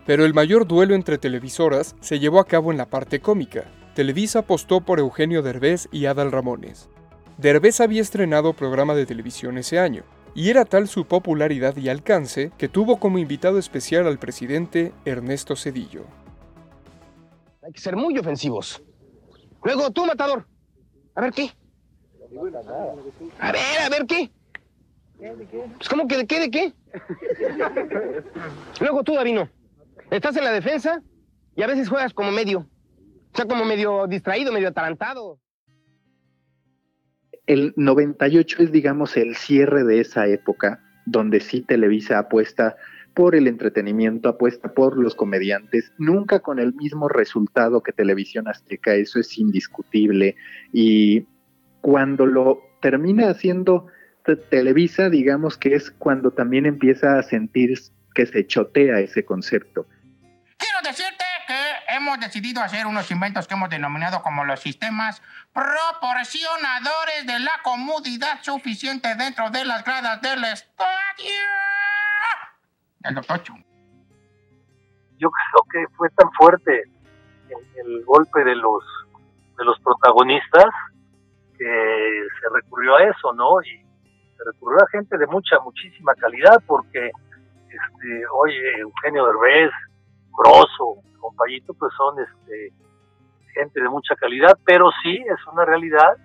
Pero 0.08 0.26
el 0.26 0.34
mayor 0.34 0.65
duelo 0.65 0.95
entre 0.95 1.19
televisoras 1.19 1.95
se 1.99 2.17
llevó 2.17 2.39
a 2.39 2.47
cabo 2.47 2.71
en 2.71 2.80
la 2.80 2.88
parte 2.88 3.19
cómica. 3.19 3.65
Televisa 3.93 4.39
apostó 4.39 4.82
por 4.82 4.97
Eugenio 4.97 5.43
Derbez 5.43 5.88
y 5.91 6.08
Adal 6.08 6.32
Ramones. 6.32 6.89
Derbez 7.38 7.82
había 7.82 8.02
estrenado 8.02 8.54
programa 8.54 8.93
de 8.93 9.06
televisión 9.06 9.58
ese 9.58 9.80
año, 9.80 10.04
y 10.36 10.50
era 10.50 10.65
tal 10.65 10.88
su 10.88 11.06
popularidad 11.06 11.76
y 11.78 11.89
alcance 11.89 12.52
que 12.58 12.69
tuvo 12.69 13.00
como 13.00 13.17
invitado 13.17 13.58
especial 13.58 14.08
al 14.08 14.19
presidente 14.19 14.93
Ernesto 15.06 15.56
Cedillo. 15.56 16.06
Hay 17.63 17.72
que 17.72 17.82
ser 17.82 17.96
muy 17.96 18.17
ofensivos. 18.17 18.84
Luego 19.63 19.89
tú, 19.91 20.06
matador. 20.06 20.46
A 21.15 21.22
ver 21.22 21.32
qué. 21.34 21.52
A 23.39 23.52
ver, 23.52 23.80
a 23.86 23.89
ver 23.89 24.06
qué. 24.06 24.30
Pues 25.78 25.89
¿cómo 25.89 26.08
que 26.08 26.17
de 26.17 26.28
qué, 26.28 26.39
de 26.39 26.52
qué? 26.52 26.74
Luego 28.82 29.04
tú, 29.04 29.13
Davino. 29.13 29.50
Estás 30.12 30.36
en 30.36 30.43
la 30.43 30.52
defensa 30.52 31.02
y 31.56 31.63
a 31.63 31.67
veces 31.67 31.89
juegas 31.89 32.13
como 32.13 32.32
medio. 32.32 32.60
O 32.60 33.36
sea, 33.36 33.46
como 33.46 33.65
medio 33.65 34.06
distraído, 34.08 34.52
medio 34.52 34.69
atarantado. 34.69 35.39
El 37.45 37.73
98 37.75 38.63
es, 38.63 38.71
digamos, 38.71 39.17
el 39.17 39.36
cierre 39.36 39.84
de 39.84 39.99
esa 39.99 40.27
época 40.27 40.79
donde 41.06 41.39
sí 41.41 41.62
Televisa 41.62 42.17
apuesta 42.19 42.77
por 43.13 43.36
el 43.36 43.47
entretenimiento, 43.47 44.29
apuesta 44.29 44.73
por 44.73 44.97
los 44.97 45.13
comediantes, 45.13 45.91
nunca 45.97 46.39
con 46.39 46.58
el 46.60 46.73
mismo 46.73 47.10
resultado 47.10 47.84
que 47.84 47.91
Televisión 47.91 48.47
Azteca, 48.47 48.95
eso 48.95 49.19
es 49.19 49.38
indiscutible. 49.38 50.36
Y 50.71 51.25
cuando 51.82 52.25
lo 52.25 52.62
termina 52.82 53.29
haciendo 53.29 53.88
te- 54.25 54.38
Televisa, 54.38 55.10
digamos 55.10 55.58
que 55.58 55.75
es 55.75 55.91
cuando 55.91 56.32
también 56.32 56.65
empieza 56.65 57.19
a 57.19 57.23
sentir 57.23 57.77
que 58.15 58.25
se 58.25 58.47
chotea 58.47 58.99
ese 59.01 59.25
concepto. 59.25 59.86
Quiero 60.58 60.79
decirte 60.84 61.22
hemos 62.03 62.19
decidido 62.19 62.61
hacer 62.61 62.85
unos 62.85 63.09
inventos 63.11 63.47
que 63.47 63.53
hemos 63.53 63.69
denominado 63.69 64.21
como 64.21 64.43
los 64.43 64.59
sistemas 64.59 65.21
proporcionadores 65.53 67.25
de 67.25 67.39
la 67.39 67.61
comodidad 67.63 68.41
suficiente 68.41 69.15
dentro 69.15 69.49
de 69.49 69.63
las 69.63 69.85
gradas 69.85 70.21
del 70.21 70.43
estadio. 70.43 71.47
El 73.03 73.15
doctor 73.15 73.41
Chu. 73.43 73.53
Yo 75.17 75.29
creo 75.31 75.63
que 75.71 75.95
fue 75.95 76.09
tan 76.09 76.29
fuerte 76.33 76.83
el, 77.49 77.85
el 77.85 78.03
golpe 78.03 78.43
de 78.43 78.55
los 78.55 78.83
de 79.57 79.63
los 79.63 79.79
protagonistas 79.79 80.65
que 81.57 82.27
se 82.41 82.49
recurrió 82.53 82.95
a 82.95 83.03
eso, 83.03 83.31
¿no? 83.33 83.61
Y 83.61 83.77
se 84.35 84.43
recurrió 84.43 84.79
a 84.83 84.89
gente 84.89 85.17
de 85.17 85.27
mucha, 85.27 85.59
muchísima 85.59 86.13
calidad, 86.15 86.57
porque, 86.65 87.11
este, 87.69 88.23
oye, 88.33 88.79
Eugenio 88.79 89.27
Derbez, 89.27 89.71
Grosso, 90.38 91.02
compañito, 91.19 91.74
pues 91.74 91.93
son 91.96 92.19
este, 92.19 92.74
gente 93.54 93.82
de 93.82 93.89
mucha 93.89 94.15
calidad, 94.15 94.58
pero 94.65 94.89
sí 95.02 95.15
es 95.15 95.48
una 95.52 95.65
realidad, 95.65 96.17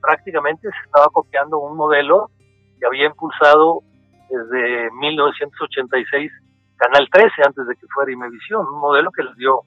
prácticamente 0.00 0.68
se 0.68 0.84
estaba 0.84 1.06
copiando 1.12 1.58
un 1.58 1.76
modelo 1.76 2.30
que 2.78 2.86
había 2.86 3.06
impulsado 3.06 3.82
desde 4.28 4.90
1986 4.92 6.32
Canal 6.76 7.08
13, 7.10 7.30
antes 7.46 7.66
de 7.66 7.74
que 7.76 7.86
fuera 7.86 8.12
Imevisión, 8.12 8.66
un 8.66 8.80
modelo 8.80 9.10
que 9.10 9.22
les 9.22 9.34
dio, 9.36 9.62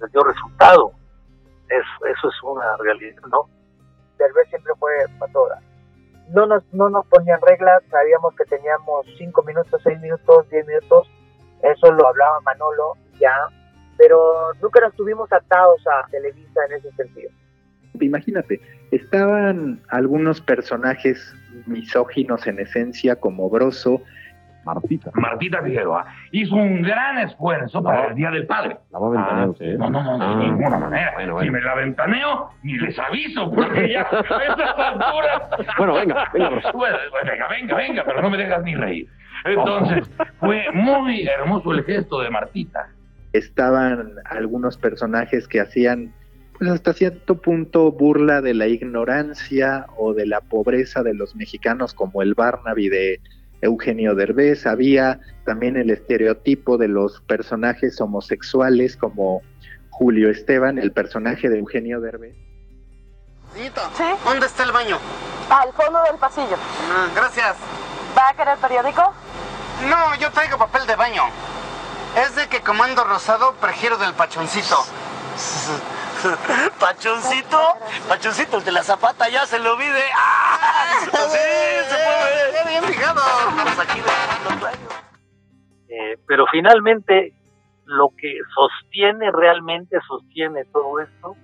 les 0.00 0.10
dio 0.10 0.22
resultado. 0.22 0.92
Es, 1.68 1.84
eso 2.16 2.28
es 2.28 2.42
una 2.42 2.76
realidad, 2.78 3.20
¿no? 3.30 3.48
Derbez 4.18 4.48
siempre 4.48 4.72
fue. 4.78 4.90
No 6.30 6.46
nos, 6.46 6.64
no 6.72 6.88
nos 6.88 7.06
ponían 7.06 7.40
reglas, 7.42 7.82
sabíamos 7.90 8.34
que 8.34 8.44
teníamos 8.44 9.06
5 9.18 9.42
minutos, 9.42 9.80
6 9.84 10.00
minutos, 10.00 10.48
10 10.48 10.66
minutos, 10.66 11.08
eso 11.62 11.90
lo 11.92 12.06
hablaba 12.08 12.40
Manolo 12.40 12.94
ya, 13.20 13.34
pero 13.98 14.52
nunca 14.62 14.80
nos 14.80 14.94
tuvimos 14.94 15.32
atados 15.32 15.80
a 15.86 16.06
Televisa 16.10 16.60
en 16.68 16.76
ese 16.76 16.90
sentido. 16.92 17.30
Imagínate, 18.00 18.60
estaban 18.90 19.80
algunos 19.88 20.40
personajes 20.40 21.34
misóginos 21.66 22.46
en 22.46 22.58
esencia 22.60 23.16
como 23.16 23.48
Broso, 23.48 24.02
Martita. 24.64 25.12
Martita 25.14 25.62
Figueroa 25.62 26.04
hizo 26.32 26.56
un 26.56 26.82
gran 26.82 27.18
esfuerzo 27.18 27.80
para 27.82 28.08
el 28.08 28.16
Día 28.16 28.30
del 28.32 28.46
Padre. 28.48 28.76
La 28.90 28.98
va 28.98 29.06
a 29.06 29.10
ventanear 29.10 29.44
Ah, 29.46 29.50
usted. 29.50 29.78
No, 29.78 29.88
no, 29.90 30.02
no, 30.02 30.18
de 30.18 30.24
Ah, 30.24 30.34
ninguna 30.44 30.78
manera. 30.78 31.12
bueno, 31.14 31.32
bueno. 31.34 31.52
me 31.52 31.60
la 31.60 31.74
ventaneo, 31.76 32.50
ni 32.64 32.76
les 32.76 32.98
aviso, 32.98 33.50
porque 33.52 33.92
ya 33.92 34.02
a 34.02 34.42
estas 34.42 34.76
alturas... 34.76 35.42
Bueno, 35.78 35.94
venga, 35.94 36.28
venga, 36.34 36.48
Broso. 36.50 36.72
Bueno, 36.72 36.96
venga, 37.24 37.48
venga, 37.48 37.76
venga, 37.76 38.04
pero 38.04 38.20
no 38.22 38.28
me 38.28 38.36
dejas 38.38 38.62
ni 38.64 38.74
reír. 38.74 39.08
Entonces, 39.44 40.08
fue 40.40 40.64
muy 40.72 41.26
hermoso 41.26 41.72
el 41.72 41.84
gesto 41.84 42.20
de 42.20 42.30
Martita. 42.30 42.88
estaban 43.32 44.14
algunos 44.24 44.76
personajes 44.78 45.46
que 45.46 45.60
hacían 45.60 46.14
pues 46.58 46.70
hasta 46.70 46.94
cierto 46.94 47.40
punto 47.42 47.92
burla 47.92 48.40
de 48.40 48.54
la 48.54 48.66
ignorancia 48.66 49.86
o 49.98 50.14
de 50.14 50.24
la 50.24 50.40
pobreza 50.40 51.02
de 51.02 51.12
los 51.12 51.36
mexicanos 51.36 51.92
como 51.92 52.22
el 52.22 52.34
Barnaby 52.34 52.88
de 52.88 53.20
Eugenio 53.60 54.14
Derbez, 54.14 54.66
había 54.66 55.20
también 55.44 55.76
el 55.76 55.90
estereotipo 55.90 56.78
de 56.78 56.88
los 56.88 57.20
personajes 57.22 58.00
homosexuales 58.00 58.96
como 58.96 59.42
Julio 59.90 60.30
Esteban, 60.30 60.78
el 60.78 60.92
personaje 60.92 61.48
de 61.48 61.58
Eugenio 61.58 62.00
Derbez. 62.00 62.36
¿Dónde 64.24 64.46
está 64.46 64.64
el 64.64 64.72
baño? 64.72 64.98
Al 65.48 65.72
fondo 65.72 66.02
del 66.10 66.18
pasillo. 66.18 66.56
Ah, 66.90 67.08
gracias. 67.14 67.56
¿Va 68.16 68.30
a 68.30 68.34
querer 68.34 68.58
periódico? 68.58 69.14
No, 69.84 70.14
yo 70.16 70.30
traigo 70.32 70.56
papel 70.56 70.86
de 70.86 70.96
baño. 70.96 71.22
Es 72.16 72.34
de 72.34 72.48
que 72.48 72.62
como 72.62 72.82
ando 72.82 73.04
rosado, 73.04 73.52
prefiero 73.60 73.98
del 73.98 74.14
pachoncito. 74.14 74.76
¿Pachoncito? 76.80 77.60
Pachoncito, 78.08 78.56
el 78.56 78.64
de 78.64 78.72
la 78.72 78.82
zapata 78.82 79.28
ya 79.28 79.44
se 79.44 79.58
lo 79.58 79.74
olvide. 79.74 80.02
¡Ah! 80.16 80.94
Sí, 81.02 81.10
se 81.10 81.94
puede. 81.94 82.70
Bien 82.70 82.84
fijado. 82.84 83.20
Aquí 83.80 84.00
rayos. 84.00 84.72
Eh, 85.88 86.16
pero 86.26 86.46
finalmente 86.50 87.34
lo 87.84 88.08
que 88.18 88.38
sostiene 88.54 89.30
realmente 89.30 89.98
sostiene 90.08 90.64
todo 90.72 91.00
esto 91.00 91.36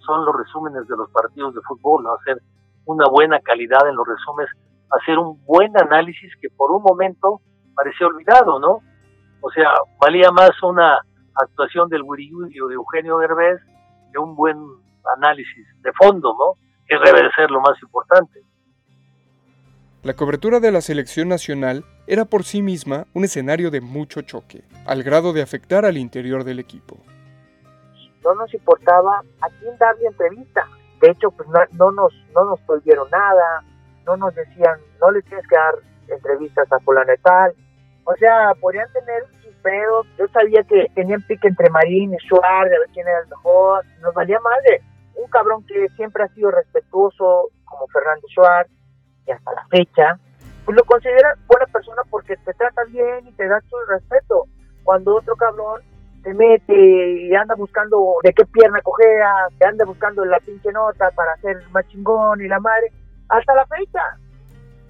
son 0.00 0.24
los 0.24 0.36
resúmenes 0.36 0.86
de 0.86 0.96
los 0.96 1.10
partidos 1.10 1.54
de 1.54 1.60
fútbol, 1.62 2.04
¿no? 2.04 2.14
hacer 2.14 2.40
una 2.84 3.08
buena 3.08 3.40
calidad 3.40 3.88
en 3.88 3.96
los 3.96 4.06
resúmenes, 4.06 4.50
hacer 4.90 5.18
un 5.18 5.42
buen 5.44 5.76
análisis 5.76 6.32
que 6.40 6.48
por 6.50 6.70
un 6.70 6.82
momento 6.82 7.40
parecía 7.76 8.06
olvidado, 8.06 8.58
¿no? 8.58 8.80
O 9.40 9.50
sea, 9.50 9.70
valía 10.00 10.30
más 10.32 10.50
una 10.62 10.98
actuación 11.34 11.88
del 11.88 12.02
Wiri 12.02 12.32
Wiri 12.34 12.60
o 12.60 12.68
de 12.68 12.74
Eugenio 12.74 13.18
Derbez 13.18 13.60
que 14.12 14.18
un 14.18 14.34
buen 14.34 14.56
análisis 15.16 15.66
de 15.82 15.92
fondo, 15.92 16.34
¿no? 16.36 16.58
Que 16.88 16.96
debe 16.98 17.22
de 17.22 17.30
ser 17.36 17.50
lo 17.50 17.60
más 17.60 17.80
importante. 17.82 18.40
La 20.02 20.14
cobertura 20.14 20.60
de 20.60 20.70
la 20.70 20.80
selección 20.80 21.28
nacional 21.28 21.84
era 22.06 22.24
por 22.24 22.44
sí 22.44 22.62
misma 22.62 23.06
un 23.12 23.24
escenario 23.24 23.70
de 23.70 23.80
mucho 23.80 24.22
choque, 24.22 24.62
al 24.86 25.02
grado 25.02 25.32
de 25.32 25.42
afectar 25.42 25.84
al 25.84 25.96
interior 25.96 26.44
del 26.44 26.60
equipo. 26.60 26.96
no 28.24 28.34
nos 28.34 28.52
importaba 28.54 29.20
a 29.40 29.48
quién 29.60 29.76
darle 29.78 30.06
entrevista. 30.06 30.66
De 31.00 31.10
hecho, 31.10 31.30
pues 31.30 31.48
no, 31.48 31.60
no 31.72 31.90
nos 31.90 32.12
no 32.34 32.44
nos 32.44 32.60
prohibieron 32.60 33.08
nada, 33.10 33.62
no 34.06 34.16
nos 34.16 34.34
decían, 34.34 34.78
no 35.00 35.10
le 35.10 35.22
tienes 35.22 35.46
que 35.48 35.56
dar 35.56 35.74
entrevistas 36.08 36.72
a 36.72 36.78
fulano 36.80 37.12
y 37.12 37.18
tal. 37.18 37.54
O 38.06 38.14
sea, 38.16 38.54
podrían 38.60 38.90
tener 38.92 39.24
sus 39.42 39.54
pedos. 39.56 40.06
Yo 40.16 40.26
sabía 40.28 40.62
que 40.62 40.86
tenían 40.94 41.22
pique 41.22 41.48
entre 41.48 41.68
Marín 41.70 42.14
y 42.14 42.18
Suárez, 42.28 42.70
de 42.70 42.78
ver 42.78 42.88
quién 42.94 43.06
era 43.06 43.18
el 43.20 43.28
mejor. 43.28 43.84
Nos 44.00 44.14
valía 44.14 44.40
madre. 44.40 44.80
Un 45.16 45.28
cabrón 45.28 45.64
que 45.66 45.88
siempre 45.96 46.22
ha 46.22 46.28
sido 46.28 46.50
respetuoso, 46.50 47.50
como 47.64 47.86
Fernando 47.88 48.26
Suárez, 48.28 48.70
y 49.26 49.32
hasta 49.32 49.52
la 49.52 49.66
fecha, 49.66 50.18
pues 50.64 50.76
lo 50.76 50.84
consideras 50.84 51.38
buena 51.46 51.66
persona 51.66 52.02
porque 52.10 52.36
te 52.36 52.54
trata 52.54 52.84
bien 52.84 53.26
y 53.26 53.32
te 53.32 53.48
da 53.48 53.60
su 53.62 53.76
respeto. 53.88 54.44
Cuando 54.84 55.16
otro 55.16 55.34
cabrón 55.36 55.82
se 56.22 56.34
mete 56.34 56.74
y 56.74 57.34
anda 57.34 57.54
buscando 57.54 58.16
de 58.22 58.32
qué 58.32 58.44
pierna 58.46 58.80
cojea, 58.82 59.48
anda 59.64 59.84
buscando 59.84 60.24
la 60.24 60.38
pinche 60.40 60.70
nota 60.72 61.10
para 61.12 61.36
ser 61.38 61.56
más 61.70 61.86
chingón 61.88 62.40
y 62.40 62.48
la 62.48 62.60
madre, 62.60 62.92
hasta 63.28 63.54
la 63.54 63.66
fecha, 63.66 64.02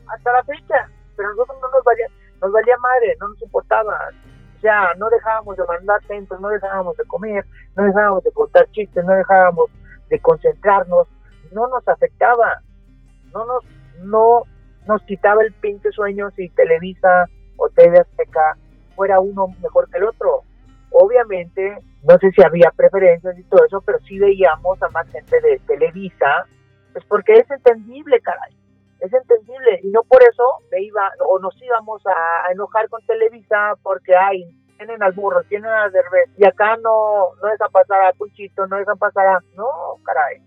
hasta 0.09 0.33
la 0.33 0.45
fecha, 0.45 0.89
pero 1.17 1.31
nosotros 1.31 1.59
no 1.61 1.69
nos 1.71 1.85
valía, 1.85 2.07
nos 2.41 2.53
valía 2.53 2.77
madre, 2.79 3.17
no 3.21 3.29
nos 3.29 3.43
importaba, 3.43 3.99
o 4.57 4.61
sea, 4.61 4.95
no 4.97 5.09
dejábamos 5.11 5.57
de 5.57 5.65
mandar 5.65 6.03
centros, 6.07 6.41
no 6.41 6.49
dejábamos 6.49 6.97
de 6.97 7.05
comer, 7.05 7.45
no 7.77 7.85
dejábamos 7.85 8.25
de 8.25 8.33
contar 8.33 8.71
chistes, 8.71 9.05
no 9.05 9.13
dejábamos 9.13 9.71
de 10.09 10.19
concentrarnos, 10.21 11.09
no 11.53 11.69
nos 11.69 11.87
afectaba, 11.87 12.63
no 13.33 13.45
nos, 13.45 13.65
no 14.03 14.43
nos 14.87 15.03
quitaba 15.03 15.43
el 15.43 15.53
pinche 15.55 15.91
sueño 15.93 16.31
si 16.31 16.49
Televisa 16.51 17.27
o 17.57 17.69
TV 17.69 17.99
Azteca 17.99 18.57
fuera 18.95 19.21
uno 19.21 19.49
mejor 19.63 19.91
que 19.91 19.99
el 19.99 20.05
otro. 20.05 20.43
Obviamente, 20.91 21.79
no 22.05 22.17
sé 22.19 22.31
si 22.33 22.43
había 22.43 22.71
preferencias 22.75 23.39
y 23.39 23.43
todo 23.45 23.65
eso, 23.67 23.83
pero 23.83 23.99
sí 24.01 24.19
veíamos 24.19 24.83
a 24.83 24.89
más 24.89 25.07
gente 25.11 25.41
de 25.41 25.59
Televisa, 25.67 26.47
pues 26.93 27.05
porque 27.07 27.35
es 27.35 27.51
entendible, 27.51 28.21
caray, 28.21 28.57
es 29.01 29.13
entendible, 29.13 29.81
y 29.83 29.89
no 29.89 30.03
por 30.05 30.23
eso 30.23 30.43
me 30.71 30.83
iba, 30.83 31.11
o 31.29 31.39
nos 31.39 31.55
íbamos 31.63 32.03
a 32.07 32.53
enojar 32.53 32.89
con 32.89 33.05
Televisa 33.07 33.75
porque, 33.83 34.15
ay, 34.17 34.45
tienen 34.77 35.03
al 35.03 35.13
burro, 35.13 35.43
tienen 35.49 35.71
al 35.71 35.93
derbez, 35.93 36.31
y 36.37 36.45
acá 36.45 36.77
no, 36.77 37.35
no 37.43 37.49
dejan 37.49 37.71
pasar 37.73 38.05
a 38.05 38.13
Puchito, 38.13 38.67
no 38.67 38.77
dejan 38.77 38.99
pasar 38.99 39.27
a... 39.27 39.41
No, 39.55 39.67
caray, 40.05 40.43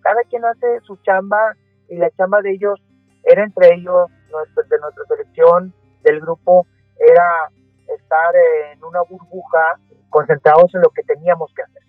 cada 0.00 0.22
quien 0.24 0.44
hace 0.44 0.80
su 0.80 0.96
chamba, 0.98 1.54
y 1.88 1.96
la 1.96 2.10
chamba 2.12 2.40
de 2.42 2.52
ellos 2.52 2.80
era 3.24 3.44
entre 3.44 3.74
ellos, 3.74 4.10
nuestro, 4.30 4.62
de 4.64 4.78
nuestra 4.78 5.04
selección, 5.06 5.74
del 6.02 6.20
grupo, 6.20 6.66
era 6.98 7.50
estar 7.94 8.34
en 8.72 8.82
una 8.84 9.02
burbuja 9.02 9.78
concentrados 10.08 10.74
en 10.74 10.82
lo 10.82 10.90
que 10.90 11.02
teníamos 11.02 11.52
que 11.54 11.62
hacer. 11.62 11.82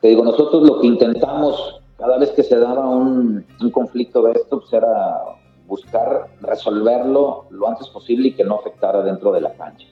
Te 0.00 0.08
digo, 0.08 0.24
nosotros 0.24 0.62
lo 0.62 0.80
que 0.80 0.86
intentamos 0.86 1.82
cada 1.98 2.16
vez 2.16 2.30
que 2.30 2.42
se 2.42 2.56
daba 2.56 2.88
un, 2.88 3.44
un 3.60 3.70
conflicto 3.70 4.22
de 4.22 4.32
esto, 4.32 4.60
pues 4.60 4.72
era 4.72 5.20
buscar 5.66 6.28
resolverlo 6.40 7.46
lo 7.50 7.68
antes 7.68 7.88
posible 7.88 8.28
y 8.28 8.34
que 8.34 8.44
no 8.44 8.56
afectara 8.56 9.02
dentro 9.02 9.32
de 9.32 9.40
la 9.42 9.52
cancha. 9.54 9.86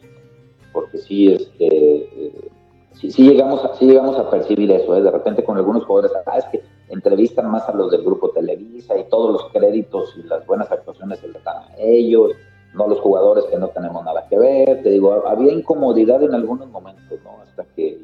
Porque 0.72 0.98
sí, 0.98 1.32
este, 1.32 1.66
eh, 1.66 2.50
sí, 2.92 3.10
sí 3.10 3.28
llegamos, 3.28 3.64
a, 3.64 3.74
sí 3.74 3.86
llegamos 3.86 4.18
a 4.18 4.30
percibir 4.30 4.70
eso, 4.70 4.96
¿eh? 4.96 5.02
de 5.02 5.10
repente 5.10 5.44
con 5.44 5.56
algunos 5.56 5.84
jugadores, 5.84 6.16
ah, 6.26 6.38
es 6.38 6.44
que 6.46 6.62
entrevistan 6.88 7.50
más 7.50 7.68
a 7.68 7.74
los 7.74 7.90
del 7.90 8.04
grupo 8.04 8.30
Televisa 8.30 8.96
y 8.96 9.04
todos 9.04 9.32
los 9.32 9.52
créditos 9.52 10.14
y 10.16 10.22
las 10.22 10.46
buenas 10.46 10.70
actuaciones 10.70 11.18
se 11.18 11.28
les 11.28 11.42
dan 11.42 11.56
a 11.56 11.76
ellos, 11.78 12.32
no 12.74 12.86
los 12.86 13.00
jugadores 13.00 13.44
que 13.46 13.58
no 13.58 13.68
tenemos 13.68 14.04
nada 14.04 14.26
que 14.28 14.38
ver. 14.38 14.82
Te 14.82 14.90
digo, 14.90 15.26
había 15.26 15.52
incomodidad 15.52 16.22
en 16.22 16.34
algunos 16.34 16.68
momentos, 16.68 17.18
¿no? 17.24 17.42
Hasta 17.42 17.64
que 17.74 17.98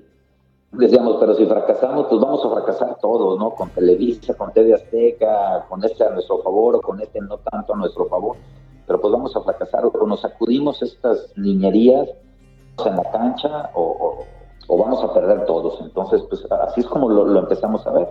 decíamos, 0.73 1.19
pero 1.21 1.35
si 1.35 1.47
fracasamos, 1.47 2.07
pues 2.09 2.21
vamos 2.21 2.45
a 2.45 2.51
fracasar 2.51 2.99
todos, 3.01 3.39
¿no? 3.39 3.51
Con 3.51 3.71
Televisa, 3.71 4.35
con 4.35 4.53
TV 4.53 4.75
Azteca, 4.75 5.67
con 5.69 5.85
este 5.85 6.05
a 6.05 6.11
nuestro 6.11 6.39
favor 6.39 6.77
o 6.77 6.81
con 6.81 7.01
este 7.01 7.21
no 7.21 7.39
tanto 7.39 7.75
a 7.75 7.77
nuestro 7.77 8.07
favor, 8.07 8.37
pero 8.87 9.01
pues 9.01 9.13
vamos 9.13 9.37
a 9.37 9.43
fracasar 9.43 9.85
o 9.85 10.07
nos 10.07 10.21
sacudimos 10.21 10.83
estas 10.83 11.33
niñerías 11.37 12.09
en 12.85 12.97
la 12.97 13.11
cancha 13.13 13.71
o, 13.75 13.83
o, 13.83 14.27
o 14.67 14.79
vamos 14.79 15.05
a 15.05 15.13
perder 15.13 15.45
todos. 15.45 15.79
Entonces, 15.81 16.23
pues 16.29 16.45
así 16.51 16.81
es 16.81 16.87
como 16.87 17.09
lo, 17.09 17.27
lo 17.27 17.41
empezamos 17.41 17.87
a 17.87 17.93
ver. 17.93 18.09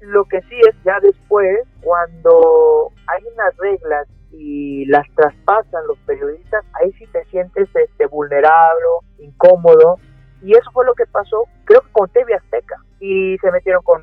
Lo 0.00 0.24
que 0.24 0.40
sí 0.42 0.54
es 0.68 0.74
ya 0.84 0.98
después, 1.00 1.66
cuando 1.82 2.90
hay 3.06 3.22
unas 3.34 3.56
reglas 3.58 4.08
y 4.32 4.84
las 4.86 5.06
traspasan 5.14 5.86
los 5.86 5.98
periodistas, 6.00 6.64
ahí 6.80 6.92
sí 6.92 7.06
te 7.12 7.24
sientes 7.26 7.68
este, 7.74 8.06
vulnerable, 8.06 8.84
incómodo. 9.18 9.96
Y 10.42 10.52
eso 10.52 10.70
fue 10.72 10.84
lo 10.84 10.94
que 10.94 11.06
pasó, 11.06 11.44
creo 11.64 11.80
que 11.80 11.92
con 11.92 12.08
TV 12.10 12.34
Azteca. 12.34 12.76
Y 13.00 13.36
se 13.38 13.50
metieron 13.50 13.82
con 13.82 14.02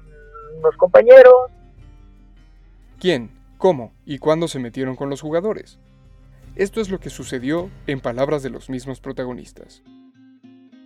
unos 0.58 0.76
compañeros. 0.78 1.52
¿Quién, 3.00 3.32
cómo 3.58 3.94
y 4.06 4.18
cuándo 4.18 4.48
se 4.48 4.60
metieron 4.60 4.96
con 4.96 5.10
los 5.10 5.22
jugadores? 5.22 5.80
Esto 6.56 6.80
es 6.80 6.90
lo 6.90 7.00
que 7.00 7.10
sucedió 7.10 7.70
en 7.86 8.00
palabras 8.00 8.42
de 8.42 8.50
los 8.50 8.70
mismos 8.70 9.02
protagonistas. 9.02 9.84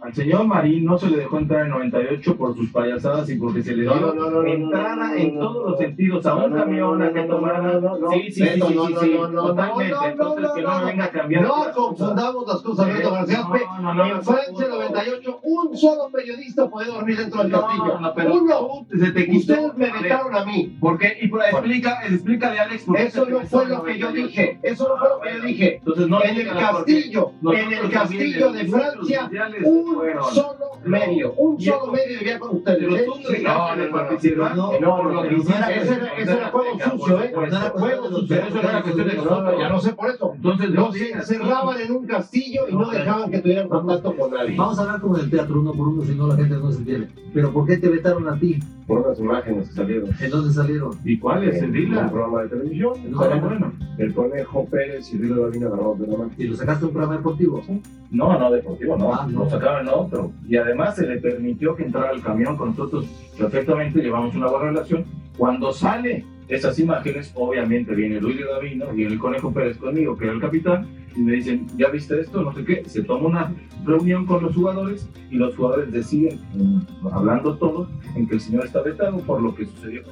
Al 0.01 0.13
señor 0.13 0.45
Marín 0.47 0.85
no 0.85 0.97
se 0.97 1.09
le 1.09 1.17
dejó 1.17 1.37
entrar 1.39 1.65
en 1.65 1.71
98 1.71 2.37
por 2.37 2.55
sus 2.55 2.71
payasadas 2.71 3.29
y 3.29 3.35
porque 3.35 3.61
se 3.61 3.75
le 3.75 3.81
dio 3.81 3.95
No, 3.95 4.13
no, 4.13 4.29
no, 4.29 4.29
no, 4.41 4.47
entrada 4.47 5.17
en 5.17 5.37
todos 5.37 5.71
los 5.71 5.77
sentidos 5.77 6.25
a 6.25 6.35
un 6.35 6.53
camión 6.53 7.01
a 7.01 7.11
que 7.11 7.21
tomara. 7.23 7.81
Sí, 8.11 8.21
sí, 8.31 8.31
sí, 8.31 8.43
Beto, 8.43 8.69
sí, 9.01 9.17
totalmente. 9.35 9.95
Entonces 10.07 10.51
que 10.55 10.61
no 10.61 10.79
me 10.79 10.85
venga 10.85 11.03
a 11.03 11.11
cambiar. 11.11 11.41
No 11.43 11.55
confundamos 11.75 12.47
las 12.47 12.61
cosas, 12.61 12.87
Beto 12.93 13.11
García. 13.11 13.39
En 13.39 14.23
Francia 14.23 14.67
no, 14.69 14.75
98, 14.79 15.39
un 15.43 15.77
solo 15.77 16.09
periodista 16.13 16.69
puede 16.69 16.87
dormir 16.91 17.17
dentro 17.17 17.43
del 17.43 17.51
castillo. 17.51 17.99
pero 18.15 18.33
Uno. 18.35 18.87
se 18.89 19.11
te 19.11 19.25
quitó. 19.27 19.37
Ustedes 19.53 19.75
me 19.75 19.91
vetaron 20.01 20.33
a 20.35 20.45
mí. 20.45 20.77
¿Por 20.79 20.97
qué? 20.97 21.17
Y 21.21 21.27
por- 21.27 21.41
explica, 21.43 21.99
explícale, 22.07 22.59
Alex, 22.59 22.83
por 22.83 22.95
qué 22.95 23.03
Eso 23.03 23.25
no 23.29 23.41
fue 23.41 23.65
lo 23.67 23.83
que 23.83 23.97
yo 23.97 24.05
98. 24.07 24.27
dije. 24.27 24.59
Eso 24.63 24.87
no 24.87 24.97
fue 24.97 25.09
lo 25.09 25.19
que 25.21 25.33
yo 25.33 25.41
dije. 25.45 25.75
Entonces 25.77 26.07
no 26.07 26.23
en 26.23 26.37
el 26.37 26.47
castillo, 26.47 27.31
en 27.51 27.73
el 27.73 27.89
castillo 27.91 28.51
de 28.53 28.65
Francia, 28.65 29.29
un 29.65 29.88
fueron. 29.95 30.23
solo 30.33 30.55
medio, 30.85 31.33
un 31.33 31.59
solo 31.61 31.91
medio 31.91 32.19
vivía 32.19 32.39
con 32.39 32.55
ustedes. 32.57 32.81
¿eh? 32.83 33.05
no, 33.07 33.13
por 33.13 34.81
no, 34.81 35.03
lo 35.03 35.13
no, 35.13 35.21
que 35.23 35.29
no, 35.31 35.37
hiciste. 35.37 35.79
ese 35.81 35.93
era, 35.95 36.07
ese 36.17 36.31
era 36.31 36.49
juego 36.51 36.77
Por 36.77 36.91
sucio, 36.99 37.21
¿eh? 37.23 37.33
Juego 37.73 38.09
sucio. 38.09 38.27
Pero 38.29 38.47
eso 38.47 38.55
no 38.61 38.69
era 38.69 38.81
cuestión 38.81 39.07
de 39.07 39.13
No, 39.15 39.23
no, 39.23 39.29
nosotros. 39.29 39.59
Ya 39.59 39.69
no 39.69 39.79
sé 39.81 39.93
por 39.93 40.09
eso. 40.09 40.31
Entonces, 40.35 40.69
no 40.71 40.81
no 40.87 40.91
se 40.91 41.11
encerraban 41.11 41.81
en 41.81 41.91
un 41.91 42.07
castillo 42.07 42.61
y 42.69 42.75
no 42.75 42.89
dejaban 42.89 43.31
que 43.31 43.39
tuvieran 43.39 43.67
contacto 43.69 44.15
con 44.15 44.31
nadie. 44.31 44.55
Vamos 44.57 44.77
a 44.79 44.81
hablar 44.81 45.01
como 45.01 45.17
en 45.17 45.23
el 45.25 45.29
teatro, 45.31 45.59
uno 45.59 45.73
por 45.73 45.87
uno, 45.89 46.03
si 46.03 46.15
no 46.15 46.27
la 46.27 46.35
gente 46.35 46.55
no 46.55 46.71
se 46.71 46.77
entiende. 46.79 47.07
Pero 47.33 47.51
¿por 47.53 47.67
qué 47.67 47.77
te 47.77 47.89
vetaron 47.89 48.27
a 48.27 48.39
ti? 48.39 48.59
Por 48.87 48.99
unas 49.01 49.19
imágenes 49.19 49.69
que 49.69 49.75
salieron. 49.75 50.09
¿En 50.19 50.31
dónde 50.31 50.51
salieron? 50.53 50.97
¿Y 51.03 51.19
cuáles? 51.19 51.61
En 51.61 51.71
Dila. 51.71 52.09
programa 52.09 52.41
de 52.43 52.49
televisión. 52.49 52.93
No, 53.11 53.21
Ah, 53.21 53.35
no, 53.35 53.41
bueno. 53.47 53.73
El 53.99 54.13
conejo 54.15 54.65
Pérez 54.65 55.13
y 55.13 55.17
Río 55.19 55.35
Davina 55.45 55.67
agarrados 55.67 55.99
de 55.99 56.07
la 56.07 56.17
mano. 56.17 56.31
¿Y 56.37 56.45
lo 56.45 56.55
sacaste 56.55 56.85
un 56.85 56.91
programa 56.91 57.17
deportivo? 57.17 57.61
No, 58.09 58.39
no, 58.39 58.51
deportivo 58.51 58.97
no. 58.97 59.13
Ah, 59.13 59.27
no. 59.29 59.43
Lo 59.43 59.49
sacaron 59.49 59.78
en 59.81 59.87
otro. 59.87 60.31
Y 60.47 60.57
además 60.57 60.95
se 60.95 61.07
le 61.07 61.17
permitió 61.17 61.75
que 61.75 61.83
entrara 61.83 62.09
al 62.09 62.21
camión 62.21 62.55
con 62.57 62.69
nosotros. 62.69 63.05
Perfectamente 63.37 64.01
llevamos 64.01 64.35
una 64.35 64.47
buena 64.47 64.65
relación. 64.65 65.05
Cuando 65.37 65.71
sale 65.71 66.25
esas 66.47 66.79
imágenes, 66.79 67.31
obviamente 67.35 67.93
viene 67.93 68.19
Luis 68.19 68.39
Davino 68.45 68.93
y 68.95 69.03
el 69.03 69.19
Conejo 69.19 69.53
Pérez 69.53 69.77
conmigo, 69.77 70.17
que 70.17 70.25
era 70.25 70.33
el 70.33 70.41
capitán, 70.41 70.87
y 71.15 71.19
me 71.21 71.33
dicen, 71.33 71.67
¿ya 71.77 71.89
viste 71.89 72.19
esto? 72.19 72.41
No 72.41 72.53
sé 72.53 72.65
qué. 72.65 72.83
Se 72.87 73.03
toma 73.03 73.27
una 73.27 73.53
reunión 73.85 74.25
con 74.25 74.43
los 74.43 74.55
jugadores 74.55 75.07
y 75.29 75.35
los 75.35 75.55
jugadores 75.55 75.91
deciden, 75.91 76.39
mm, 76.53 77.07
hablando 77.11 77.57
todos, 77.57 77.87
en 78.15 78.27
que 78.27 78.35
el 78.35 78.41
señor 78.41 78.65
está 78.65 78.81
vetado 78.81 79.17
por 79.19 79.41
lo 79.41 79.53
que 79.55 79.65
sucedió. 79.65 80.03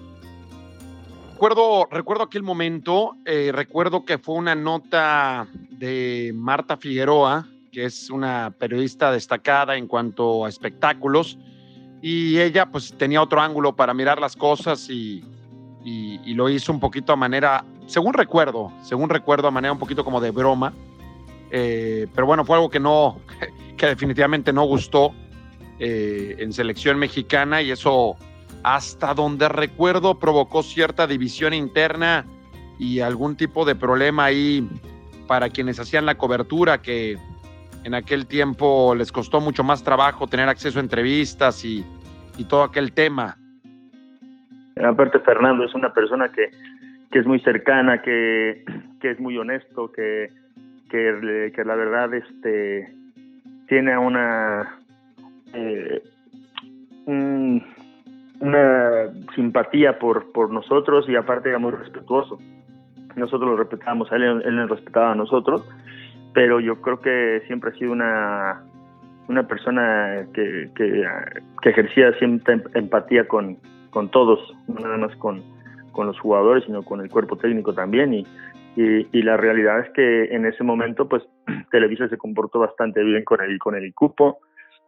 Recuerdo, 1.34 1.88
recuerdo 1.92 2.24
aquel 2.24 2.42
momento, 2.42 3.16
eh, 3.26 3.52
recuerdo 3.54 4.06
que 4.06 4.18
fue 4.18 4.36
una 4.36 4.56
nota 4.56 5.48
de 5.70 6.32
Marta 6.36 6.78
Figueroa, 6.78 7.48
que 7.78 7.86
es 7.86 8.10
una 8.10 8.56
periodista 8.58 9.12
destacada 9.12 9.78
en 9.78 9.86
cuanto 9.86 10.46
a 10.46 10.50
espectáculos, 10.50 11.38
y 12.02 12.40
ella 12.40 12.66
pues 12.72 12.92
tenía 12.98 13.22
otro 13.22 13.40
ángulo 13.40 13.76
para 13.76 13.94
mirar 13.94 14.20
las 14.20 14.36
cosas 14.36 14.90
y, 14.90 15.24
y- 15.86 16.34
lo 16.34 16.50
hizo 16.50 16.72
un 16.72 16.80
poquito 16.80 17.13
a 17.13 17.16
manera, 17.16 17.63
según 17.86 18.16
recuerdo, 18.16 18.72
según 18.82 19.12
recuerdo, 19.12 19.48
a 19.48 19.52
manera 19.52 19.74
un 19.74 19.78
poquito 19.78 20.04
como 20.04 20.20
de 20.20 20.32
broma, 20.32 20.74
eh, 21.52 22.08
pero 22.16 22.26
bueno, 22.26 22.44
fue 22.46 22.56
algo 22.56 22.68
que 22.72 22.80
no, 22.80 23.20
que 23.78 23.86
definitivamente 23.86 24.52
no 24.52 24.63
gustó 24.63 25.13
eh, 25.78 26.36
en 26.40 26.54
selección 26.54 26.98
mexicana 26.98 27.62
y 27.62 27.70
eso 27.70 28.16
hasta 28.63 29.13
donde 29.13 29.50
recuerdo 29.50 30.18
provocó 30.18 30.63
cierta 30.63 31.06
división 31.06 31.54
interna 31.54 32.26
y 32.80 33.02
algún 33.02 33.36
tipo 33.36 33.66
de 33.66 33.76
problema 33.76 34.26
ahí 34.26 34.68
para 35.28 35.50
quienes 35.52 35.80
hacían 35.80 36.08
la 36.08 36.18
cobertura 36.18 36.82
que 36.82 37.20
en 37.88 37.95
aquel 37.95 38.28
tiempo 38.28 38.93
les 38.95 39.13
costó 39.13 39.39
mucho 39.39 39.63
más 39.63 39.82
trabajo 39.82 40.28
tener 40.28 40.50
acceso 40.50 40.78
a 40.78 40.82
entrevistas 40.82 41.63
y, 41.63 41.86
todo 42.50 42.63
aquel 42.63 42.91
tema. 42.91 43.38
Aparte, 44.84 45.19
Fernando 45.19 45.63
es 45.63 45.73
una 45.73 45.93
persona 45.93 46.30
que, 46.30 46.52
que 47.12 47.19
es 47.19 47.26
muy 47.26 47.39
cercana, 47.39 48.02
que, 48.02 48.65
que 49.00 49.12
es 49.12 49.19
muy 49.21 49.38
honesto, 49.38 49.89
que, 49.93 50.30
que, 50.89 51.63
la 51.65 51.76
verdad 51.76 52.13
este, 52.13 52.93
tiene 53.69 53.97
una, 53.97 54.78
eh, 55.54 56.04
un- 57.06 57.63
una 58.41 59.13
simpatía 59.34 59.97
por, 59.97 60.32
por 60.34 60.52
nosotros 60.52 61.08
y 61.08 61.15
aparte 61.15 61.50
era 61.50 61.58
muy 61.58 61.71
respetuoso. 61.71 62.38
Nosotros 63.15 63.50
lo 63.50 63.56
respetábamos 63.56 64.12
él, 64.12 64.23
él 64.23 64.56
nos 64.58 64.69
respetaba 64.69 65.13
a 65.13 65.15
nosotros, 65.15 65.63
pero 66.34 66.60
yo 66.60 66.82
creo 66.82 67.00
que 67.00 67.42
siempre 67.48 67.72
ha 67.72 67.74
sido 67.74 67.92
una, 67.92 68.63
una 69.28 69.48
persona 69.48 70.26
que, 70.34 70.70
que, 70.76 71.06
ejercía 71.70 72.13
siempre 72.20 72.56
em- 72.56 72.63
empatía 72.74 73.28
con, 73.28 73.58
con 73.90 74.10
todos, 74.10 74.40
no 74.68 74.80
nada 74.80 74.98
más 74.98 75.16
con, 75.18 75.42
con 75.92 76.08
los 76.08 76.20
jugadores, 76.20 76.63
sino 76.66 76.84
con 76.84 77.02
el 77.02 77.10
cuerpo 77.10 77.38
técnico 77.38 77.74
también. 77.74 78.13
Y, 78.13 78.28
y, 78.76 79.22
la 79.24 79.38
realidad 79.38 79.80
es 79.80 79.90
que 79.92 80.26
en 80.26 80.46
ese 80.46 80.63
momento, 80.63 81.10
pues 81.10 81.24
Televisa 81.72 82.08
se 82.08 82.18
comportó 82.18 82.60
bastante 82.60 83.04
bien 83.04 83.24
con 83.24 83.42
el, 83.42 83.58
con 83.60 83.76
el 83.76 83.94
cupo. 83.94 84.40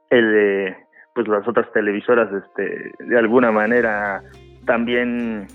El, 0.09 0.33
eh, 0.35 0.77
pues 1.15 1.27
las 1.27 1.47
otras 1.47 1.71
televisoras, 1.73 2.31
este, 2.31 2.91
de 2.99 3.17
alguna 3.17 3.51
manera, 3.51 4.21
también 4.65 5.47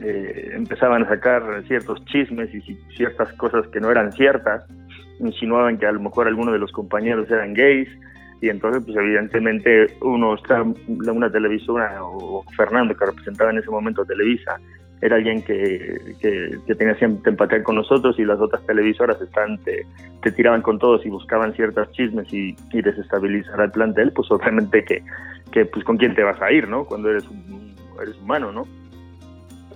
eh, 0.00 0.52
empezaban 0.54 1.02
a 1.02 1.08
sacar 1.08 1.42
ciertos 1.66 2.02
chismes 2.06 2.54
y 2.54 2.58
ci- 2.58 2.96
ciertas 2.96 3.32
cosas 3.34 3.66
que 3.68 3.80
no 3.80 3.90
eran 3.90 4.12
ciertas. 4.12 4.64
Insinuaban 5.20 5.78
que 5.78 5.86
a 5.86 5.92
lo 5.92 6.00
mejor 6.00 6.26
algunos 6.26 6.52
de 6.52 6.58
los 6.58 6.72
compañeros 6.72 7.30
eran 7.30 7.54
gays 7.54 7.88
y 8.40 8.48
entonces 8.48 8.82
pues 8.84 8.96
evidentemente 8.96 9.86
uno 10.00 10.34
está 10.34 10.62
una 10.62 11.30
televisora 11.30 12.02
o 12.02 12.42
Fernando 12.56 12.96
que 12.96 13.04
representaba 13.04 13.50
en 13.50 13.58
ese 13.58 13.70
momento 13.70 14.04
Televisa 14.04 14.58
era 15.02 15.16
alguien 15.16 15.42
que, 15.42 15.98
que, 16.20 16.58
que 16.66 16.74
tenía 16.74 16.94
siempre 16.96 17.30
empatía 17.30 17.62
con 17.62 17.76
nosotros 17.76 18.18
y 18.18 18.24
las 18.24 18.38
otras 18.40 18.64
televisoras 18.66 19.20
están 19.20 19.58
te, 19.64 19.84
tiraban 20.32 20.62
con 20.62 20.78
todos 20.78 21.04
y 21.04 21.10
buscaban 21.10 21.52
ciertas 21.54 21.90
chismes 21.92 22.32
y, 22.32 22.54
y 22.72 22.82
desestabilizar 22.82 23.60
al 23.60 23.70
plantel 23.72 24.12
pues 24.12 24.30
obviamente 24.30 24.84
que, 24.84 25.02
que 25.52 25.66
pues 25.66 25.84
con 25.84 25.96
quién 25.98 26.14
te 26.14 26.22
vas 26.22 26.40
a 26.40 26.50
ir 26.50 26.66
no 26.68 26.84
cuando 26.84 27.10
eres 27.10 27.26
un- 27.28 27.74
eres 28.02 28.18
humano 28.22 28.52
no 28.52 28.66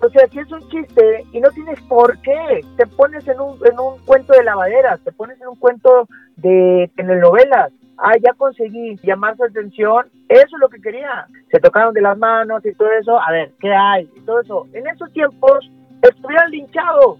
O 0.01 0.09
sea, 0.11 0.27
si 0.29 0.39
es 0.39 0.51
un 0.51 0.69
chiste 0.69 1.25
y 1.33 1.41
no 1.41 1.51
tienes 1.51 1.81
por 1.83 2.19
qué, 2.21 2.61
te 2.77 2.87
pones 2.87 3.27
en 3.29 3.41
un, 3.41 3.59
en 3.65 3.79
un 3.79 3.99
cuento 4.05 4.33
de 4.33 4.45
lavaderas, 4.45 5.01
te 5.01 5.13
pones 5.13 5.41
en 5.41 5.49
un 5.49 5.57
cuento 5.57 6.09
de 6.37 6.91
telenovelas. 6.97 7.73
Ah, 7.97 8.17
ya 8.21 8.33
conseguí 8.35 8.97
llamar 9.03 9.37
su 9.37 9.45
atención, 9.45 10.07
eso 10.29 10.57
es 10.57 10.61
lo 10.61 10.69
que 10.69 10.81
quería. 10.81 11.27
Se 11.51 11.61
tocaron 11.61 11.95
de 11.95 12.03
las 12.03 12.19
manos 12.19 12.65
y 12.67 12.73
todo 12.75 12.91
eso, 12.91 13.19
a 13.21 13.31
ver, 13.31 13.53
¿qué 13.61 13.73
hay? 13.73 14.11
Y 14.17 14.21
todo 14.23 14.41
eso. 14.41 14.67
En 14.73 14.87
esos 14.89 15.13
tiempos 15.13 15.71
estuvieran 16.03 16.51
linchados, 16.51 17.19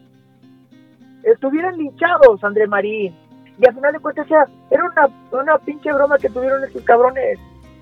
estuvieran 1.23 1.79
linchados, 1.79 2.43
André 2.43 2.67
Marín. 2.67 3.15
Y 3.57 3.69
al 3.69 3.75
final 3.75 3.93
de 3.93 4.01
cuentas 4.01 4.29
era, 4.29 4.49
era 4.71 4.85
una, 4.85 5.09
una 5.31 5.59
pinche 5.59 5.93
broma 5.93 6.19
que 6.19 6.29
tuvieron 6.29 6.65
esos 6.65 6.83
cabrones. 6.83 7.39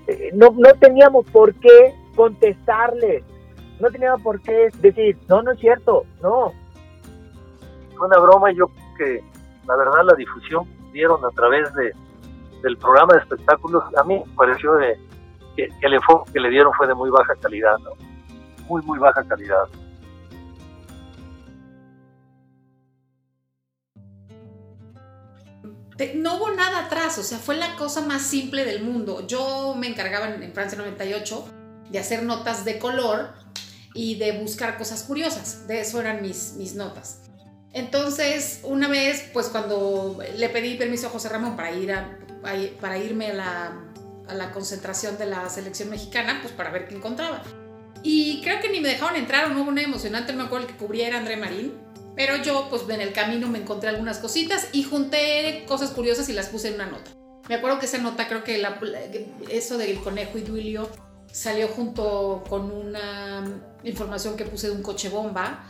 Eh, 0.07 0.29
no, 0.35 0.51
no 0.51 0.71
teníamos 0.79 1.25
por 1.31 1.51
qué 1.55 1.95
contestarles 2.15 3.23
no 3.83 3.91
tenía 3.91 4.15
por 4.17 4.41
qué 4.41 4.69
decir, 4.79 5.17
no, 5.27 5.41
no 5.43 5.51
es 5.51 5.59
cierto, 5.59 6.05
no. 6.21 6.53
Fue 7.97 8.07
una 8.07 8.17
broma 8.19 8.51
y 8.51 8.55
yo 8.55 8.67
creo 8.67 8.95
que 8.97 9.23
la 9.67 9.75
verdad 9.75 10.03
la 10.05 10.15
difusión 10.15 10.65
que 10.65 10.91
dieron 10.93 11.23
a 11.25 11.29
través 11.31 11.73
de, 11.75 11.91
del 12.61 12.77
programa 12.77 13.13
de 13.13 13.19
espectáculos, 13.19 13.83
a 13.97 14.03
mí 14.03 14.23
me 14.25 14.35
pareció 14.35 14.73
de, 14.75 14.97
que, 15.55 15.67
que 15.67 15.85
el 15.85 15.95
enfoque 15.95 16.31
que 16.31 16.39
le 16.39 16.49
dieron 16.49 16.71
fue 16.73 16.87
de 16.87 16.95
muy 16.95 17.09
baja 17.09 17.35
calidad, 17.41 17.77
¿no? 17.79 17.91
Muy, 18.67 18.81
muy 18.83 18.97
baja 18.99 19.21
calidad. 19.25 19.67
Te- 25.97 26.15
no 26.15 26.37
hubo 26.37 26.49
nada 26.51 26.85
atrás, 26.85 27.17
o 27.19 27.23
sea, 27.23 27.37
fue 27.37 27.55
la 27.55 27.75
cosa 27.75 28.01
más 28.01 28.21
simple 28.23 28.65
del 28.65 28.83
mundo. 28.83 29.27
Yo 29.27 29.75
me 29.77 29.87
encargaba 29.87 30.27
en, 30.29 30.41
en 30.41 30.53
Francia 30.53 30.77
98 30.77 31.45
de 31.91 31.99
hacer 31.99 32.23
notas 32.23 32.65
de 32.65 32.79
color 32.79 33.42
y 33.93 34.15
de 34.15 34.31
buscar 34.33 34.77
cosas 34.77 35.03
curiosas. 35.03 35.67
De 35.67 35.81
eso 35.81 35.99
eran 36.01 36.21
mis, 36.21 36.53
mis 36.57 36.75
notas. 36.75 37.19
Entonces, 37.73 38.59
una 38.63 38.87
vez, 38.87 39.25
pues 39.33 39.47
cuando 39.47 40.19
le 40.37 40.49
pedí 40.49 40.75
permiso 40.75 41.07
a 41.07 41.09
José 41.09 41.29
Ramón 41.29 41.55
para, 41.55 41.71
ir 41.71 41.91
para 42.79 42.97
irme 42.99 43.31
a 43.31 43.33
la, 43.33 43.81
a 44.27 44.33
la 44.35 44.51
concentración 44.51 45.17
de 45.17 45.25
la 45.25 45.49
selección 45.49 45.89
mexicana, 45.89 46.39
pues 46.41 46.53
para 46.53 46.69
ver 46.69 46.87
qué 46.87 46.95
encontraba. 46.95 47.41
Y 48.03 48.41
creo 48.41 48.59
que 48.59 48.69
ni 48.69 48.79
me 48.79 48.89
dejaron 48.89 49.15
entrar, 49.15 49.49
no 49.49 49.61
hubo 49.61 49.69
una 49.69 49.81
emocionante, 49.81 50.33
no 50.33 50.39
me 50.39 50.45
acuerdo 50.45 50.67
el 50.67 50.73
que 50.73 50.77
cubría 50.77 51.07
era 51.07 51.17
André 51.17 51.37
Marín. 51.37 51.73
Pero 52.15 52.35
yo, 52.37 52.67
pues 52.69 52.83
en 52.89 53.01
el 53.01 53.11
camino 53.11 53.47
me 53.47 53.57
encontré 53.59 53.89
algunas 53.89 54.19
cositas 54.19 54.67
y 54.71 54.83
junté 54.83 55.63
cosas 55.67 55.89
curiosas 55.89 56.29
y 56.29 56.33
las 56.33 56.47
puse 56.47 56.67
en 56.67 56.75
una 56.75 56.85
nota. 56.85 57.09
Me 57.49 57.55
acuerdo 57.55 57.79
que 57.79 57.87
esa 57.87 57.97
nota, 57.97 58.27
creo 58.27 58.43
que 58.43 58.59
la- 58.59 58.79
eso 59.49 59.79
del 59.79 59.99
conejo 59.99 60.37
y 60.37 60.41
Duilio 60.41 60.89
salió 61.33 61.67
junto 61.67 62.43
con 62.47 62.71
una 62.71 63.43
información 63.83 64.37
que 64.37 64.45
puse 64.45 64.67
de 64.67 64.73
un 64.73 64.83
coche 64.83 65.09
bomba 65.09 65.65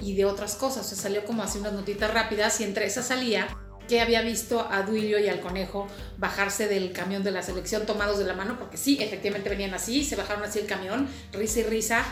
y 0.00 0.14
de 0.14 0.24
otras 0.24 0.54
cosas. 0.54 0.86
O 0.86 0.88
sea, 0.88 0.96
salió 0.96 1.24
como 1.24 1.42
así 1.42 1.58
unas 1.58 1.72
notitas 1.72 2.14
rápidas 2.14 2.60
y 2.60 2.64
entre 2.64 2.86
esas 2.86 3.06
salía 3.06 3.48
que 3.88 4.00
había 4.00 4.22
visto 4.22 4.66
a 4.70 4.82
Duilio 4.82 5.18
y 5.18 5.28
al 5.28 5.40
conejo 5.40 5.88
bajarse 6.18 6.68
del 6.68 6.92
camión 6.92 7.24
de 7.24 7.32
la 7.32 7.42
selección 7.42 7.84
tomados 7.84 8.18
de 8.18 8.24
la 8.24 8.34
mano, 8.34 8.58
porque 8.58 8.76
sí, 8.76 8.98
efectivamente 9.00 9.48
venían 9.48 9.74
así, 9.74 10.04
se 10.04 10.16
bajaron 10.16 10.44
así 10.44 10.60
el 10.60 10.66
camión, 10.66 11.08
risa 11.32 11.60
y 11.60 11.62
risa, 11.64 12.04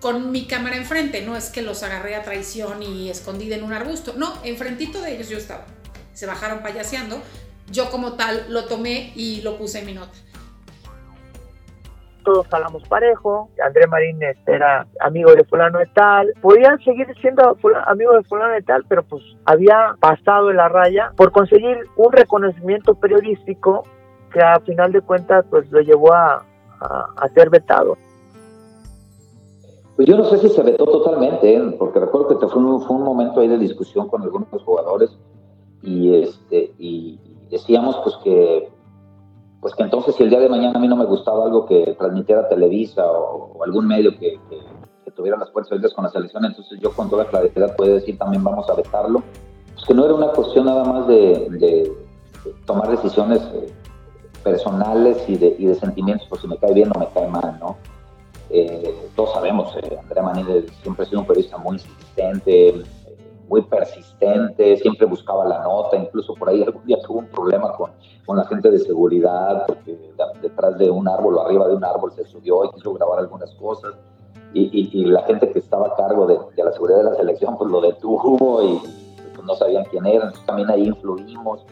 con 0.00 0.32
mi 0.32 0.46
cámara 0.46 0.76
enfrente, 0.76 1.22
no 1.22 1.36
es 1.36 1.50
que 1.50 1.62
los 1.62 1.84
agarré 1.84 2.16
a 2.16 2.24
traición 2.24 2.82
y 2.82 3.08
escondí 3.08 3.52
en 3.52 3.62
un 3.62 3.72
arbusto, 3.72 4.14
no, 4.16 4.36
enfrentito 4.42 5.00
de 5.00 5.14
ellos 5.14 5.28
yo 5.28 5.38
estaba. 5.38 5.64
Se 6.12 6.26
bajaron 6.26 6.60
payaseando, 6.60 7.22
yo 7.70 7.88
como 7.92 8.14
tal 8.14 8.46
lo 8.48 8.64
tomé 8.64 9.12
y 9.14 9.42
lo 9.42 9.58
puse 9.58 9.78
en 9.78 9.86
mi 9.86 9.94
nota 9.94 10.18
todos 12.22 12.46
hablamos 12.50 12.82
parejo, 12.88 13.48
André 13.64 13.86
Marín 13.86 14.18
era 14.46 14.86
amigo 15.00 15.34
de 15.34 15.44
fulano 15.44 15.78
de 15.78 15.86
tal, 15.86 16.32
podían 16.40 16.78
seguir 16.80 17.06
siendo 17.20 17.56
amigos 17.86 18.16
de 18.16 18.22
fulano 18.24 18.54
de 18.54 18.62
tal, 18.62 18.84
pero 18.88 19.02
pues 19.02 19.22
había 19.44 19.96
pasado 20.00 20.52
la 20.52 20.68
raya 20.68 21.12
por 21.16 21.32
conseguir 21.32 21.78
un 21.96 22.12
reconocimiento 22.12 22.94
periodístico 22.94 23.84
que 24.32 24.40
a 24.40 24.60
final 24.60 24.92
de 24.92 25.00
cuentas 25.02 25.44
pues 25.50 25.70
lo 25.70 25.80
llevó 25.80 26.12
a, 26.12 26.44
a, 26.80 27.28
ser 27.34 27.50
vetado. 27.50 27.96
Pues 29.96 30.08
yo 30.08 30.16
no 30.16 30.24
sé 30.24 30.38
si 30.38 30.48
se 30.48 30.62
vetó 30.62 30.84
totalmente, 30.84 31.54
¿eh? 31.54 31.76
porque 31.78 32.00
recuerdo 32.00 32.28
que 32.28 32.48
fue 32.48 32.62
un, 32.62 32.82
fue 32.82 32.96
un 32.96 33.02
momento 33.02 33.40
ahí 33.40 33.48
de 33.48 33.58
discusión 33.58 34.08
con 34.08 34.22
algunos 34.22 34.48
jugadores 34.62 35.16
y, 35.82 36.22
este, 36.22 36.72
y 36.78 37.20
decíamos 37.50 38.00
pues 38.02 38.16
que 38.24 38.68
pues 39.62 39.76
que 39.76 39.84
entonces 39.84 40.16
si 40.16 40.24
el 40.24 40.30
día 40.30 40.40
de 40.40 40.48
mañana 40.48 40.76
a 40.76 40.80
mí 40.80 40.88
no 40.88 40.96
me 40.96 41.04
gustaba 41.04 41.44
algo 41.44 41.66
que 41.66 41.94
transmitiera 41.96 42.48
Televisa 42.48 43.06
o, 43.06 43.62
algún 43.62 43.86
medio 43.86 44.18
que, 44.18 44.38
tuviera 45.14 45.36
las 45.36 45.50
puertas 45.50 45.70
abiertas 45.70 45.94
con 45.94 46.04
la 46.04 46.10
selección, 46.10 46.44
entonces 46.46 46.80
yo 46.80 46.90
con 46.90 47.10
toda 47.10 47.26
claridad 47.26 47.76
puedo 47.76 47.94
decir 47.94 48.18
también 48.18 48.42
vamos 48.42 48.68
a 48.68 48.74
vetarlo. 48.74 49.22
Pues 49.74 49.84
que 49.86 49.94
no 49.94 50.06
era 50.06 50.14
una 50.14 50.28
cuestión 50.28 50.64
nada 50.64 50.84
más 50.84 51.06
de, 51.06 51.92
tomar 52.64 52.90
decisiones 52.90 53.42
eh, 53.54 53.72
personales 54.42 55.18
y 55.28 55.36
de, 55.36 55.74
sentimientos, 55.74 56.26
por 56.28 56.40
si 56.40 56.48
me 56.48 56.56
cae 56.56 56.72
bien 56.72 56.90
o 56.94 56.98
me 56.98 57.06
cae 57.08 57.28
mal, 57.28 57.58
¿no? 57.60 57.76
Eh, 58.48 59.10
todos 59.14 59.34
sabemos, 59.34 59.76
eh, 59.76 59.98
Andrea 60.00 60.22
Manini 60.22 60.66
siempre 60.82 61.04
ha 61.04 61.08
sido 61.08 61.20
un 61.20 61.26
periodista 61.26 61.58
muy 61.58 61.74
insistente, 61.74 62.82
muy 63.52 63.60
persistente, 63.60 64.78
siempre 64.78 65.06
buscaba 65.06 65.44
la 65.44 65.62
nota, 65.62 65.98
incluso 65.98 66.32
por 66.34 66.48
ahí 66.48 66.62
algún 66.62 66.86
día 66.86 66.96
tuvo 67.06 67.18
un 67.18 67.26
problema 67.26 67.70
con, 67.74 67.90
con 68.24 68.38
la 68.38 68.46
gente 68.46 68.70
de 68.70 68.78
seguridad, 68.78 69.66
porque 69.66 69.94
detrás 70.40 70.78
de 70.78 70.90
un 70.90 71.06
árbol 71.06 71.36
o 71.36 71.42
arriba 71.42 71.68
de 71.68 71.74
un 71.74 71.84
árbol 71.84 72.12
se 72.12 72.24
subió 72.24 72.64
y 72.64 72.70
quiso 72.70 72.94
grabar 72.94 73.18
algunas 73.18 73.50
cosas. 73.56 73.92
Y, 74.54 74.90
y, 74.98 75.04
la 75.04 75.22
gente 75.24 75.50
que 75.50 75.58
estaba 75.58 75.88
a 75.88 75.96
cargo 75.96 76.26
de, 76.26 76.38
de, 76.56 76.64
la 76.64 76.72
seguridad 76.72 76.98
de 76.98 77.10
la 77.10 77.14
selección 77.14 77.58
pues 77.58 77.70
lo 77.70 77.82
detuvo 77.82 78.62
y 78.62 78.78
pues, 79.34 79.46
no 79.46 79.54
sabían 79.54 79.84
quién 79.90 80.06
era, 80.06 80.24
entonces 80.24 80.46
también 80.46 80.70
ahí 80.70 80.86
influimos. 80.86 81.66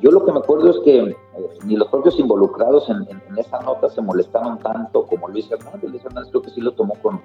Yo 0.00 0.12
lo 0.12 0.24
que 0.24 0.30
me 0.30 0.38
acuerdo 0.38 0.70
es 0.70 0.78
que 0.84 0.98
eh, 1.00 1.16
ni 1.64 1.76
los 1.76 1.88
propios 1.88 2.18
involucrados 2.20 2.88
en, 2.88 2.98
en, 3.10 3.36
esa 3.36 3.60
nota 3.62 3.88
se 3.90 4.00
molestaron 4.00 4.58
tanto 4.58 5.06
como 5.06 5.28
Luis 5.28 5.50
Hernández. 5.50 5.90
Luis 5.90 6.04
Hernández 6.04 6.30
creo 6.30 6.42
que 6.42 6.50
sí 6.50 6.60
lo 6.60 6.72
tomó 6.72 6.94
con, 7.02 7.20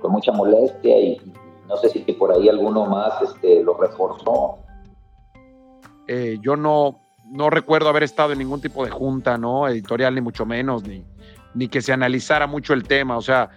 con 0.00 0.12
mucha 0.12 0.30
molestia 0.30 1.00
y, 1.00 1.20
no 1.72 1.78
sé 1.78 1.88
si 1.88 2.00
por 2.00 2.30
ahí 2.30 2.50
alguno 2.50 2.84
más 2.84 3.22
este, 3.22 3.62
lo 3.62 3.74
reforzó. 3.78 4.58
Eh, 6.06 6.36
yo 6.42 6.54
no, 6.54 7.00
no 7.30 7.48
recuerdo 7.48 7.88
haber 7.88 8.02
estado 8.02 8.32
en 8.32 8.40
ningún 8.40 8.60
tipo 8.60 8.84
de 8.84 8.90
junta, 8.90 9.38
¿no? 9.38 9.66
Editorial, 9.66 10.14
ni 10.14 10.20
mucho 10.20 10.44
menos, 10.44 10.84
ni, 10.84 11.02
ni 11.54 11.68
que 11.68 11.80
se 11.80 11.94
analizara 11.94 12.46
mucho 12.46 12.74
el 12.74 12.82
tema. 12.82 13.16
O 13.16 13.22
sea, 13.22 13.48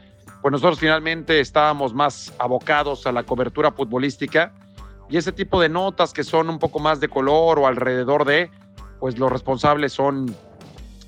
pues 0.41 0.49
nosotros 0.49 0.79
finalmente 0.79 1.41
estábamos 1.41 1.93
más 1.93 2.33
abocados 2.39 3.05
a 3.05 3.11
la 3.11 3.23
cobertura 3.23 3.73
futbolística 3.73 4.53
y 5.09 5.17
ese 5.17 5.33
tipo 5.33 5.59
de 5.59 5.67
notas 5.67 6.13
que 6.13 6.23
son 6.23 6.49
un 6.49 6.57
poco 6.57 6.79
más 6.79 7.01
de 7.01 7.09
color 7.09 7.59
o 7.59 7.67
alrededor 7.67 8.23
de, 8.23 8.49
pues 9.01 9.19
los 9.19 9.29
responsables 9.29 9.91
son, 9.91 10.33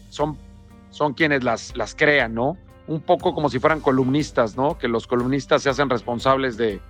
son, 0.10 0.38
son 0.90 1.14
quienes 1.14 1.42
las, 1.46 1.74
las 1.78 1.96
crean, 1.96 2.34
¿no? 2.34 2.58
Un 2.86 3.00
poco 3.00 3.34
como 3.34 3.50
si 3.50 3.60
fueran 3.60 3.80
columnistas, 3.80 4.58
¿no? 4.58 4.78
Que 4.78 4.90
los 4.90 5.08
columnistas 5.08 5.64
se 5.64 5.70
hacen 5.70 5.90
responsables 5.90 6.58
de, 6.58 6.82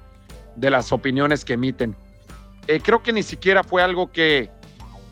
de 0.57 0.69
las 0.71 0.91
opiniones 0.91 1.45
que 1.45 1.53
emiten. 1.53 1.95
Eh, 2.67 2.81
creo 2.83 3.01
que 3.01 3.13
ni 3.13 3.23
siquiera 3.23 3.63
fue 3.63 3.81
algo 3.81 4.11
que, 4.11 4.49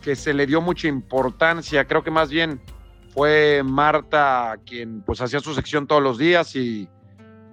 que 0.01 0.15
se 0.15 0.33
le 0.33 0.45
dio 0.45 0.59
mucha 0.59 0.87
importancia, 0.87 1.85
creo 1.85 2.03
que 2.03 2.11
más 2.11 2.29
bien 2.29 2.59
fue 3.13 3.63
Marta 3.63 4.57
quien 4.65 5.01
pues 5.01 5.21
hacía 5.21 5.39
su 5.39 5.53
sección 5.53 5.87
todos 5.87 6.03
los 6.03 6.17
días 6.17 6.55
y, 6.55 6.89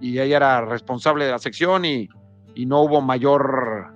y 0.01 0.19
ella 0.19 0.37
era 0.37 0.61
responsable 0.63 1.25
de 1.25 1.31
la 1.31 1.39
sección 1.39 1.85
y, 1.85 2.09
y, 2.55 2.67
no 2.67 2.83
hubo 2.83 3.01
mayor, 3.01 3.93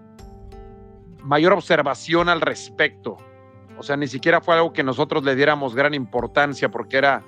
mayor 1.22 1.54
observación 1.54 2.28
al 2.28 2.40
respecto. 2.40 3.16
O 3.78 3.82
sea, 3.82 3.96
ni 3.96 4.06
siquiera 4.06 4.40
fue 4.40 4.54
algo 4.54 4.72
que 4.72 4.85
nosotros 4.85 5.24
le 5.24 5.35
diéramos 5.35 5.74
gran 5.74 5.92
importancia 5.92 6.70
porque 6.70 6.98
era 6.98 7.24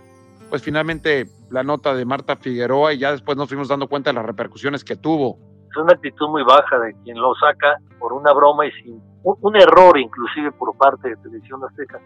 pues 0.49 0.63
finalmente 0.63 1.29
la 1.51 1.63
nota 1.63 1.95
de 1.95 2.05
Marta 2.05 2.37
Figueroa 2.37 2.95
y 2.95 2.99
ya 2.99 3.11
después 3.13 3.37
nos 3.37 3.49
fuimos 3.49 3.69
dando 3.69 3.89
cuenta 3.89 4.11
de 4.11 4.15
las 4.15 4.25
repercusiones 4.25 4.85
que 4.85 4.97
tuvo 4.97 5.39
es 5.79 5.83
una 5.85 5.93
actitud 5.95 6.29
muy 6.29 6.43
baja 6.43 6.79
de 6.79 6.95
quien 7.05 7.19
lo 7.19 7.35
saca 7.35 7.79
por 7.99 8.13
una 8.13 8.33
broma 8.33 8.67
y 8.67 8.73
sin 8.83 9.01
un, 9.23 9.57
error 9.57 9.99
inclusive 9.99 10.53
por 10.53 10.77
parte 10.77 11.11
de 11.11 11.17
Televisión 11.17 11.61
Azteca. 11.65 12.01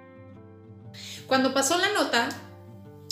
Cuando 1.27 1.55
pasó 1.55 1.79
la 1.79 1.93
nota, 1.93 2.29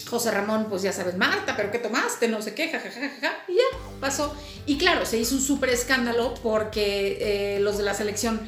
José 0.09 0.31
Ramón, 0.31 0.66
pues 0.68 0.83
ya 0.83 0.92
sabes, 0.92 1.16
Marta, 1.16 1.55
pero 1.57 1.70
¿qué 1.70 1.79
tomaste? 1.79 2.29
No 2.29 2.42
sé 2.42 2.55
qué, 2.55 2.68
jajajaja, 2.68 3.44
y 3.49 3.55
ya 3.55 3.62
pasó. 4.01 4.35
Y 4.66 4.77
claro, 4.79 5.07
se 5.07 5.18
hizo 5.18 5.35
un 5.35 5.40
súper 5.40 5.70
escándalo 5.70 6.35
porque 6.42 7.57
eh, 7.57 7.61
los 7.61 7.79
de 7.79 7.85
la 7.85 7.94
selección 7.94 8.40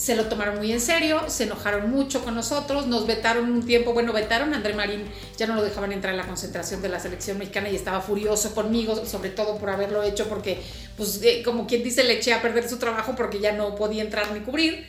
se 0.00 0.16
lo 0.16 0.28
tomaron 0.28 0.56
muy 0.56 0.72
en 0.72 0.80
serio, 0.80 1.28
se 1.28 1.44
enojaron 1.44 1.90
mucho 1.90 2.24
con 2.24 2.34
nosotros, 2.34 2.86
nos 2.86 3.06
vetaron 3.06 3.52
un 3.52 3.66
tiempo, 3.66 3.92
bueno, 3.92 4.14
vetaron 4.14 4.54
a 4.54 4.56
André 4.56 4.72
Marín, 4.72 5.04
ya 5.36 5.46
no 5.46 5.54
lo 5.54 5.62
dejaban 5.62 5.92
entrar 5.92 6.14
en 6.14 6.16
la 6.16 6.26
concentración 6.26 6.80
de 6.80 6.88
la 6.88 6.98
selección 6.98 7.36
mexicana 7.36 7.68
y 7.68 7.76
estaba 7.76 8.00
furioso 8.00 8.54
conmigo, 8.54 9.04
sobre 9.04 9.28
todo 9.28 9.58
por 9.58 9.68
haberlo 9.68 10.02
hecho, 10.02 10.26
porque, 10.26 10.58
pues, 10.96 11.20
eh, 11.22 11.42
como 11.44 11.66
quien 11.66 11.82
dice, 11.82 12.02
le 12.02 12.14
eché 12.14 12.32
a 12.32 12.40
perder 12.40 12.66
su 12.66 12.78
trabajo 12.78 13.14
porque 13.14 13.40
ya 13.40 13.52
no 13.52 13.74
podía 13.74 14.02
entrar 14.02 14.32
ni 14.32 14.40
cubrir. 14.40 14.86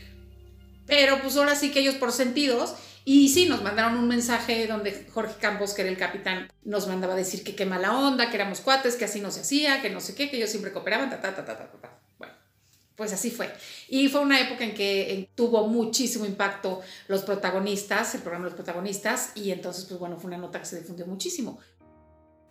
Pero 0.88 1.22
pues 1.22 1.36
ahora 1.36 1.56
sí 1.56 1.72
que 1.72 1.82
ellos 1.82 1.96
por 1.96 2.14
sentidos, 2.14 2.76
y 3.04 3.28
sí, 3.28 3.50
nos 3.50 3.62
mandaron 3.62 3.98
un 3.98 4.08
mensaje 4.08 4.66
donde 4.66 5.08
Jorge 5.14 5.36
Campos, 5.42 5.74
que 5.74 5.82
era 5.82 5.92
el 5.92 5.98
capitán, 5.98 6.50
nos 6.64 6.88
mandaba 6.88 7.16
decir 7.16 7.44
que 7.44 7.54
qué 7.54 7.66
mala 7.66 7.98
onda, 7.98 8.30
que 8.30 8.38
éramos 8.38 8.62
cuates, 8.62 8.96
que 8.96 9.04
así 9.04 9.20
no 9.20 9.30
se 9.30 9.42
hacía, 9.42 9.82
que 9.82 9.90
no 9.90 10.00
sé 10.00 10.16
qué, 10.16 10.30
que 10.30 10.38
ellos 10.38 10.52
siempre 10.52 10.72
cooperaban, 10.72 11.10
ta, 11.10 11.20
ta, 11.20 11.36
ta, 11.36 11.44
ta, 11.44 11.58
ta, 11.58 11.70
ta 11.70 12.02
pues 13.02 13.14
así 13.14 13.32
fue. 13.32 13.52
Y 13.90 14.10
fue 14.10 14.22
una 14.22 14.40
época 14.40 14.64
en 14.64 14.76
que 14.76 15.28
tuvo 15.34 15.68
muchísimo 15.68 16.24
impacto 16.24 16.82
los 17.08 17.24
protagonistas, 17.24 18.14
el 18.14 18.22
programa 18.22 18.46
Los 18.46 18.54
Protagonistas, 18.54 19.32
y 19.34 19.50
entonces, 19.50 19.86
pues 19.86 20.00
bueno, 20.00 20.18
fue 20.18 20.28
una 20.28 20.38
nota 20.38 20.60
que 20.60 20.68
se 20.68 20.80
difundió 20.80 21.08
muchísimo. 21.08 21.58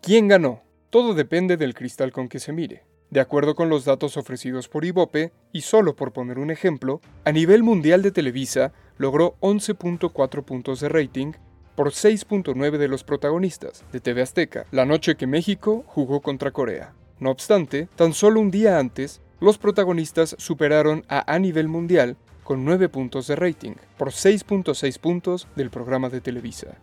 ¿Quién 0.03 0.27
ganó? 0.27 0.65
Todo 0.91 1.15
depende 1.15 1.57
del 1.57 1.73
cristal 1.73 2.11
con 2.11 2.29
que 2.29 2.41
se 2.41 2.53
mire. 2.53 2.83
De 3.11 3.21
acuerdo 3.21 3.55
con 3.55 3.69
los 3.69 3.85
datos 3.85 4.17
ofrecidos 4.17 4.67
por 4.67 4.85
Ibope, 4.85 5.33
y 5.53 5.61
solo 5.61 5.95
por 5.95 6.13
poner 6.13 6.41
un 6.41 6.51
ejemplo, 6.51 7.01
a 7.25 7.31
nivel 7.31 7.63
mundial 7.63 8.03
de 8.03 8.11
Televisa 8.11 8.73
logró 8.99 9.37
11.4 9.39 10.45
puntos 10.45 10.81
de 10.81 10.89
rating 10.89 11.31
por 11.77 11.93
6.9 11.93 12.77
de 12.77 12.89
los 12.89 13.05
protagonistas 13.05 13.85
de 13.93 14.01
TV 14.01 14.23
Azteca, 14.23 14.67
la 14.73 14.85
noche 14.85 15.15
que 15.15 15.29
México 15.29 15.85
jugó 15.87 16.21
contra 16.21 16.51
Corea. 16.51 16.93
No 17.21 17.31
obstante, 17.31 17.89
tan 17.95 18.15
solo 18.15 18.41
un 18.41 18.51
día 18.51 18.81
antes, 18.81 19.21
los 19.41 19.59
protagonistas 19.59 20.37
superaron 20.39 21.03
a 21.09 21.33
A 21.33 21.39
nivel 21.39 21.69
mundial 21.69 22.17
con 22.45 22.65
9 22.65 22.89
puntos 22.89 23.27
de 23.27 23.37
rating, 23.37 23.75
por 23.97 24.09
6.6 24.09 25.01
puntos 25.01 25.49
del 25.57 25.71
programa 25.71 26.09
de 26.09 26.21
Televisa. 26.21 26.77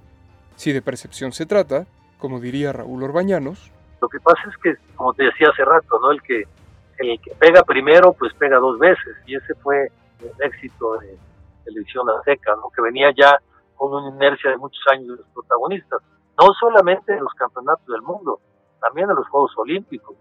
Si 0.55 0.71
de 0.71 0.81
percepción 0.81 1.33
se 1.33 1.45
trata, 1.45 1.85
como 2.19 2.39
diría 2.39 2.73
Raúl 2.73 3.03
Orbañanos, 3.03 3.71
lo 4.01 4.09
que 4.09 4.19
pasa 4.19 4.41
es 4.49 4.57
que, 4.57 4.75
como 4.95 5.13
te 5.13 5.23
decía 5.23 5.49
hace 5.51 5.65
rato, 5.65 5.99
¿no? 5.99 6.11
el, 6.11 6.21
que, 6.21 6.43
el 6.99 7.19
que 7.19 7.31
pega 7.35 7.63
primero, 7.63 8.13
pues 8.13 8.33
pega 8.35 8.57
dos 8.57 8.77
veces, 8.79 9.15
y 9.25 9.35
ese 9.35 9.55
fue 9.55 9.91
el 10.19 10.45
éxito 10.45 10.97
de 10.97 11.17
Televisión 11.65 12.09
Azteca, 12.09 12.55
¿no? 12.55 12.69
que 12.75 12.81
venía 12.81 13.11
ya 13.15 13.39
con 13.75 13.93
una 13.93 14.15
inercia 14.15 14.51
de 14.51 14.57
muchos 14.57 14.81
años 14.91 15.07
de 15.07 15.15
los 15.17 15.27
protagonistas, 15.33 16.01
no 16.39 16.47
solamente 16.59 17.13
en 17.13 17.23
los 17.23 17.33
campeonatos 17.33 17.87
del 17.87 18.01
mundo, 18.01 18.39
también 18.79 19.09
en 19.09 19.15
los 19.15 19.27
Juegos 19.27 19.51
Olímpicos. 19.57 20.15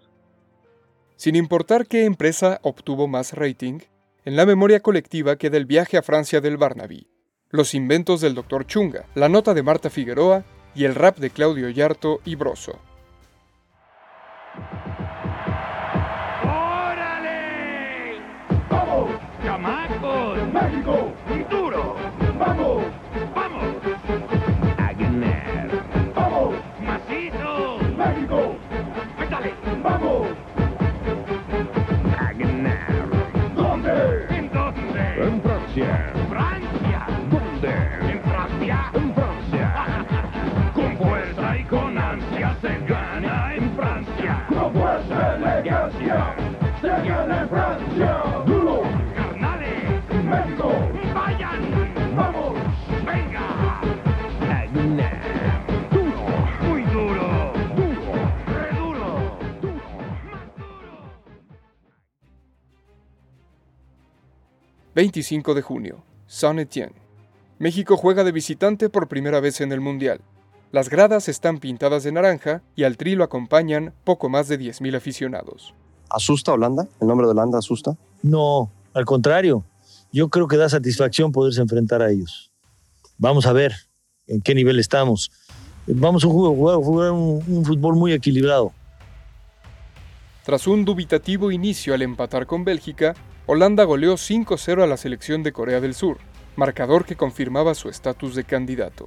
Sin 1.16 1.34
importar 1.34 1.86
qué 1.86 2.04
empresa 2.04 2.60
obtuvo 2.62 3.08
más 3.08 3.32
rating, 3.32 3.78
en 4.26 4.36
la 4.36 4.44
memoria 4.44 4.80
colectiva 4.80 5.36
queda 5.36 5.56
el 5.56 5.64
viaje 5.64 5.96
a 5.96 6.02
Francia 6.02 6.42
del 6.42 6.58
Barnaby, 6.58 7.08
los 7.48 7.74
inventos 7.74 8.20
del 8.20 8.34
Dr. 8.34 8.66
Chunga, 8.66 9.06
la 9.14 9.30
nota 9.30 9.54
de 9.54 9.62
Marta 9.62 9.88
Figueroa 9.88 10.44
y 10.74 10.84
el 10.84 10.94
rap 10.94 11.16
de 11.16 11.30
Claudio 11.30 11.70
Yarto 11.70 12.20
y 12.26 12.34
Broso. 12.34 12.78
¡Órale! 16.44 18.20
¡Vamos! 18.68 19.10
¡Chamacos! 19.42 20.52
¡México! 20.52 20.95
Francia. 35.76 36.12
Francia. 36.30 37.06
¿Dónde? 37.30 37.68
En 38.10 38.22
Francia. 38.22 38.90
En 38.94 39.14
Francia. 39.14 40.06
con 40.72 40.96
fuerza 40.96 41.58
y 41.58 41.64
con 41.64 41.98
ansia 41.98 42.56
se 42.62 42.78
gana 42.86 43.54
en 43.54 43.76
Francia. 43.76 44.46
Con 44.48 44.72
fuerza 44.72 45.36
y 45.38 45.42
elegancia 45.42 46.34
se 46.80 46.88
gana 46.88 47.42
en 47.42 47.48
Francia. 47.50 48.22
Duro. 48.46 48.82
Carnales. 49.16 50.02
México. 50.24 50.72
Vayan. 51.14 51.65
25 64.96 65.52
de 65.52 65.60
junio, 65.60 66.02
Saint 66.26 66.58
Etienne. 66.58 66.94
México 67.58 67.98
juega 67.98 68.24
de 68.24 68.32
visitante 68.32 68.88
por 68.88 69.08
primera 69.08 69.40
vez 69.40 69.60
en 69.60 69.70
el 69.70 69.82
Mundial. 69.82 70.22
Las 70.72 70.88
gradas 70.88 71.28
están 71.28 71.58
pintadas 71.58 72.02
de 72.02 72.12
naranja 72.12 72.62
y 72.74 72.84
al 72.84 72.96
tri 72.96 73.14
lo 73.14 73.22
acompañan 73.22 73.92
poco 74.04 74.30
más 74.30 74.48
de 74.48 74.58
10.000 74.58 74.96
aficionados. 74.96 75.74
¿Asusta 76.08 76.54
Holanda? 76.54 76.88
¿El 76.98 77.08
nombre 77.08 77.26
de 77.26 77.32
Holanda 77.32 77.58
asusta? 77.58 77.94
No, 78.22 78.72
al 78.94 79.04
contrario. 79.04 79.66
Yo 80.12 80.30
creo 80.30 80.48
que 80.48 80.56
da 80.56 80.70
satisfacción 80.70 81.30
poderse 81.30 81.60
enfrentar 81.60 82.00
a 82.00 82.10
ellos. 82.10 82.50
Vamos 83.18 83.44
a 83.44 83.52
ver 83.52 83.74
en 84.26 84.40
qué 84.40 84.54
nivel 84.54 84.78
estamos. 84.78 85.30
Vamos 85.86 86.24
a 86.24 86.28
jugar, 86.28 86.76
jugar 86.82 87.10
un, 87.10 87.44
un 87.46 87.64
fútbol 87.66 87.96
muy 87.96 88.14
equilibrado. 88.14 88.72
Tras 90.42 90.66
un 90.66 90.86
dubitativo 90.86 91.50
inicio 91.50 91.92
al 91.92 92.00
empatar 92.00 92.46
con 92.46 92.64
Bélgica, 92.64 93.14
Holanda 93.48 93.84
goleó 93.84 94.14
5-0 94.14 94.82
a 94.82 94.88
la 94.88 94.96
selección 94.96 95.44
de 95.44 95.52
Corea 95.52 95.80
del 95.80 95.94
Sur, 95.94 96.16
marcador 96.56 97.04
que 97.04 97.14
confirmaba 97.14 97.74
su 97.74 97.88
estatus 97.88 98.34
de 98.34 98.42
candidato. 98.42 99.06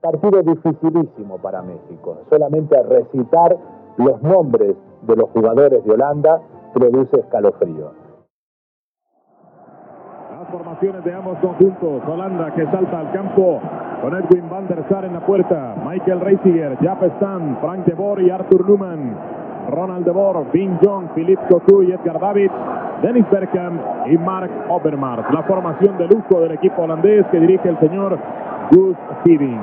Partido 0.00 0.40
dificilísimo 0.42 1.38
para 1.42 1.60
México. 1.62 2.22
Solamente 2.30 2.80
recitar 2.84 3.56
los 3.96 4.22
nombres 4.22 4.76
de 5.02 5.16
los 5.16 5.30
jugadores 5.30 5.84
de 5.84 5.92
Holanda 5.92 6.40
produce 6.72 7.18
escalofrío. 7.18 7.92
Las 10.30 10.48
formaciones 10.52 11.04
de 11.04 11.12
ambos 11.12 11.36
conjuntos. 11.40 12.02
Holanda 12.06 12.54
que 12.54 12.64
salta 12.66 13.00
al 13.00 13.12
campo 13.12 13.60
con 14.00 14.14
Edwin 14.14 14.48
van 14.48 14.68
der 14.68 14.86
Sar 14.88 15.06
en 15.06 15.14
la 15.14 15.26
puerta. 15.26 15.74
Michael 15.84 16.20
Reisiger, 16.20 16.78
Jaap 16.80 17.02
Stam, 17.16 17.60
Frank 17.60 17.84
de 17.84 17.94
Boer 17.94 18.20
y 18.20 18.30
Arthur 18.30 18.68
Newman. 18.68 19.16
Ronald 19.70 20.04
de 20.04 20.10
Boer, 20.10 20.46
Vin 20.52 20.78
Jong, 20.82 21.08
Philippe 21.14 21.42
Cocu 21.48 21.82
y 21.82 21.92
Edgar 21.92 22.18
David. 22.20 22.50
Dennis 23.02 23.28
Bergkamp 23.30 23.80
y 24.06 24.16
Mark 24.16 24.50
Obermars. 24.70 25.30
La 25.30 25.42
formación 25.42 25.98
de 25.98 26.08
lujo 26.08 26.40
del 26.40 26.52
equipo 26.52 26.82
holandés 26.82 27.26
que 27.26 27.38
dirige 27.38 27.68
el 27.68 27.78
señor 27.78 28.18
Gus 28.70 28.96
Hiddink. 29.26 29.60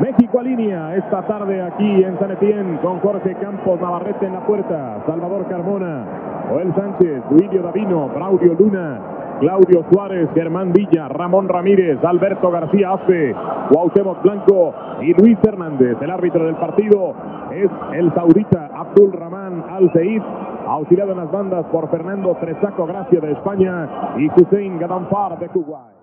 México 0.00 0.40
alinea 0.40 0.96
esta 0.96 1.22
tarde 1.22 1.62
aquí 1.62 2.04
en 2.04 2.18
San 2.18 2.30
Etienne 2.32 2.78
con 2.80 3.00
Jorge 3.00 3.34
Campos 3.36 3.80
Navarrete 3.80 4.26
en 4.26 4.32
la 4.32 4.40
puerta, 4.40 4.98
Salvador 5.06 5.46
Carmona, 5.48 6.04
Joel 6.48 6.74
Sánchez, 6.74 7.22
Duilio 7.30 7.62
Davino, 7.62 8.08
Braulio 8.08 8.54
Luna, 8.54 9.00
Claudio 9.40 9.84
Suárez, 9.92 10.28
Germán 10.34 10.72
Villa, 10.72 11.08
Ramón 11.08 11.48
Ramírez, 11.48 12.02
Alberto 12.02 12.50
García 12.50 12.92
Aspe, 12.92 13.34
Cuauhtémoc 13.70 14.22
Blanco 14.22 14.74
y 15.00 15.12
Luis 15.14 15.38
Hernández. 15.42 15.96
El 16.00 16.10
árbitro 16.10 16.44
del 16.44 16.56
partido 16.56 17.14
es 17.52 17.70
el 17.94 18.12
saudita 18.14 18.70
Abdul 18.74 19.12
Rahman 19.12 19.64
Al 19.70 19.92
Seid, 19.92 20.22
auxiliado 20.66 21.12
en 21.12 21.18
las 21.18 21.30
bandas 21.30 21.64
por 21.66 21.90
Fernando 21.90 22.36
Tresaco 22.40 22.86
Gracia 22.86 23.20
de 23.20 23.32
España 23.32 24.14
y 24.18 24.28
Hussein 24.28 24.78
Gadanfar 24.78 25.38
de 25.38 25.48
Kuwait. 25.48 25.96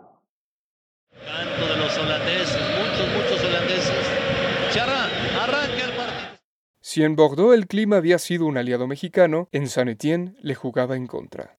Canto 1.11 1.73
de 1.73 1.77
los 1.79 1.97
holandeses, 1.97 2.61
muchos, 2.77 3.07
muchos 3.15 3.49
holandeses. 3.49 4.71
Charra, 4.71 5.05
arranca 5.43 5.85
el 5.85 5.95
partido. 5.95 6.39
Si 6.81 7.03
en 7.03 7.15
Bordeaux 7.15 7.53
el 7.53 7.67
clima 7.67 7.97
había 7.97 8.17
sido 8.17 8.45
un 8.45 8.57
aliado 8.57 8.87
mexicano, 8.87 9.47
en 9.51 9.67
Saint 9.67 9.89
Etienne 9.89 10.35
le 10.41 10.55
jugaba 10.55 10.95
en 10.95 11.07
contra. 11.07 11.57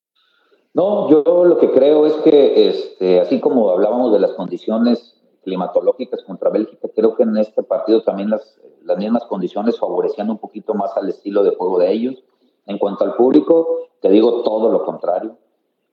No, 0.76 1.08
yo 1.08 1.46
lo 1.46 1.56
que 1.56 1.70
creo 1.70 2.04
es 2.04 2.12
que, 2.16 2.68
este, 2.68 3.18
así 3.18 3.40
como 3.40 3.70
hablábamos 3.70 4.12
de 4.12 4.18
las 4.18 4.32
condiciones 4.32 5.18
climatológicas 5.42 6.22
contra 6.22 6.50
Bélgica, 6.50 6.86
creo 6.94 7.16
que 7.16 7.22
en 7.22 7.34
este 7.38 7.62
partido 7.62 8.02
también 8.02 8.28
las, 8.28 8.60
las 8.84 8.98
mismas 8.98 9.24
condiciones 9.24 9.78
favorecían 9.78 10.28
un 10.28 10.36
poquito 10.36 10.74
más 10.74 10.94
al 10.98 11.08
estilo 11.08 11.42
de 11.44 11.56
juego 11.56 11.78
de 11.78 11.90
ellos. 11.90 12.22
En 12.66 12.76
cuanto 12.76 13.04
al 13.04 13.14
público, 13.14 13.88
te 14.02 14.10
digo 14.10 14.42
todo 14.42 14.70
lo 14.70 14.84
contrario. 14.84 15.38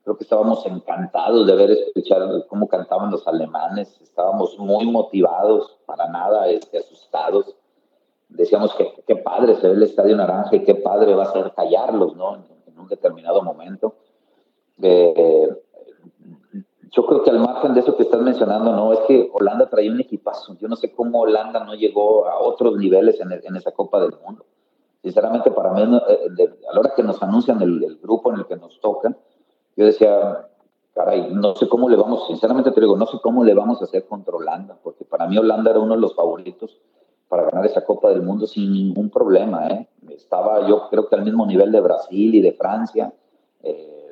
Creo 0.02 0.18
que 0.18 0.24
estábamos 0.24 0.66
encantados 0.66 1.46
de 1.46 1.56
ver 1.56 1.70
escuchar 1.70 2.44
cómo 2.46 2.68
cantaban 2.68 3.10
los 3.10 3.26
alemanes, 3.26 3.98
estábamos 4.02 4.58
muy 4.58 4.84
motivados, 4.84 5.78
para 5.86 6.10
nada 6.10 6.46
este, 6.48 6.76
asustados. 6.76 7.56
Decíamos 8.28 8.74
que 8.74 9.02
qué 9.06 9.16
padre 9.16 9.54
se 9.54 9.66
ve 9.66 9.76
el 9.76 9.82
Estadio 9.82 10.14
Naranja 10.14 10.56
y 10.56 10.62
qué 10.62 10.74
padre 10.74 11.14
va 11.14 11.22
a 11.22 11.32
ser 11.32 11.54
callarlos, 11.54 12.14
¿no? 12.16 12.34
En, 12.34 12.44
en 12.66 12.78
un 12.78 12.88
determinado 12.88 13.40
momento. 13.40 13.94
Yo 16.94 17.06
creo 17.06 17.22
que 17.24 17.30
al 17.30 17.40
margen 17.40 17.74
de 17.74 17.80
eso 17.80 17.96
que 17.96 18.04
estás 18.04 18.20
mencionando, 18.20 18.72
no, 18.72 18.92
es 18.92 19.00
que 19.08 19.28
Holanda 19.32 19.68
traía 19.68 19.90
un 19.90 20.00
equipazo. 20.00 20.56
Yo 20.60 20.68
no 20.68 20.76
sé 20.76 20.92
cómo 20.92 21.22
Holanda 21.22 21.64
no 21.64 21.74
llegó 21.74 22.28
a 22.28 22.38
otros 22.38 22.76
niveles 22.76 23.18
en, 23.20 23.32
en 23.32 23.56
esa 23.56 23.72
Copa 23.72 24.00
del 24.00 24.14
Mundo. 24.24 24.44
Sinceramente, 25.02 25.50
para 25.50 25.72
mí, 25.72 25.82
eh, 25.82 26.50
a 26.70 26.72
la 26.72 26.80
hora 26.80 26.92
que 26.94 27.02
nos 27.02 27.20
anuncian 27.22 27.60
el, 27.60 27.82
el, 27.82 27.98
grupo 27.98 28.32
en 28.32 28.38
el 28.38 28.46
que 28.46 28.56
nos 28.56 28.80
toca, 28.80 29.14
yo 29.76 29.86
decía, 29.86 30.46
caray, 30.94 31.34
no 31.34 31.56
sé 31.56 31.68
cómo 31.68 31.88
le 31.88 31.96
vamos, 31.96 32.28
sinceramente 32.28 32.70
te 32.70 32.80
digo, 32.80 32.96
no 32.96 33.06
sé 33.06 33.18
cómo 33.22 33.42
le 33.42 33.54
vamos 33.54 33.82
a 33.82 33.84
hacer 33.84 34.06
contra 34.06 34.36
Holanda, 34.36 34.78
porque 34.82 35.04
para 35.04 35.26
mí 35.26 35.36
Holanda 35.36 35.72
era 35.72 35.80
uno 35.80 35.96
de 35.96 36.00
los 36.00 36.14
favoritos 36.14 36.80
para 37.28 37.42
ganar 37.50 37.66
esa 37.66 37.84
Copa 37.84 38.10
del 38.10 38.22
Mundo 38.22 38.46
sin 38.46 38.72
ningún 38.72 39.10
problema. 39.10 39.66
¿eh? 39.66 39.88
Estaba 40.10 40.66
yo 40.68 40.88
creo 40.88 41.08
que 41.08 41.16
al 41.16 41.24
mismo 41.24 41.44
nivel 41.44 41.72
de 41.72 41.80
Brasil 41.80 42.34
y 42.34 42.40
de 42.40 42.52
Francia. 42.52 43.12
Eh, 43.62 44.03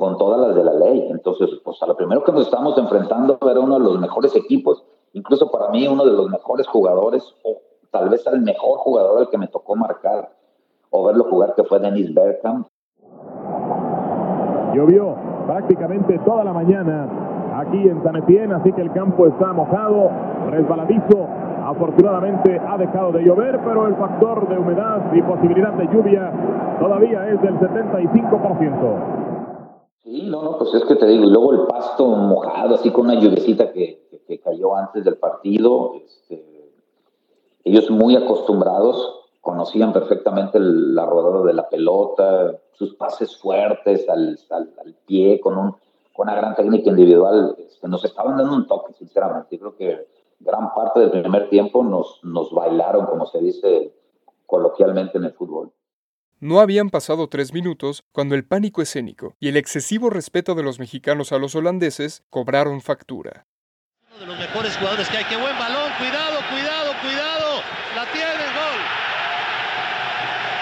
con 0.00 0.16
todas 0.16 0.40
las 0.40 0.54
de 0.54 0.64
la 0.64 0.72
ley. 0.72 1.08
Entonces, 1.10 1.50
pues 1.62 1.76
a 1.82 1.86
lo 1.86 1.94
primero 1.94 2.24
que 2.24 2.32
nos 2.32 2.46
estábamos 2.46 2.78
enfrentando 2.78 3.38
era 3.42 3.60
uno 3.60 3.78
de 3.78 3.84
los 3.84 4.00
mejores 4.00 4.34
equipos, 4.34 4.82
incluso 5.12 5.50
para 5.50 5.68
mí 5.68 5.86
uno 5.86 6.06
de 6.06 6.12
los 6.12 6.30
mejores 6.30 6.66
jugadores, 6.68 7.22
o 7.44 7.58
tal 7.90 8.08
vez 8.08 8.26
el 8.26 8.40
mejor 8.40 8.78
jugador 8.78 9.18
al 9.18 9.28
que 9.28 9.36
me 9.36 9.48
tocó 9.48 9.76
marcar 9.76 10.30
o 10.88 11.04
verlo 11.04 11.24
jugar, 11.24 11.54
que 11.54 11.64
fue 11.64 11.80
Dennis 11.80 12.14
Bergkamp. 12.14 12.66
Llovió 14.72 15.16
prácticamente 15.46 16.18
toda 16.24 16.44
la 16.44 16.54
mañana 16.54 17.06
aquí 17.60 17.86
en 17.86 18.02
San 18.02 18.16
Etienne, 18.16 18.54
así 18.54 18.72
que 18.72 18.80
el 18.80 18.92
campo 18.92 19.26
está 19.26 19.52
mojado, 19.52 20.08
resbaladizo. 20.48 21.28
Afortunadamente 21.62 22.58
ha 22.58 22.78
dejado 22.78 23.12
de 23.12 23.22
llover, 23.22 23.60
pero 23.62 23.86
el 23.86 23.94
factor 23.96 24.48
de 24.48 24.56
humedad 24.56 25.12
y 25.12 25.20
posibilidad 25.20 25.74
de 25.74 25.86
lluvia 25.88 26.32
todavía 26.80 27.28
es 27.28 27.42
del 27.42 27.58
75%. 27.58 29.49
Sí, 30.02 30.22
no, 30.22 30.42
no, 30.42 30.56
pues 30.56 30.72
es 30.74 30.84
que 30.84 30.96
te 30.96 31.06
digo, 31.06 31.24
y 31.24 31.30
luego 31.30 31.52
el 31.52 31.66
pasto 31.66 32.06
mojado, 32.06 32.74
así 32.74 32.90
con 32.90 33.04
una 33.04 33.20
lluvecita 33.20 33.70
que, 33.70 34.06
que, 34.10 34.18
que 34.26 34.40
cayó 34.40 34.74
antes 34.74 35.04
del 35.04 35.18
partido. 35.18 35.92
Este, 35.94 36.72
ellos 37.64 37.90
muy 37.90 38.16
acostumbrados, 38.16 39.28
conocían 39.42 39.92
perfectamente 39.92 40.56
el, 40.56 40.94
la 40.94 41.04
rodada 41.04 41.44
de 41.44 41.52
la 41.52 41.68
pelota, 41.68 42.56
sus 42.72 42.94
pases 42.94 43.36
fuertes 43.36 44.08
al, 44.08 44.38
al, 44.50 44.72
al 44.82 44.94
pie, 45.06 45.38
con, 45.38 45.58
un, 45.58 45.72
con 46.14 46.28
una 46.28 46.34
gran 46.34 46.54
técnica 46.54 46.88
individual. 46.88 47.54
Este, 47.58 47.86
nos 47.86 48.02
estaban 48.04 48.38
dando 48.38 48.54
un 48.56 48.66
toque, 48.66 48.94
sinceramente. 48.94 49.58
Yo 49.58 49.60
creo 49.60 49.76
que 49.76 50.08
gran 50.40 50.72
parte 50.74 51.00
del 51.00 51.10
primer 51.10 51.50
tiempo 51.50 51.84
nos, 51.84 52.20
nos 52.24 52.50
bailaron, 52.52 53.04
como 53.04 53.26
se 53.26 53.38
dice 53.38 53.94
coloquialmente 54.46 55.18
en 55.18 55.24
el 55.24 55.32
fútbol. 55.32 55.70
No 56.42 56.60
habían 56.60 56.88
pasado 56.88 57.28
tres 57.28 57.52
minutos 57.52 58.02
cuando 58.12 58.34
el 58.34 58.46
pánico 58.46 58.80
escénico 58.80 59.36
y 59.40 59.48
el 59.48 59.58
excesivo 59.58 60.08
respeto 60.08 60.54
de 60.54 60.62
los 60.62 60.78
mexicanos 60.78 61.32
a 61.32 61.38
los 61.38 61.54
holandeses 61.54 62.22
cobraron 62.30 62.80
factura. 62.80 63.44
Uno 64.08 64.20
de 64.20 64.26
los 64.26 64.38
mejores 64.38 64.74
jugadores 64.78 65.06
que 65.10 65.18
hay. 65.18 65.24
¡Qué 65.24 65.36
buen 65.36 65.52
balón! 65.58 65.92
¡Cuidado, 65.98 66.40
cuidado, 66.48 66.92
cuidado! 67.02 67.60
¡La 67.94 68.10
tiene 68.10 68.40
el 68.40 68.52
gol! 68.56 68.80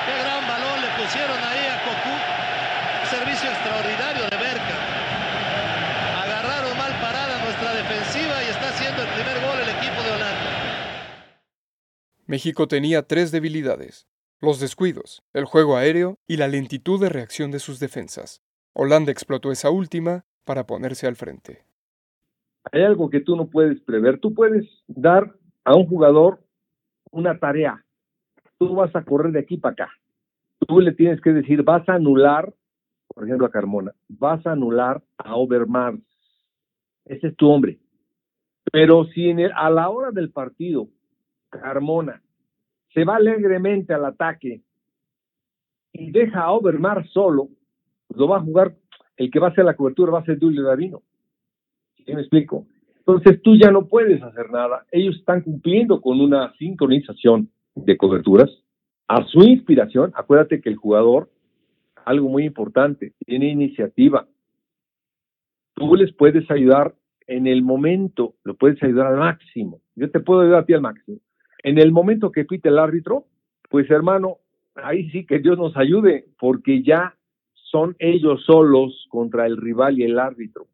¡Qué 0.02 0.14
gran 0.18 0.48
balón 0.50 0.82
le 0.82 0.88
pusieron 0.98 1.38
ahí 1.46 1.66
a 1.70 1.78
Cocu! 1.86 2.14
Servicio 3.14 3.48
extraordinario 3.48 4.22
de 4.30 4.36
Berca. 4.36 4.76
Agarraron 6.24 6.76
mal 6.76 6.90
parada 7.00 7.38
nuestra 7.44 7.72
defensiva 7.74 8.42
y 8.42 8.50
está 8.50 8.70
haciendo 8.70 9.02
el 9.02 9.08
primer 9.14 9.40
gol 9.46 9.60
el 9.62 9.68
equipo 9.78 10.02
de 10.02 10.10
Holanda. 10.10 10.50
México 12.26 12.66
tenía 12.66 13.06
tres 13.06 13.30
debilidades 13.30 14.08
los 14.40 14.60
descuidos, 14.60 15.22
el 15.32 15.44
juego 15.44 15.76
aéreo 15.76 16.18
y 16.26 16.36
la 16.36 16.48
lentitud 16.48 17.00
de 17.00 17.08
reacción 17.08 17.50
de 17.50 17.58
sus 17.58 17.80
defensas. 17.80 18.42
Holanda 18.72 19.10
explotó 19.10 19.50
esa 19.50 19.70
última 19.70 20.24
para 20.44 20.66
ponerse 20.66 21.06
al 21.06 21.16
frente. 21.16 21.64
Hay 22.70 22.82
algo 22.82 23.10
que 23.10 23.20
tú 23.20 23.36
no 23.36 23.48
puedes 23.48 23.80
prever. 23.80 24.20
Tú 24.20 24.34
puedes 24.34 24.66
dar 24.86 25.34
a 25.64 25.74
un 25.74 25.86
jugador 25.86 26.40
una 27.10 27.38
tarea. 27.38 27.84
Tú 28.58 28.74
vas 28.74 28.94
a 28.94 29.04
correr 29.04 29.32
de 29.32 29.40
aquí 29.40 29.56
para 29.56 29.72
acá. 29.72 29.92
Tú 30.66 30.80
le 30.80 30.92
tienes 30.92 31.20
que 31.20 31.32
decir, 31.32 31.62
vas 31.62 31.88
a 31.88 31.94
anular, 31.94 32.52
por 33.08 33.24
ejemplo, 33.24 33.46
a 33.46 33.50
Carmona, 33.50 33.92
vas 34.08 34.44
a 34.46 34.52
anular 34.52 35.02
a 35.16 35.36
Overmars. 35.36 36.00
Ese 37.04 37.28
es 37.28 37.36
tu 37.36 37.48
hombre. 37.48 37.78
Pero 38.70 39.04
si 39.06 39.30
el, 39.30 39.52
a 39.54 39.70
la 39.70 39.88
hora 39.88 40.10
del 40.10 40.30
partido, 40.30 40.88
Carmona 41.50 42.22
se 42.94 43.04
va 43.04 43.16
alegremente 43.16 43.94
al 43.94 44.04
ataque 44.04 44.62
y 45.92 46.10
deja 46.10 46.42
a 46.42 46.52
Overmar 46.52 47.06
solo, 47.08 47.48
pues 48.06 48.18
lo 48.18 48.28
va 48.28 48.38
a 48.38 48.42
jugar, 48.42 48.74
el 49.16 49.30
que 49.30 49.38
va 49.38 49.48
a 49.48 49.50
hacer 49.50 49.64
la 49.64 49.76
cobertura 49.76 50.12
va 50.12 50.20
a 50.20 50.24
ser 50.24 50.38
Julio 50.38 50.62
Davino. 50.62 51.02
¿Sí 52.04 52.14
me 52.14 52.20
explico? 52.20 52.66
Entonces 52.98 53.40
tú 53.42 53.56
ya 53.56 53.70
no 53.70 53.86
puedes 53.86 54.22
hacer 54.22 54.50
nada. 54.50 54.84
Ellos 54.92 55.16
están 55.16 55.40
cumpliendo 55.40 56.00
con 56.00 56.20
una 56.20 56.52
sincronización 56.58 57.50
de 57.74 57.96
coberturas 57.96 58.50
a 59.08 59.24
su 59.24 59.42
inspiración. 59.42 60.12
Acuérdate 60.14 60.60
que 60.60 60.68
el 60.68 60.76
jugador, 60.76 61.30
algo 62.04 62.28
muy 62.28 62.44
importante, 62.44 63.14
tiene 63.24 63.48
iniciativa. 63.48 64.26
Tú 65.74 65.94
les 65.96 66.12
puedes 66.12 66.50
ayudar 66.50 66.94
en 67.26 67.46
el 67.46 67.62
momento, 67.62 68.34
lo 68.44 68.54
puedes 68.54 68.82
ayudar 68.82 69.06
al 69.06 69.18
máximo. 69.18 69.80
Yo 69.96 70.10
te 70.10 70.20
puedo 70.20 70.40
ayudar 70.40 70.62
a 70.62 70.66
ti 70.66 70.74
al 70.74 70.80
máximo. 70.80 71.18
En 71.62 71.78
el 71.78 71.92
momento 71.92 72.30
que 72.30 72.44
pite 72.44 72.68
el 72.68 72.78
árbitro, 72.78 73.24
pues 73.68 73.90
hermano, 73.90 74.38
ahí 74.74 75.10
sí 75.10 75.26
que 75.26 75.38
Dios 75.38 75.58
nos 75.58 75.76
ayude, 75.76 76.26
porque 76.38 76.82
ya 76.82 77.16
son 77.70 77.96
ellos 77.98 78.42
solos 78.46 79.06
contra 79.10 79.46
el 79.46 79.56
rival 79.56 79.98
y 79.98 80.04
el 80.04 80.18
árbitro. 80.18 80.66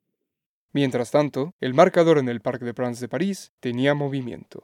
Mientras 0.72 1.11
tanto, 1.11 1.53
el 1.61 1.74
marcador 1.74 2.18
en 2.18 2.28
el 2.28 2.41
Parc 2.41 2.62
de 2.62 2.74
France 2.74 3.01
de 3.01 3.09
París 3.09 3.53
tenía 3.61 3.95
movimiento. 3.95 4.62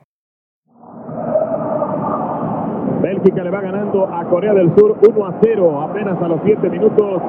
Bélgica 3.01 3.43
le 3.43 3.51
va 3.51 3.61
ganando 3.63 4.07
a 4.13 4.29
Corea 4.29 4.53
del 4.53 4.75
Sur 4.77 4.99
1 5.09 5.27
a 5.27 5.41
0 5.43 5.81
apenas 5.81 6.21
a 6.21 6.29
los 6.29 6.41
7 6.45 6.69
minutos 6.69 7.23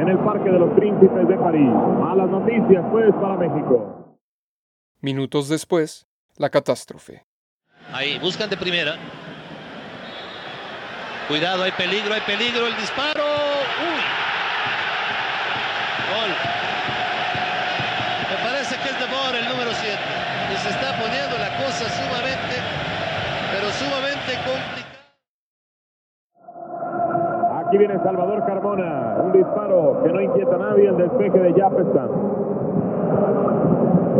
en 0.00 0.08
el 0.08 0.18
Parque 0.18 0.50
de 0.50 0.58
los 0.58 0.72
Príncipes 0.74 1.28
de 1.28 1.36
París. 1.36 1.68
Malas 1.98 2.30
noticias 2.30 2.84
pues 2.92 3.12
para 3.14 3.36
México. 3.36 4.18
Minutos 5.00 5.48
después, 5.48 6.06
la 6.36 6.50
catástrofe. 6.50 7.24
Ahí, 7.92 8.18
buscan 8.18 8.50
de 8.50 8.56
primera. 8.56 8.96
Cuidado, 11.28 11.62
hay 11.62 11.72
peligro, 11.72 12.14
hay 12.14 12.20
peligro, 12.20 12.66
el 12.66 12.76
disparo. 12.76 13.22
¡Uy! 13.22 14.00
Gol. 16.10 16.30
Me 18.30 18.36
parece 18.44 18.76
que 18.76 18.88
es 18.90 18.98
de 18.98 19.06
Bor, 19.06 19.34
el 19.34 19.48
número 19.48 19.70
7. 19.72 19.98
Y 20.52 20.56
se 20.56 20.68
está 20.68 20.92
poniendo 20.98 21.38
la 21.38 21.56
cosa 21.56 21.88
sumamente, 21.90 22.54
pero 23.52 23.70
sumamente 23.72 24.38
complicada. 24.46 24.86
Aquí 27.66 27.78
viene 27.78 27.98
Salvador 28.04 28.46
Carmona, 28.46 29.16
un 29.24 29.32
disparo 29.32 30.02
que 30.04 30.12
no 30.12 30.20
inquieta 30.20 30.54
a 30.54 30.58
nadie, 30.58 30.88
el 30.88 30.96
despeje 30.96 31.38
de 31.38 31.60
Japestan. 31.60 32.10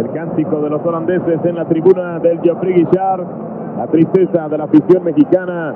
El 0.00 0.10
cántico 0.12 0.60
de 0.62 0.70
los 0.70 0.84
holandeses 0.84 1.44
en 1.44 1.54
la 1.54 1.64
tribuna 1.66 2.18
del 2.18 2.40
Geoffrey 2.40 2.74
Guichard, 2.74 3.45
la 3.76 3.86
tristeza 3.88 4.48
de 4.48 4.58
la 4.58 4.64
afición 4.64 5.04
mexicana 5.04 5.74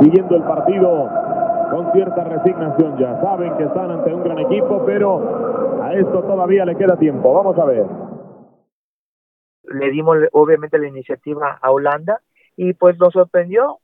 siguiendo 0.00 0.36
el 0.36 0.42
partido 0.42 1.08
con 1.70 1.92
cierta 1.92 2.24
resignación 2.24 2.98
ya. 2.98 3.20
Saben 3.20 3.56
que 3.56 3.64
están 3.64 3.90
ante 3.90 4.12
un 4.12 4.24
gran 4.24 4.38
equipo, 4.40 4.82
pero 4.84 5.80
a 5.82 5.94
esto 5.94 6.22
todavía 6.24 6.64
le 6.64 6.76
queda 6.76 6.96
tiempo. 6.96 7.32
Vamos 7.32 7.58
a 7.58 7.64
ver. 7.64 7.86
Le 9.64 9.90
dimos 9.90 10.16
obviamente 10.32 10.78
la 10.78 10.88
iniciativa 10.88 11.58
a 11.62 11.70
Holanda 11.70 12.20
y 12.56 12.74
pues 12.74 12.98
nos 12.98 13.12
sorprendió 13.12 13.78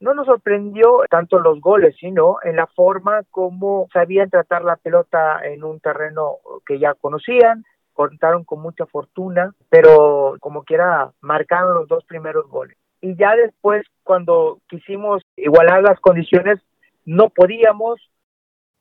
no 0.00 0.14
nos 0.14 0.26
sorprendió 0.26 1.02
tanto 1.10 1.38
los 1.40 1.60
goles, 1.60 1.94
sino 2.00 2.36
en 2.42 2.56
la 2.56 2.66
forma 2.66 3.22
como 3.30 3.86
sabían 3.92 4.30
tratar 4.30 4.64
la 4.64 4.76
pelota 4.76 5.40
en 5.44 5.62
un 5.62 5.78
terreno 5.78 6.38
que 6.64 6.78
ya 6.78 6.94
conocían, 6.94 7.64
contaron 7.92 8.44
con 8.44 8.62
mucha 8.62 8.86
fortuna, 8.86 9.54
pero 9.68 10.36
como 10.40 10.64
quiera 10.64 11.12
marcaron 11.20 11.74
los 11.74 11.86
dos 11.86 12.02
primeros 12.04 12.48
goles. 12.48 12.78
Y 13.00 13.16
ya 13.16 13.34
después, 13.36 13.86
cuando 14.02 14.60
quisimos 14.68 15.22
igualar 15.36 15.82
las 15.82 15.98
condiciones, 16.00 16.60
no 17.04 17.30
podíamos. 17.30 18.00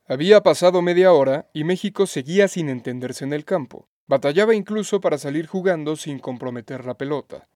Había 0.08 0.42
pasado 0.42 0.82
media 0.82 1.14
hora 1.14 1.48
y 1.54 1.64
México 1.64 2.06
seguía 2.06 2.48
sin 2.48 2.70
entenderse 2.70 3.24
en 3.24 3.34
el 3.34 3.46
campo. 3.46 3.88
Batallaba 4.08 4.56
incluso 4.56 5.00
para 5.00 5.18
salir 5.18 5.46
jugando 5.46 5.96
sin 5.96 6.20
comprometer 6.20 6.86
la 6.86 6.96
pelota. 6.96 7.48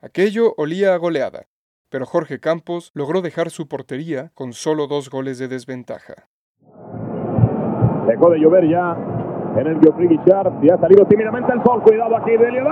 Aquello 0.00 0.54
olía 0.56 0.94
a 0.94 0.96
goleada, 0.96 1.46
pero 1.90 2.06
Jorge 2.06 2.40
Campos 2.40 2.90
logró 2.94 3.22
dejar 3.22 3.50
su 3.50 3.68
portería 3.68 4.30
con 4.34 4.52
solo 4.52 4.86
dos 4.86 5.10
goles 5.10 5.38
de 5.38 5.48
desventaja. 5.48 6.28
Dejó 8.06 8.30
de 8.30 8.40
llover 8.40 8.68
ya 8.68 8.96
en 9.56 9.66
el 9.66 9.80
Geoffrey 9.80 10.08
Guichard 10.08 10.64
y 10.64 10.70
ha 10.70 10.78
salido 10.78 11.04
tímidamente 11.06 11.52
el 11.52 11.62
sol. 11.62 11.82
Cuidado 11.82 12.16
aquí 12.16 12.36
de 12.36 12.48
Elio 12.48 12.64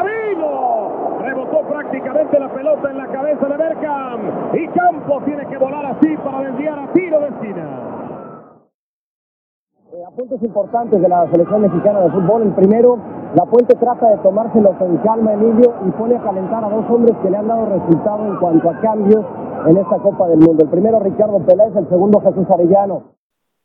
Prácticamente 1.51 2.39
la 2.39 2.53
pelota 2.53 2.91
en 2.91 2.99
la 2.99 3.07
cabeza 3.07 3.47
de 3.47 3.57
Berkham. 3.57 4.21
Y 4.55 4.69
Campos 4.69 5.25
tiene 5.25 5.47
que 5.47 5.57
volar 5.57 5.87
así 5.87 6.17
para 6.19 6.41
desviar 6.41 6.79
a 6.79 6.93
tiro 6.93 7.21
de 7.21 7.29
esquina. 7.29 7.89
Eh, 9.93 10.03
apuntes 10.07 10.43
importantes 10.43 11.01
de 11.01 11.09
la 11.09 11.31
selección 11.31 11.63
mexicana 11.63 12.01
de 12.01 12.11
fútbol. 12.11 12.43
El 12.43 12.55
primero, 12.55 12.99
la 13.35 13.45
Puente 13.47 13.75
trata 13.77 14.11
de 14.11 14.19
tomárselo 14.19 14.79
con 14.79 14.99
calma, 14.99 15.33
Emilio, 15.33 15.75
y 15.87 15.91
pone 15.93 16.17
a 16.17 16.23
calentar 16.23 16.63
a 16.65 16.69
dos 16.69 16.85
hombres 16.91 17.17
que 17.23 17.31
le 17.31 17.37
han 17.39 17.49
dado 17.49 17.67
resultado 17.67 18.27
en 18.27 18.37
cuanto 18.37 18.71
a 18.71 18.81
cambios 18.81 19.25
en 19.67 19.77
esta 19.79 19.99
Copa 19.99 20.29
del 20.29 20.41
Mundo. 20.41 20.65
El 20.65 20.71
primero, 20.71 21.01
Ricardo 21.01 21.39
Peláez, 21.45 21.75
el 21.75 21.89
segundo, 21.89 22.21
Jesús 22.21 22.51
Arellano. 22.51 23.15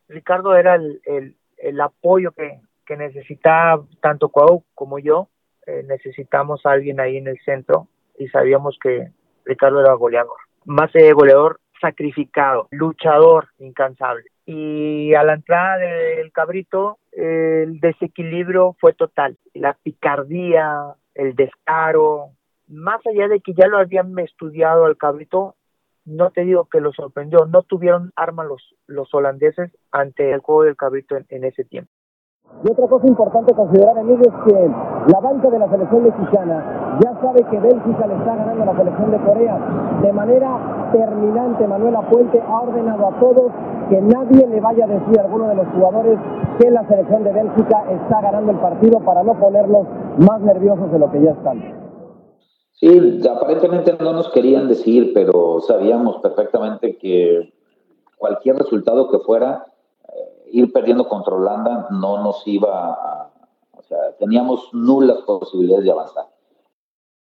Ricardo 0.08 0.56
era 0.56 0.76
el, 0.76 1.02
el, 1.06 1.36
el 1.58 1.82
apoyo 1.82 2.32
que, 2.32 2.62
que 2.86 2.96
necesitaba 2.96 3.84
tanto 4.02 4.30
Cuau 4.30 4.64
como 4.74 5.00
yo. 5.00 5.28
Eh, 5.66 5.84
necesitamos 5.88 6.66
a 6.66 6.72
alguien 6.72 7.00
ahí 7.00 7.18
en 7.18 7.28
el 7.28 7.40
centro 7.40 7.88
y 8.18 8.28
sabíamos 8.28 8.78
que 8.82 9.10
Ricardo 9.46 9.82
era 9.82 9.94
goleador. 9.94 10.38
Más 10.66 10.94
eh, 10.96 11.14
goleador 11.14 11.60
sacrificado, 11.80 12.68
luchador 12.72 13.50
incansable. 13.60 14.26
Y 14.46 15.14
a 15.14 15.24
la 15.24 15.36
entrada 15.36 15.78
del 15.78 16.32
cabrito, 16.32 16.98
el 17.12 17.80
desequilibrio 17.80 18.76
fue 18.80 18.94
total. 18.94 19.38
La 19.54 19.74
picardía, 19.74 20.96
el 21.16 21.36
descaro, 21.36 22.32
más 22.68 23.06
allá 23.06 23.28
de 23.28 23.40
que 23.40 23.54
ya 23.54 23.68
lo 23.68 23.78
habían 23.78 24.18
estudiado 24.20 24.86
al 24.86 24.98
cabrito, 24.98 25.56
no 26.06 26.32
te 26.32 26.44
digo 26.44 26.66
que 26.66 26.82
lo 26.82 26.92
sorprendió, 26.92 27.46
no 27.46 27.64
tuvieron 27.64 28.12
armas 28.16 28.48
los, 28.48 28.76
los 28.88 29.14
holandeses 29.14 29.72
ante 29.92 30.32
el 30.32 30.40
juego 30.40 30.64
del 30.64 30.76
cabrito 30.76 31.18
en 31.30 31.44
ese 31.44 31.64
tiempo. 31.64 31.92
Y 32.64 32.72
otra 32.72 32.88
cosa 32.88 33.08
importante 33.08 33.54
considerar, 33.54 33.98
Emilio, 33.98 34.24
es 34.24 34.54
que 34.54 34.72
la 35.12 35.20
banca 35.20 35.50
de 35.50 35.60
la 35.60 35.70
selección 35.70 36.04
mexicana 36.04 36.98
ya 37.04 37.20
sabe 37.20 37.44
que 37.44 37.60
Bélgica 37.60 38.08
le 38.08 38.16
está 38.16 38.36
ganando 38.38 38.64
a 38.64 38.66
la 38.68 38.78
selección 38.78 39.12
de 39.12 39.18
Corea. 39.18 39.60
De 40.02 40.14
manera 40.14 40.90
terminante, 40.94 41.68
Manuel 41.68 41.96
Puente 42.10 42.42
ha 42.42 42.62
ordenado 42.62 43.08
a 43.08 43.20
todos 43.20 43.52
que 43.90 44.02
nadie 44.02 44.48
le 44.48 44.62
vaya 44.62 44.86
a 44.86 44.88
decir 44.88 45.20
a 45.20 45.24
alguno 45.24 45.50
de 45.50 45.56
los 45.56 45.68
jugadores 45.76 46.18
que 46.58 46.72
la 46.72 46.88
selección 46.88 47.26
de 47.26 47.34
Bélgica 47.34 47.84
está 47.90 48.22
ganando 48.22 48.52
el 48.54 48.60
partido 48.60 49.00
para 49.02 49.24
no 49.24 49.38
ponerlos 49.38 49.86
más 50.20 50.40
nerviosos 50.40 50.90
de 50.90 51.00
lo 51.00 51.12
que 51.12 51.22
ya 51.22 51.32
están. 51.32 51.84
Sí, 52.72 53.22
aparentemente 53.30 53.98
no 54.00 54.14
nos 54.14 54.32
querían 54.32 54.70
decir, 54.70 55.12
pero 55.14 55.60
sabíamos 55.60 56.20
perfectamente 56.22 56.98
que 56.98 57.54
cualquier 58.18 58.56
resultado 58.56 59.10
que 59.10 59.20
fuera, 59.20 59.66
ir 60.54 60.72
perdiendo 60.72 61.08
contra 61.08 61.36
Holanda 61.36 61.88
no 61.90 62.24
nos 62.24 62.48
iba 62.48 62.94
a... 62.94 63.30
O 63.72 63.82
sea, 63.82 64.16
teníamos 64.20 64.70
nulas 64.72 65.18
posibilidades 65.24 65.84
de 65.84 65.92
avanzar. 65.92 66.26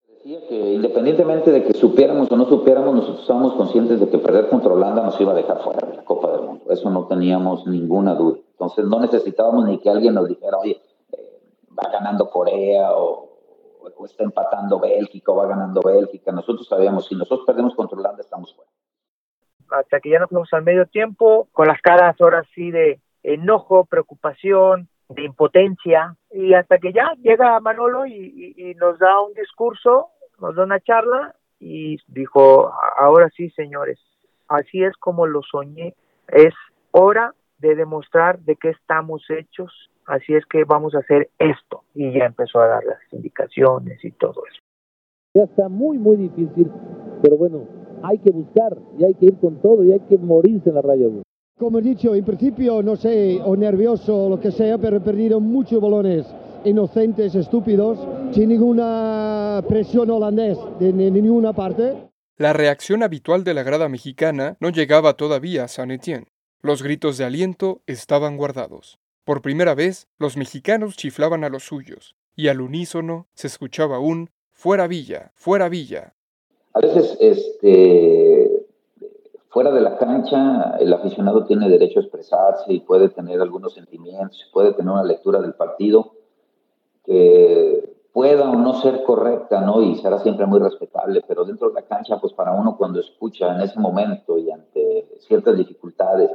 Decía 0.07 0.45
que 0.47 0.73
independientemente 0.73 1.51
de 1.51 1.63
que 1.63 1.73
supiéramos 1.73 2.29
o 2.31 2.35
no 2.35 2.45
supiéramos, 2.45 2.95
nosotros 2.95 3.21
estábamos 3.21 3.53
conscientes 3.53 3.99
de 3.99 4.09
que 4.09 4.17
perder 4.17 4.49
contra 4.49 4.73
Holanda 4.73 5.03
nos 5.03 5.21
iba 5.21 5.31
a 5.31 5.35
dejar 5.35 5.59
fuera 5.59 5.87
de 5.87 5.95
la 5.97 6.03
Copa 6.03 6.31
del 6.31 6.41
Mundo. 6.41 6.65
Eso 6.69 6.89
no 6.89 7.05
teníamos 7.05 7.65
ninguna 7.67 8.15
duda. 8.15 8.39
Entonces 8.51 8.83
no 8.85 8.99
necesitábamos 8.99 9.65
ni 9.65 9.77
que 9.77 9.89
alguien 9.89 10.15
nos 10.15 10.27
dijera, 10.27 10.57
oye, 10.57 10.81
eh, 11.11 11.39
va 11.77 11.89
ganando 11.91 12.29
Corea 12.29 12.93
o, 12.97 13.29
o 13.95 14.05
está 14.05 14.23
empatando 14.23 14.79
Bélgica 14.79 15.31
o 15.31 15.35
va 15.35 15.45
ganando 15.45 15.81
Bélgica. 15.81 16.31
Nosotros 16.31 16.67
sabíamos, 16.67 17.05
si 17.05 17.15
nosotros 17.15 17.45
perdemos 17.45 17.75
contra 17.75 17.97
Holanda, 17.97 18.21
estamos 18.21 18.55
fuera. 18.55 18.71
Hasta 19.69 19.99
que 19.99 20.09
ya 20.09 20.19
nos 20.19 20.29
fuimos 20.29 20.51
al 20.51 20.63
medio 20.63 20.87
tiempo, 20.87 21.47
con 21.53 21.67
las 21.67 21.79
caras 21.79 22.19
ahora 22.19 22.43
sí 22.55 22.71
de 22.71 22.99
enojo, 23.23 23.85
preocupación, 23.85 24.87
de 25.09 25.23
impotencia, 25.23 26.15
y 26.31 26.53
hasta 26.53 26.77
que 26.77 26.93
ya 26.93 27.13
llega 27.21 27.59
Manolo 27.59 28.05
y, 28.05 28.75
nos 28.79 28.99
da 28.99 29.19
un 29.21 29.33
discurso, 29.33 30.09
nos 30.39 30.55
da 30.55 30.63
una 30.63 30.79
charla 30.79 31.35
y 31.59 31.97
dijo, 32.07 32.71
ahora 32.97 33.29
sí, 33.35 33.49
señores, 33.51 33.99
así 34.47 34.83
es 34.83 34.95
como 34.97 35.25
lo 35.25 35.41
soñé, 35.41 35.95
es 36.27 36.53
hora 36.91 37.33
de 37.57 37.75
demostrar 37.75 38.39
de 38.39 38.55
qué 38.55 38.69
estamos 38.69 39.23
hechos, 39.29 39.89
así 40.05 40.33
es 40.35 40.45
que 40.45 40.63
vamos 40.63 40.95
a 40.95 40.99
hacer 40.99 41.29
esto. 41.39 41.83
Y 41.93 42.13
ya 42.13 42.25
empezó 42.25 42.59
a 42.61 42.67
dar 42.67 42.83
las 42.83 42.99
indicaciones 43.11 44.03
y 44.05 44.11
todo 44.11 44.43
eso. 44.49 44.59
Ya 45.35 45.43
está 45.43 45.69
muy, 45.69 45.97
muy 45.97 46.17
difícil, 46.17 46.71
pero 47.21 47.35
bueno, 47.35 47.67
hay 48.03 48.19
que 48.19 48.31
buscar 48.31 48.77
y 48.97 49.05
hay 49.05 49.13
que 49.15 49.25
ir 49.25 49.39
con 49.39 49.61
todo 49.61 49.83
y 49.83 49.91
hay 49.91 49.99
que 50.01 50.17
morirse 50.17 50.69
en 50.69 50.75
la 50.75 50.81
raya. 50.81 51.07
Como 51.59 51.79
he 51.79 51.81
dicho, 51.81 52.15
en 52.15 52.23
principio, 52.23 52.81
no 52.81 52.95
sé, 52.95 53.37
o 53.43 53.53
nervioso 53.53 54.15
o 54.15 54.29
lo 54.29 54.39
que 54.39 54.49
sea, 54.49 54.77
pero 54.77 54.95
he 54.95 55.01
perdido 55.01 55.41
muchos 55.41 55.81
balones 55.81 56.25
inocentes, 56.63 57.35
estúpidos, 57.35 57.99
sin 58.33 58.47
ninguna 58.47 59.61
presión 59.67 60.09
holandés 60.09 60.57
de 60.79 60.93
ninguna 60.93 61.51
parte. 61.51 62.11
La 62.37 62.53
reacción 62.53 63.03
habitual 63.03 63.43
de 63.43 63.53
la 63.53 63.63
grada 63.63 63.89
mexicana 63.89 64.55
no 64.61 64.69
llegaba 64.69 65.15
todavía 65.15 65.65
a 65.65 65.67
San 65.67 65.91
Etienne. 65.91 66.27
Los 66.61 66.81
gritos 66.81 67.17
de 67.17 67.25
aliento 67.25 67.81
estaban 67.87 68.37
guardados. 68.37 68.97
Por 69.25 69.41
primera 69.41 69.75
vez, 69.75 70.07
los 70.17 70.37
mexicanos 70.37 70.95
chiflaban 70.95 71.43
a 71.43 71.49
los 71.49 71.63
suyos, 71.63 72.15
y 72.37 72.47
al 72.47 72.61
unísono 72.61 73.27
se 73.33 73.47
escuchaba 73.47 73.99
un 73.99 74.29
fuera 74.53 74.87
Villa, 74.87 75.33
fuera 75.35 75.67
Villa. 75.67 76.13
A 76.73 76.79
veces, 76.79 77.17
este, 77.19 78.58
fuera 79.49 79.71
de 79.71 79.81
la 79.81 79.97
cancha, 79.97 80.77
el 80.79 80.93
aficionado 80.93 81.45
tiene 81.45 81.69
derecho 81.69 81.99
a 81.99 82.03
expresarse 82.03 82.71
y 82.71 82.79
puede 82.79 83.09
tener 83.09 83.41
algunos 83.41 83.73
sentimientos, 83.73 84.49
puede 84.53 84.73
tener 84.73 84.91
una 84.91 85.03
lectura 85.03 85.41
del 85.41 85.53
partido 85.53 86.13
que 87.03 87.97
pueda 88.13 88.49
o 88.49 88.55
no 88.55 88.79
ser 88.81 89.03
correcta, 89.03 89.61
¿no? 89.61 89.81
Y 89.81 89.95
será 89.95 90.19
siempre 90.19 90.45
muy 90.45 90.59
respetable, 90.59 91.23
pero 91.27 91.45
dentro 91.45 91.69
de 91.69 91.75
la 91.75 91.81
cancha, 91.83 92.19
pues 92.19 92.33
para 92.33 92.53
uno 92.53 92.77
cuando 92.77 92.99
escucha 92.99 93.55
en 93.55 93.61
ese 93.61 93.79
momento 93.79 94.37
y 94.37 94.51
ante 94.51 95.17
ciertas 95.27 95.57
dificultades 95.57 96.29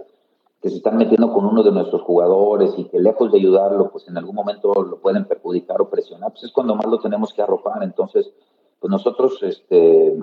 que 0.60 0.70
se 0.70 0.76
están 0.76 0.96
metiendo 0.96 1.32
con 1.32 1.44
uno 1.44 1.62
de 1.62 1.72
nuestros 1.72 2.02
jugadores 2.02 2.72
y 2.78 2.84
que 2.84 2.98
lejos 2.98 3.30
de 3.30 3.38
ayudarlo, 3.38 3.90
pues 3.90 4.08
en 4.08 4.16
algún 4.16 4.34
momento 4.34 4.72
lo 4.72 4.98
pueden 4.98 5.26
perjudicar 5.26 5.80
o 5.80 5.90
presionar, 5.90 6.32
pues 6.32 6.44
es 6.44 6.52
cuando 6.52 6.74
más 6.74 6.86
lo 6.86 6.98
tenemos 7.00 7.32
que 7.34 7.42
arropar. 7.42 7.82
Entonces, 7.82 8.32
pues 8.80 8.90
nosotros 8.90 9.42
este, 9.42 10.18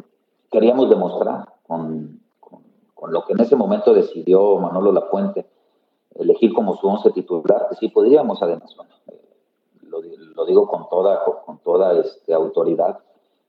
queríamos 0.49 0.89
demostrar 0.89 1.45
con, 1.67 2.20
con, 3.01 3.11
lo 3.11 3.25
que 3.25 3.33
en 3.33 3.39
ese 3.39 3.55
momento 3.55 3.95
decidió 3.95 4.57
Manolo 4.57 4.91
Lapuente, 4.91 5.47
elegir 6.13 6.53
como 6.53 6.75
su 6.75 6.87
once 6.87 7.09
titular, 7.09 7.65
que 7.67 7.75
sí 7.77 7.87
podríamos 7.87 8.43
además, 8.43 8.75
bueno, 8.75 8.91
lo, 10.35 10.45
digo 10.45 10.67
con 10.67 10.87
toda, 10.87 11.23
con 11.23 11.57
toda 11.59 11.99
este, 11.99 12.31
autoridad. 12.31 12.99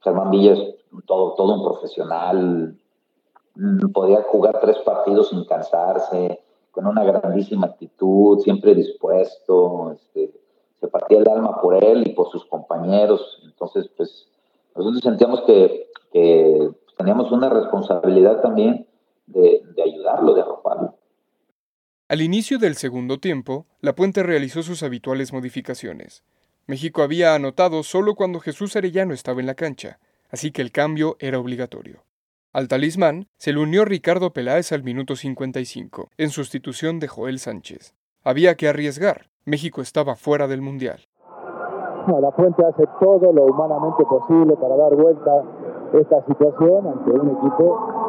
Germán 0.01 0.31
Villa 0.31 0.55
es 0.55 0.75
todo, 1.07 1.35
todo 1.35 1.55
un 1.55 1.65
profesional, 1.65 2.79
mm, 3.55 3.93
podía 3.93 4.23
jugar 4.23 4.59
tres 4.61 4.79
partidos 4.79 5.29
sin 5.29 5.45
cansarse, 5.45 6.41
con 6.71 6.87
una 6.87 7.05
grandísima 7.05 7.67
actitud, 7.67 8.39
siempre 8.39 8.75
dispuesto, 8.75 9.93
este, 9.93 10.33
se 10.81 10.89
partía 10.89 11.19
el 11.19 11.29
alma 11.29 11.61
por 11.61 11.75
él 11.85 12.09
y 12.09 12.15
por 12.15 12.31
sus 12.31 12.47
compañeros. 12.47 13.43
Entonces, 13.45 13.87
pues 13.99 14.29
nosotros 14.75 15.03
sentíamos 15.03 15.43
que, 15.43 15.91
que 16.11 16.71
teníamos 16.97 17.31
una 17.31 17.51
responsabilidad 17.51 18.41
también 18.41 18.87
de, 19.33 19.63
de 19.75 19.83
ayudarlo, 19.83 20.35
de 20.35 20.43
arroparlo. 20.43 20.99
Al 22.09 22.21
inicio 22.21 22.59
del 22.59 22.77
segundo 22.77 23.19
tiempo, 23.19 23.67
La 23.81 23.95
Puente 23.95 24.23
realizó 24.23 24.63
sus 24.63 24.83
habituales 24.83 25.33
modificaciones. 25.33 26.25
México 26.67 27.03
había 27.03 27.35
anotado 27.35 27.83
solo 27.83 28.15
cuando 28.15 28.39
Jesús 28.39 28.77
Arellano 28.77 29.15
estaba 29.15 29.41
en 29.41 29.47
la 29.47 29.55
cancha, 29.55 29.99
así 30.31 30.53
que 30.53 30.63
el 30.63 30.73
cambio 30.73 31.17
era 31.21 31.39
obligatorio. 31.39 32.05
Al 32.53 32.69
talismán 32.69 33.29
se 33.39 33.55
le 33.55 33.61
unió 33.61 33.87
Ricardo 33.87 34.35
Peláez 34.35 34.73
al 34.73 34.83
minuto 34.83 35.17
55, 35.17 36.11
en 36.19 36.29
sustitución 36.29 37.01
de 37.01 37.09
Joel 37.09 37.39
Sánchez. 37.39 37.95
Había 38.25 38.57
que 38.57 38.69
arriesgar. 38.69 39.31
México 39.47 39.81
estaba 39.81 40.15
fuera 40.15 40.47
del 40.47 40.61
Mundial. 40.61 41.01
la 42.07 42.31
Fuente 42.33 42.63
hace 42.65 42.85
todo 43.01 43.33
lo 43.33 43.45
humanamente 43.47 44.05
posible 44.05 44.55
para 44.57 44.77
dar 44.77 44.95
vuelta 44.95 45.31
a 45.31 45.99
esta 45.99 46.27
situación 46.27 46.87
ante 46.87 47.11
un 47.11 47.31
equipo 47.39 48.02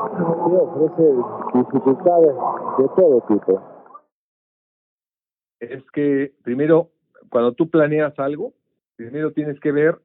Es 5.59 5.83
que 5.91 6.33
primero 6.43 6.89
cuando 7.29 7.53
tú 7.53 7.69
planeas 7.69 8.17
algo, 8.19 8.53
primero 8.95 9.31
tienes 9.31 9.59
que 9.59 9.71
ver 9.71 9.97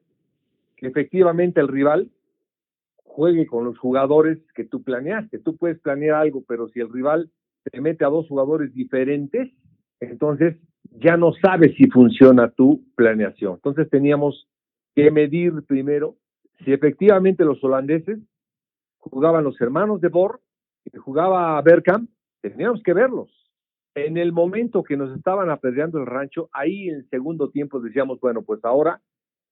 que 0.76 0.86
efectivamente 0.86 1.60
el 1.60 1.68
rival 1.68 2.10
juegue 3.02 3.46
con 3.46 3.64
los 3.64 3.76
jugadores 3.78 4.38
que 4.54 4.64
tú 4.64 4.82
planeaste. 4.82 5.40
Tú 5.40 5.56
puedes 5.56 5.78
planear 5.80 6.16
algo, 6.16 6.44
pero 6.46 6.68
si 6.68 6.80
el 6.80 6.92
rival 6.92 7.30
te 7.64 7.80
mete 7.80 8.04
a 8.04 8.08
dos 8.08 8.28
jugadores 8.28 8.72
diferentes, 8.72 9.50
entonces 10.00 10.56
ya 10.92 11.16
no 11.16 11.32
sabes 11.32 11.74
si 11.76 11.88
funciona 11.90 12.50
tu 12.50 12.84
planeación. 12.94 13.54
Entonces 13.54 13.90
teníamos 13.90 14.48
que 14.94 15.10
medir 15.10 15.52
primero 15.66 16.16
si 16.64 16.72
efectivamente 16.72 17.44
los 17.44 17.62
holandeses 17.62 18.18
jugaban 18.98 19.44
los 19.44 19.60
hermanos 19.60 20.00
de 20.00 20.08
Bor 20.08 20.40
jugaba 20.96 21.60
Bergkamp, 21.62 22.08
teníamos 22.40 22.82
que 22.82 22.94
verlos. 22.94 23.28
En 23.94 24.16
el 24.16 24.32
momento 24.32 24.82
que 24.82 24.96
nos 24.96 25.16
estaban 25.16 25.50
apedreando 25.50 25.98
el 25.98 26.06
rancho, 26.06 26.48
ahí 26.52 26.88
en 26.88 27.08
segundo 27.10 27.50
tiempo 27.50 27.80
decíamos, 27.80 28.20
bueno, 28.20 28.42
pues 28.42 28.64
ahora 28.64 29.00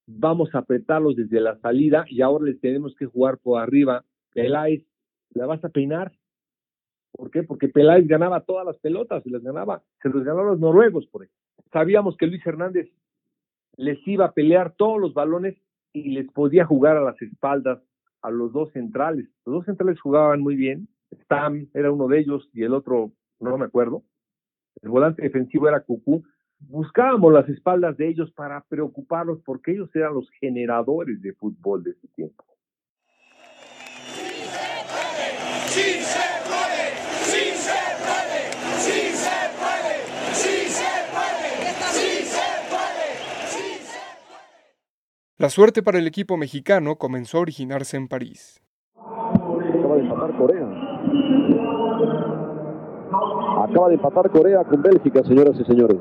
vamos 0.07 0.55
a 0.55 0.59
apretarlos 0.59 1.17
desde 1.17 1.41
la 1.41 1.59
salida 1.59 2.05
y 2.09 2.23
ahora 2.23 2.45
les 2.45 2.61
tenemos 2.61 2.95
que 2.97 3.07
jugar 3.07 3.39
por 3.39 3.61
arriba. 3.61 4.05
Peláez, 4.33 4.85
¿la 5.31 5.47
vas 5.47 5.65
a 5.65 5.69
peinar? 5.69 6.13
¿Por 7.13 7.31
qué? 7.31 7.43
Porque 7.43 7.69
Peláez 7.69 8.07
ganaba 8.07 8.43
todas 8.43 8.65
las 8.65 8.79
pelotas, 8.79 9.23
se 9.25 9.31
las 9.31 9.43
ganaba, 9.43 9.83
se 10.03 10.11
los 10.11 10.23
ganaba 10.23 10.49
a 10.49 10.51
los 10.53 10.61
noruegos 10.61 11.07
por 11.07 11.25
eso. 11.25 11.33
Sabíamos 11.73 12.17
que 12.17 12.27
Luis 12.27 12.47
Hernández 12.47 12.89
les 13.77 13.99
iba 14.07 14.27
a 14.27 14.33
pelear 14.33 14.75
todos 14.77 15.01
los 15.01 15.13
balones 15.13 15.57
y 15.93 16.11
les 16.11 16.31
podía 16.31 16.67
jugar 16.67 16.97
a 16.97 17.03
las 17.03 17.21
espaldas 17.21 17.81
a 18.27 18.31
los 18.31 18.53
dos 18.53 18.73
centrales. 18.73 19.29
Los 19.45 19.57
dos 19.57 19.65
centrales 19.67 20.01
jugaban 20.01 20.41
muy 20.41 20.57
bien. 20.57 20.89
Stam 21.23 21.69
era 21.75 21.93
uno 21.93 22.09
de 22.09 22.21
ellos 22.21 22.49
y 22.53 22.63
el 22.63 22.75
otro 22.75 23.13
no 23.41 23.57
me 23.57 23.67
acuerdo 23.67 24.03
el 24.83 24.91
volante 24.91 25.23
defensivo 25.23 25.69
era 25.69 25.81
Cucú, 25.81 26.25
buscábamos 26.59 27.33
las 27.33 27.49
espaldas 27.49 27.97
de 27.97 28.09
ellos 28.09 28.31
para 28.33 28.63
preocuparlos 28.63 29.41
porque 29.45 29.73
ellos 29.73 29.91
eran 29.95 30.15
los 30.15 30.31
generadores 30.41 31.21
de 31.23 31.33
fútbol 31.35 31.83
de 31.83 31.91
ese 31.91 32.09
tiempo. 32.15 32.45
La 45.39 45.51
suerte 45.51 45.83
para 45.83 45.99
el 45.99 46.07
equipo 46.07 46.39
mexicano 46.39 46.97
comenzó 46.97 47.37
a 47.37 47.41
originarse 47.43 47.99
en 47.99 48.09
París. 48.09 48.59
Acaba 48.97 49.97
de 49.97 50.01
empatar 50.01 50.35
Corea. 50.39 50.67
Acaba 53.63 53.89
de 53.89 53.95
empatar 53.97 54.31
Corea 54.31 54.65
con 54.65 54.81
Bélgica, 54.81 55.23
señoras 55.25 55.61
y 55.61 55.65
señores. 55.65 56.01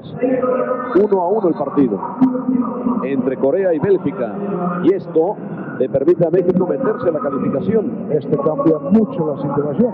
Uno 1.04 1.22
a 1.22 1.28
uno 1.28 1.50
el 1.50 1.56
partido 1.56 2.00
entre 3.04 3.36
Corea 3.36 3.74
y 3.74 3.80
Bélgica. 3.80 4.38
Y 4.84 4.94
esto 4.94 5.36
le 5.80 5.90
permite 5.90 6.26
a 6.26 6.32
México 6.32 6.66
meterse 6.66 7.10
en 7.10 7.14
la 7.14 7.20
calificación. 7.20 8.08
Este 8.14 8.38
cambia 8.38 8.80
mucho 8.80 9.36
la 9.36 9.42
situación. 9.42 9.94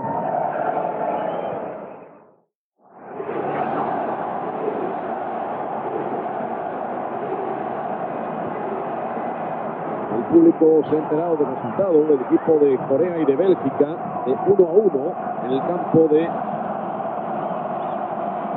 El 10.12 10.21
público 10.32 10.82
se 10.88 10.96
ha 10.96 10.98
enterado 10.98 11.36
del 11.36 11.46
resultado 11.46 12.04
del 12.04 12.20
equipo 12.20 12.58
de 12.58 12.76
Corea 12.88 13.18
y 13.18 13.24
de 13.24 13.36
Bélgica 13.36 14.22
de 14.26 14.32
uno 14.46 14.68
a 14.68 14.72
uno 14.72 15.14
en 15.44 15.50
el 15.52 15.60
campo 15.60 16.08
de 16.08 16.28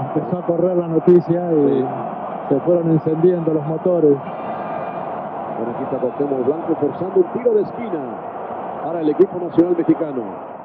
empezó 0.06 0.38
a 0.38 0.46
correr 0.46 0.78
la 0.78 0.88
noticia 0.88 1.52
y 1.52 1.86
se 2.50 2.60
fueron 2.62 2.92
encendiendo 2.92 3.54
los 3.54 3.66
motores. 3.66 4.12
Bueno, 4.12 5.72
aquí 5.74 5.84
está 5.84 5.98
Cuauhtémoc 5.98 6.46
Blanco 6.46 6.76
forzando 6.80 7.20
un 7.20 7.34
tiro 7.34 7.54
de 7.54 7.62
esquina 7.64 8.82
para 8.84 9.02
el 9.02 9.10
equipo 9.10 9.40
nacional 9.40 9.76
mexicano. 9.78 10.56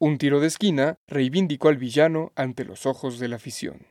Un 0.00 0.18
tiro 0.18 0.40
de 0.40 0.46
esquina 0.46 0.96
reivindicó 1.08 1.68
al 1.68 1.76
villano 1.76 2.30
ante 2.36 2.64
los 2.64 2.86
ojos 2.86 3.18
de 3.18 3.28
la 3.28 3.36
afición. 3.36 3.86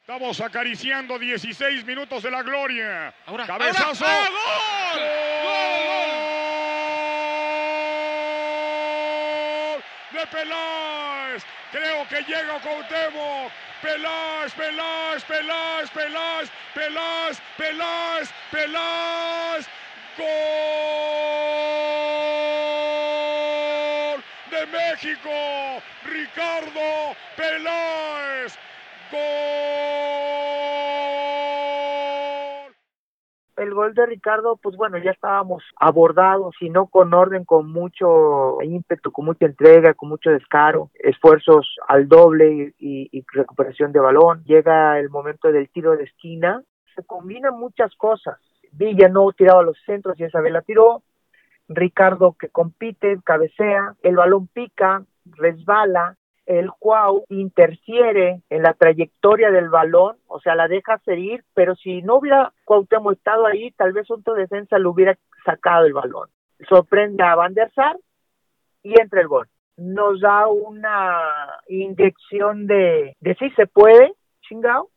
Estamos 0.00 0.40
acariciando 0.40 1.18
16 1.18 1.84
minutos 1.84 2.22
de 2.22 2.30
la 2.30 2.42
gloria. 2.42 3.12
Ahora, 3.26 3.46
Cabezazo. 3.46 4.04
¡Ah, 4.06 4.28
gol! 4.30 5.00
¡Gol! 5.00 5.25
De 10.16 10.26
Peláez. 10.28 11.44
Creo 11.72 12.08
que 12.08 12.22
llega 12.22 12.58
Cuauhtémoc. 12.60 13.52
Peláez, 13.82 14.52
Peláez, 14.54 15.22
Peláez, 15.24 15.90
Peláez, 15.90 16.50
Peláez, 16.74 17.42
Peláez, 17.58 18.30
Peláez. 18.50 19.68
Gol 20.16 20.26
de 24.50 24.66
México. 24.66 25.82
Ricardo 26.04 27.14
Peláez. 27.36 28.58
Gol 29.10 30.65
el 33.56 33.72
gol 33.72 33.94
de 33.94 34.06
Ricardo, 34.06 34.56
pues 34.56 34.76
bueno, 34.76 34.98
ya 34.98 35.10
estábamos 35.10 35.62
abordados, 35.76 36.54
y 36.60 36.70
no 36.70 36.86
con 36.86 37.14
orden, 37.14 37.44
con 37.44 37.70
mucho 37.70 38.58
ímpetu, 38.62 39.10
con 39.12 39.24
mucha 39.24 39.46
entrega, 39.46 39.94
con 39.94 40.08
mucho 40.08 40.30
descaro, 40.30 40.90
esfuerzos 40.94 41.76
al 41.88 42.08
doble 42.08 42.74
y, 42.78 43.24
recuperación 43.32 43.92
de 43.92 44.00
balón. 44.00 44.44
Llega 44.44 44.98
el 44.98 45.10
momento 45.10 45.50
del 45.50 45.68
tiro 45.70 45.96
de 45.96 46.04
esquina, 46.04 46.62
se 46.94 47.04
combinan 47.04 47.58
muchas 47.58 47.94
cosas. 47.96 48.38
Villa 48.72 49.08
no 49.08 49.30
tiraba 49.32 49.62
los 49.62 49.78
centros 49.86 50.18
y 50.18 50.24
esa 50.24 50.40
vez 50.40 50.52
la 50.52 50.62
tiró. 50.62 51.02
Ricardo 51.68 52.36
que 52.38 52.48
compite, 52.48 53.18
cabecea, 53.24 53.94
el 54.02 54.16
balón 54.16 54.46
pica, 54.48 55.02
resbala 55.24 56.16
el 56.46 56.70
Cuau 56.78 57.24
interfiere 57.28 58.42
en 58.50 58.62
la 58.62 58.72
trayectoria 58.74 59.50
del 59.50 59.68
balón, 59.68 60.16
o 60.28 60.40
sea, 60.40 60.54
la 60.54 60.68
deja 60.68 60.98
seguir, 61.04 61.44
pero 61.54 61.74
si 61.74 62.02
no 62.02 62.16
hubiera 62.16 62.52
Cuauhtémoc 62.64 63.14
estado 63.14 63.46
ahí, 63.46 63.72
tal 63.72 63.92
vez 63.92 64.10
otro 64.10 64.34
defensa 64.34 64.78
le 64.78 64.86
hubiera 64.86 65.18
sacado 65.44 65.86
el 65.86 65.92
balón. 65.92 66.28
Sorprende 66.68 67.22
a 67.24 67.34
Van 67.34 67.54
der 67.54 67.70
Sar 67.72 67.96
y 68.82 69.00
entra 69.00 69.20
el 69.20 69.28
gol. 69.28 69.48
Nos 69.76 70.20
da 70.20 70.46
una 70.46 71.20
inyección 71.68 72.66
de, 72.66 73.16
de 73.20 73.52
se 73.54 73.66
puede, 73.66 74.14
chingao, 74.42 74.88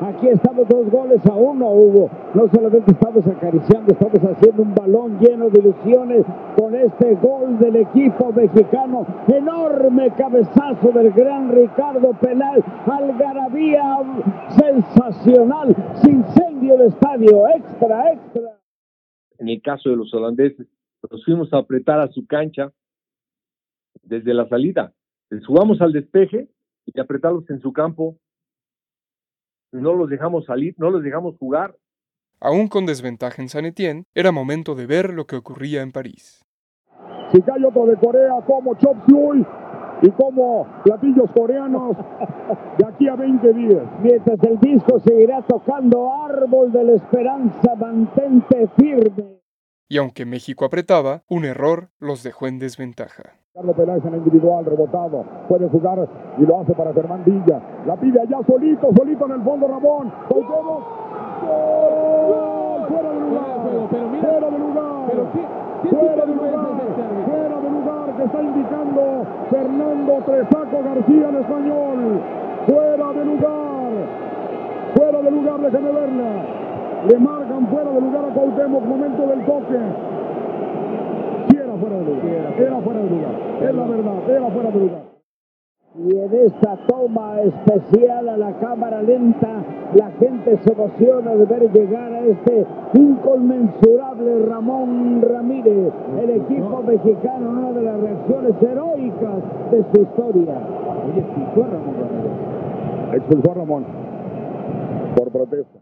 Aquí 0.00 0.28
estamos 0.28 0.68
dos 0.68 0.88
goles 0.90 1.24
a 1.26 1.34
uno, 1.34 1.72
Hugo. 1.72 2.10
No 2.34 2.48
solamente 2.48 2.92
estamos 2.92 3.26
acariciando, 3.26 3.92
estamos 3.92 4.20
haciendo 4.20 4.62
un 4.62 4.74
balón 4.74 5.18
lleno 5.18 5.50
de 5.50 5.58
ilusiones 5.58 6.24
con 6.56 6.76
este 6.76 7.16
gol 7.16 7.58
del 7.58 7.76
equipo 7.76 8.32
mexicano. 8.32 9.04
Enorme 9.26 10.12
cabezazo 10.16 10.92
del 10.92 11.10
gran 11.12 11.50
Ricardo 11.50 12.12
Penal. 12.20 12.62
Algarabía 12.86 13.98
sensacional. 14.50 15.74
Sin 16.02 16.18
incendio 16.18 16.76
el 16.76 16.82
estadio. 16.82 17.48
Extra, 17.56 18.12
extra. 18.12 18.58
En 19.38 19.48
el 19.48 19.60
caso 19.62 19.90
de 19.90 19.96
los 19.96 20.14
holandeses, 20.14 20.68
nos 21.10 21.24
fuimos 21.24 21.52
a 21.52 21.58
apretar 21.58 21.98
a 21.98 22.08
su 22.08 22.24
cancha 22.26 22.72
desde 24.02 24.32
la 24.32 24.48
salida. 24.48 24.92
Les 25.30 25.44
jugamos 25.44 25.80
al 25.80 25.92
despeje 25.92 26.48
y 26.86 27.00
apretarlos 27.00 27.48
en 27.50 27.60
su 27.60 27.72
campo 27.72 28.16
no 29.72 29.94
los 29.94 30.08
dejamos 30.08 30.44
salir, 30.44 30.74
no 30.78 30.90
los 30.90 31.02
dejamos 31.02 31.36
jugar. 31.38 31.76
Aún 32.40 32.68
con 32.68 32.86
desventaja 32.86 33.42
en 33.42 33.48
San 33.48 33.64
Etienne, 33.64 34.04
era 34.14 34.32
momento 34.32 34.74
de 34.74 34.86
ver 34.86 35.12
lo 35.12 35.26
que 35.26 35.36
ocurría 35.36 35.82
en 35.82 35.92
París. 35.92 36.44
Si 37.32 37.42
cae 37.42 37.64
otro 37.64 37.86
de 37.86 37.96
Corea 37.96 38.34
como 38.46 38.74
Chop 38.76 38.96
Suey 39.08 39.44
y 40.02 40.10
como 40.12 40.66
platillos 40.84 41.30
coreanos 41.36 41.96
de 42.78 42.86
aquí 42.86 43.08
a 43.08 43.16
20 43.16 43.52
días. 43.52 43.82
Mientras 44.00 44.38
el 44.44 44.58
disco 44.60 45.00
seguirá 45.00 45.42
tocando 45.42 46.24
Árbol 46.24 46.72
de 46.72 46.84
la 46.84 46.92
Esperanza, 46.92 47.74
mantente 47.74 48.68
firme. 48.76 49.40
Y 49.88 49.98
aunque 49.98 50.26
México 50.26 50.64
apretaba, 50.64 51.22
un 51.28 51.44
error 51.44 51.90
los 51.98 52.22
dejó 52.22 52.46
en 52.46 52.58
desventaja. 52.58 53.38
Carlos 53.58 53.74
Peláez 53.74 54.04
en 54.04 54.14
individual, 54.14 54.64
rebotado. 54.64 55.24
Puede 55.48 55.68
jugar 55.68 56.08
y 56.38 56.46
lo 56.46 56.60
hace 56.60 56.74
para 56.74 56.92
Germán 56.92 57.24
Villa. 57.24 57.60
La 57.86 57.96
pide 57.96 58.20
allá 58.20 58.38
solito, 58.46 58.88
solito 58.96 59.26
en 59.26 59.32
el 59.32 59.42
fondo 59.42 59.66
Ramón. 59.66 60.12
¡Gol! 60.30 60.44
¡Fuera 62.86 63.10
de 63.10 63.18
lugar! 63.18 63.58
¡Fuera 64.20 64.50
de 64.50 64.58
lugar! 64.60 65.10
¡Fuera 65.90 66.24
de 66.24 66.34
lugar! 66.38 66.70
¡Fuera 67.26 67.60
de 67.60 67.70
lugar! 67.70 68.16
Que 68.16 68.22
está 68.22 68.42
indicando 68.42 69.26
Fernando 69.50 70.12
Tresaco 70.24 70.82
García 70.84 71.28
en 71.28 71.36
español. 71.38 72.20
¡Fuera 72.64 73.12
de 73.12 73.24
lugar! 73.24 73.90
¡Fuera 74.94 75.20
de 75.20 75.30
lugar! 75.32 75.60
Déjeme 75.62 75.90
verla. 75.90 76.44
Le 77.08 77.18
marcan 77.18 77.66
fuera 77.66 77.90
de 77.90 78.00
lugar 78.02 78.24
a 78.24 78.34
Cuauhtémoc, 78.34 78.84
momento 78.84 79.26
del 79.26 79.44
toque 79.44 79.78
fuera 81.78 81.96
de 81.98 82.04
lugar. 82.04 82.54
Era 82.58 82.80
fuera 82.80 83.00
de 83.00 83.10
lugar. 83.10 83.32
Es 83.62 83.74
la 83.74 83.86
verdad, 83.86 84.30
era 84.30 84.50
fuera 84.50 84.70
de 84.70 84.78
lugar. 84.78 85.08
Y 85.96 86.16
en 86.16 86.32
esta 86.46 86.76
toma 86.86 87.40
especial 87.40 88.28
a 88.28 88.36
la 88.36 88.52
cámara 88.60 89.02
lenta, 89.02 89.64
la 89.94 90.10
gente 90.12 90.58
se 90.58 90.72
emociona 90.72 91.34
de 91.34 91.44
ver 91.44 91.72
llegar 91.72 92.12
a 92.12 92.20
este 92.20 92.66
inconmensurable 92.94 94.46
Ramón 94.46 95.22
Ramírez, 95.22 95.92
el 96.22 96.30
equipo 96.30 96.82
mexicano, 96.82 97.50
una 97.50 97.72
de 97.72 97.82
las 97.82 98.00
reacciones 98.00 98.62
heroicas 98.62 99.42
de 99.72 99.84
su 99.92 100.02
historia. 100.02 100.54
expulsó 101.16 101.64
a 101.64 101.68
Ramón 101.68 101.94
Ramírez. 101.98 103.14
Expulsó 103.14 103.50
a 103.50 103.54
Ramón 103.54 103.84
por 105.16 105.32
protesta. 105.32 105.77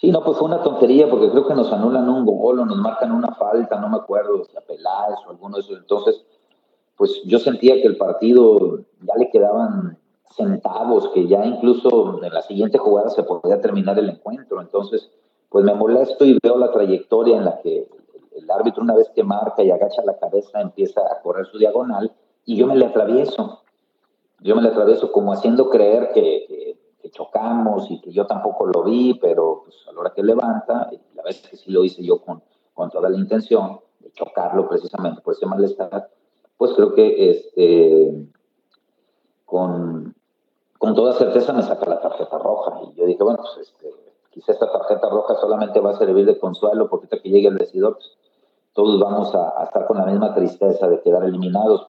Sí, 0.00 0.12
no, 0.12 0.22
pues 0.22 0.38
fue 0.38 0.46
una 0.46 0.62
tontería 0.62 1.10
porque 1.10 1.28
creo 1.28 1.44
que 1.48 1.54
nos 1.54 1.72
anulan 1.72 2.08
un 2.08 2.24
gol 2.24 2.60
o 2.60 2.64
nos 2.64 2.76
marcan 2.78 3.10
una 3.10 3.34
falta, 3.34 3.80
no 3.80 3.88
me 3.88 3.96
acuerdo 3.96 4.44
si 4.44 4.56
a 4.56 4.60
Peláez 4.60 5.18
o 5.26 5.30
alguno 5.30 5.56
de 5.56 5.62
esos. 5.62 5.76
Entonces, 5.76 6.24
pues 6.96 7.20
yo 7.24 7.40
sentía 7.40 7.74
que 7.82 7.88
el 7.88 7.96
partido 7.96 8.78
ya 9.00 9.14
le 9.16 9.28
quedaban 9.30 9.98
centavos, 10.36 11.08
que 11.08 11.26
ya 11.26 11.44
incluso 11.44 12.22
en 12.22 12.32
la 12.32 12.42
siguiente 12.42 12.78
jugada 12.78 13.10
se 13.10 13.24
podía 13.24 13.60
terminar 13.60 13.98
el 13.98 14.08
encuentro. 14.08 14.60
Entonces, 14.60 15.10
pues 15.48 15.64
me 15.64 15.74
molesto 15.74 16.24
y 16.24 16.38
veo 16.40 16.58
la 16.58 16.70
trayectoria 16.70 17.36
en 17.36 17.44
la 17.46 17.58
que 17.58 17.88
el 18.36 18.48
árbitro 18.52 18.84
una 18.84 18.94
vez 18.94 19.10
que 19.16 19.24
marca 19.24 19.64
y 19.64 19.72
agacha 19.72 20.02
la 20.04 20.16
cabeza 20.16 20.60
empieza 20.60 21.00
a 21.00 21.20
correr 21.22 21.46
su 21.46 21.58
diagonal 21.58 22.12
y 22.44 22.56
yo 22.56 22.68
me 22.68 22.76
le 22.76 22.86
atravieso. 22.86 23.62
Yo 24.42 24.54
me 24.54 24.62
le 24.62 24.68
atravieso 24.68 25.10
como 25.10 25.32
haciendo 25.32 25.68
creer 25.70 26.12
que 26.12 26.68
que 26.78 26.87
chocamos 27.10 27.90
y 27.90 28.00
que 28.00 28.12
yo 28.12 28.26
tampoco 28.26 28.66
lo 28.66 28.84
vi, 28.84 29.14
pero 29.14 29.62
pues, 29.64 29.76
a 29.88 29.92
la 29.92 30.00
hora 30.00 30.12
que 30.14 30.22
levanta, 30.22 30.88
y 30.92 31.00
la 31.14 31.22
vez 31.22 31.40
que 31.46 31.56
sí 31.56 31.70
lo 31.70 31.84
hice 31.84 32.02
yo 32.02 32.18
con, 32.20 32.42
con 32.74 32.90
toda 32.90 33.08
la 33.08 33.16
intención 33.16 33.80
de 34.00 34.10
chocarlo 34.12 34.68
precisamente 34.68 35.20
por 35.20 35.34
ese 35.34 35.46
malestar, 35.46 36.08
pues 36.56 36.72
creo 36.74 36.94
que 36.94 37.30
este, 37.30 38.26
con, 39.44 40.14
con 40.78 40.94
toda 40.94 41.14
certeza 41.14 41.52
me 41.52 41.62
saca 41.62 41.88
la 41.88 42.00
tarjeta 42.00 42.38
roja. 42.38 42.80
Y 42.82 42.94
yo 42.94 43.06
dije, 43.06 43.22
bueno, 43.22 43.38
pues 43.38 43.68
este, 43.68 43.92
quizá 44.30 44.52
esta 44.52 44.70
tarjeta 44.70 45.08
roja 45.08 45.34
solamente 45.36 45.80
va 45.80 45.90
a 45.90 45.98
servir 45.98 46.26
de 46.26 46.38
consuelo 46.38 46.88
porque 46.88 47.06
hasta 47.06 47.18
que 47.20 47.30
llegue 47.30 47.48
el 47.48 47.58
decidor, 47.58 47.94
pues, 47.94 48.16
todos 48.72 49.00
vamos 49.00 49.34
a, 49.34 49.60
a 49.60 49.64
estar 49.64 49.86
con 49.86 49.96
la 49.98 50.04
misma 50.04 50.34
tristeza 50.34 50.88
de 50.88 51.00
quedar 51.00 51.24
eliminados. 51.24 51.86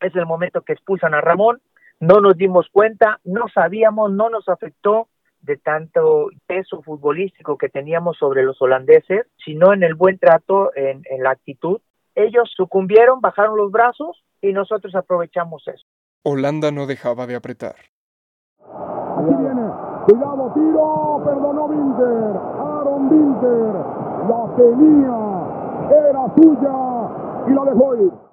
Es 0.00 0.14
el 0.14 0.26
momento 0.26 0.62
que 0.62 0.72
expulsan 0.72 1.12
a 1.12 1.20
Ramón, 1.20 1.60
no 2.00 2.20
nos 2.20 2.36
dimos 2.36 2.68
cuenta, 2.70 3.20
no 3.24 3.46
sabíamos, 3.52 4.12
no 4.12 4.30
nos 4.30 4.48
afectó 4.48 5.08
de 5.40 5.56
tanto 5.56 6.28
peso 6.46 6.82
futbolístico 6.82 7.58
que 7.58 7.68
teníamos 7.68 8.16
sobre 8.18 8.42
los 8.42 8.60
holandeses, 8.60 9.26
sino 9.44 9.72
en 9.72 9.82
el 9.82 9.94
buen 9.94 10.18
trato, 10.18 10.70
en, 10.74 11.02
la 11.22 11.30
actitud. 11.30 11.80
Ellos 12.14 12.50
sucumbieron, 12.56 13.20
bajaron 13.20 13.56
los 13.56 13.70
brazos 13.70 14.22
y 14.40 14.52
nosotros 14.52 14.94
aprovechamos 14.94 15.66
eso. 15.68 15.86
Holanda 16.22 16.70
no 16.70 16.86
dejaba 16.86 17.26
de 17.26 17.36
apretar. 17.36 17.76
Aquí 18.60 19.34
viene, 19.34 19.70
cuidado, 20.06 20.52
tiro, 20.54 21.22
perdonó 21.24 21.64
Winter, 21.66 22.36
Aaron 22.58 23.08
Winter, 23.10 23.74
la 24.28 24.56
tenía, 24.56 25.18
era 26.08 26.34
suya 26.36 27.48
y 27.48 27.54
la 27.54 27.64
dejó 27.72 27.96
ir. 27.96 28.27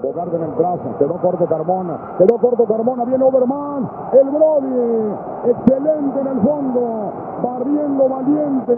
Bogarde 0.00 0.36
en 0.36 0.42
el 0.44 0.50
brazo, 0.50 0.96
quedó 0.98 1.20
corto 1.20 1.46
Carmona, 1.46 2.16
quedó 2.18 2.38
corto 2.38 2.64
Carmona, 2.66 3.04
viene 3.04 3.24
Oberman, 3.24 3.88
el 4.12 4.28
Brody, 4.30 5.50
excelente 5.50 6.20
en 6.20 6.26
el 6.26 6.40
fondo, 6.40 7.12
barriendo 7.42 8.08
valiente. 8.08 8.72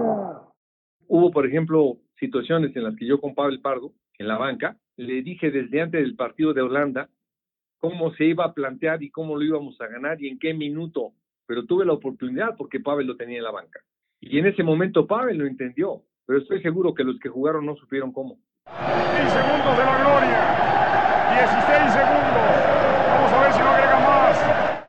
Hubo, 1.09 1.31
por 1.31 1.47
ejemplo, 1.47 1.97
situaciones 2.19 2.75
en 2.77 2.85
las 2.85 2.97
que 2.97 3.07
yo 3.07 3.21
con 3.21 3.35
Pablo 3.35 3.57
Pardo, 3.63 3.93
en 4.19 4.29
la 4.29 4.39
banca, 4.39 4.77
le 4.97 5.23
dije 5.23 5.51
desde 5.51 5.83
antes 5.83 6.03
del 6.03 6.17
partido 6.17 6.53
de 6.53 6.63
Holanda 6.63 7.09
cómo 7.79 8.13
se 8.15 8.25
iba 8.25 8.45
a 8.45 8.55
plantear 8.55 9.03
y 9.03 9.11
cómo 9.11 9.37
lo 9.37 9.43
íbamos 9.43 9.81
a 9.81 9.87
ganar 9.87 10.21
y 10.23 10.29
en 10.29 10.39
qué 10.39 10.55
minuto, 10.55 11.13
pero 11.47 11.65
tuve 11.67 11.85
la 11.85 11.93
oportunidad 11.93 12.57
porque 12.57 12.81
Pavel 12.81 13.07
lo 13.07 13.17
tenía 13.17 13.39
en 13.39 13.45
la 13.45 13.51
banca. 13.51 13.81
Y 14.21 14.39
en 14.39 14.47
ese 14.47 14.63
momento 14.63 15.07
Pavel 15.07 15.37
lo 15.37 15.47
entendió, 15.47 16.03
pero 16.27 16.39
estoy 16.39 16.63
seguro 16.63 16.95
que 16.95 17.05
los 17.05 17.19
que 17.19 17.29
jugaron 17.29 17.67
no 17.67 17.77
supieron 17.77 18.13
cómo. 18.13 18.39
segundos 18.67 19.77
de 19.77 19.85
la 19.85 20.01
gloria. 20.01 20.84
16 21.35 21.93
segundos. 21.93 22.47
Vamos 23.11 23.33
a 23.33 23.43
ver 23.43 23.53
si 23.53 23.59
no 23.59 23.69
agrega 23.69 23.99
más. 23.99 24.87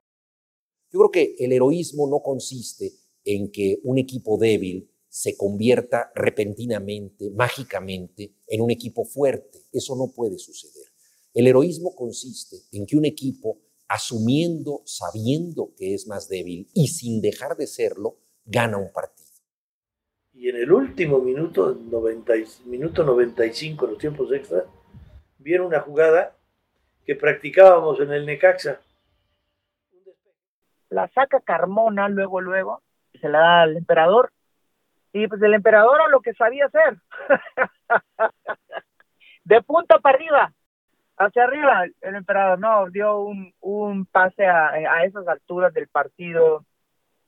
Yo 0.91 0.99
creo 0.99 1.11
que 1.11 1.35
el 1.39 1.51
heroísmo 1.53 2.07
no 2.07 2.21
consiste 2.21 2.93
en 3.23 3.51
que 3.51 3.79
un 3.83 3.97
equipo 3.97 4.37
débil 4.37 4.87
se 5.09 5.35
convierta 5.35 6.11
repentinamente, 6.13 7.31
mágicamente, 7.31 8.35
en 8.47 8.61
un 8.61 8.69
equipo 8.69 9.05
fuerte. 9.05 9.63
Eso 9.71 9.95
no 9.95 10.11
puede 10.13 10.37
suceder. 10.37 10.85
El 11.33 11.47
heroísmo 11.47 11.95
consiste 11.95 12.57
en 12.71 12.85
que 12.85 12.95
un 12.95 13.05
equipo, 13.05 13.57
asumiendo, 13.87 14.83
sabiendo 14.85 15.73
que 15.75 15.95
es 15.95 16.05
más 16.05 16.29
débil 16.29 16.69
y 16.75 16.89
sin 16.89 17.21
dejar 17.21 17.57
de 17.57 17.65
serlo, 17.65 18.19
gana 18.45 18.77
un 18.77 18.91
partido. 18.93 19.25
Y 20.33 20.49
en 20.49 20.57
el 20.57 20.71
último 20.71 21.19
minuto, 21.19 21.73
90, 21.73 22.33
minuto 22.65 23.03
95, 23.03 23.87
los 23.87 23.97
tiempos 23.97 24.31
extra, 24.31 24.65
viene 25.45 25.63
una 25.63 25.79
jugada 25.79 26.33
que 27.05 27.15
practicábamos 27.15 27.99
en 27.99 28.11
el 28.11 28.25
Necaxa. 28.25 28.81
La 30.89 31.07
saca 31.09 31.39
Carmona 31.39 32.09
luego, 32.09 32.41
luego, 32.41 32.81
y 33.13 33.19
se 33.19 33.29
la 33.29 33.39
da 33.39 33.61
al 33.61 33.77
emperador. 33.77 34.31
Y 35.13 35.27
pues 35.27 35.39
el 35.43 35.53
emperador 35.53 36.01
a 36.01 36.09
lo 36.09 36.21
que 36.21 36.33
sabía 36.33 36.65
hacer. 36.65 36.97
de 39.43 39.61
punta 39.61 39.99
para 39.99 40.17
arriba, 40.17 40.51
hacia 41.17 41.43
arriba, 41.43 41.85
el 42.01 42.15
emperador 42.15 42.57
no, 42.57 42.89
dio 42.89 43.19
un, 43.19 44.05
pase 44.07 44.47
a, 44.47 44.69
a 44.69 45.03
esas 45.03 45.27
alturas 45.27 45.71
del 45.75 45.87
partido, 45.87 46.65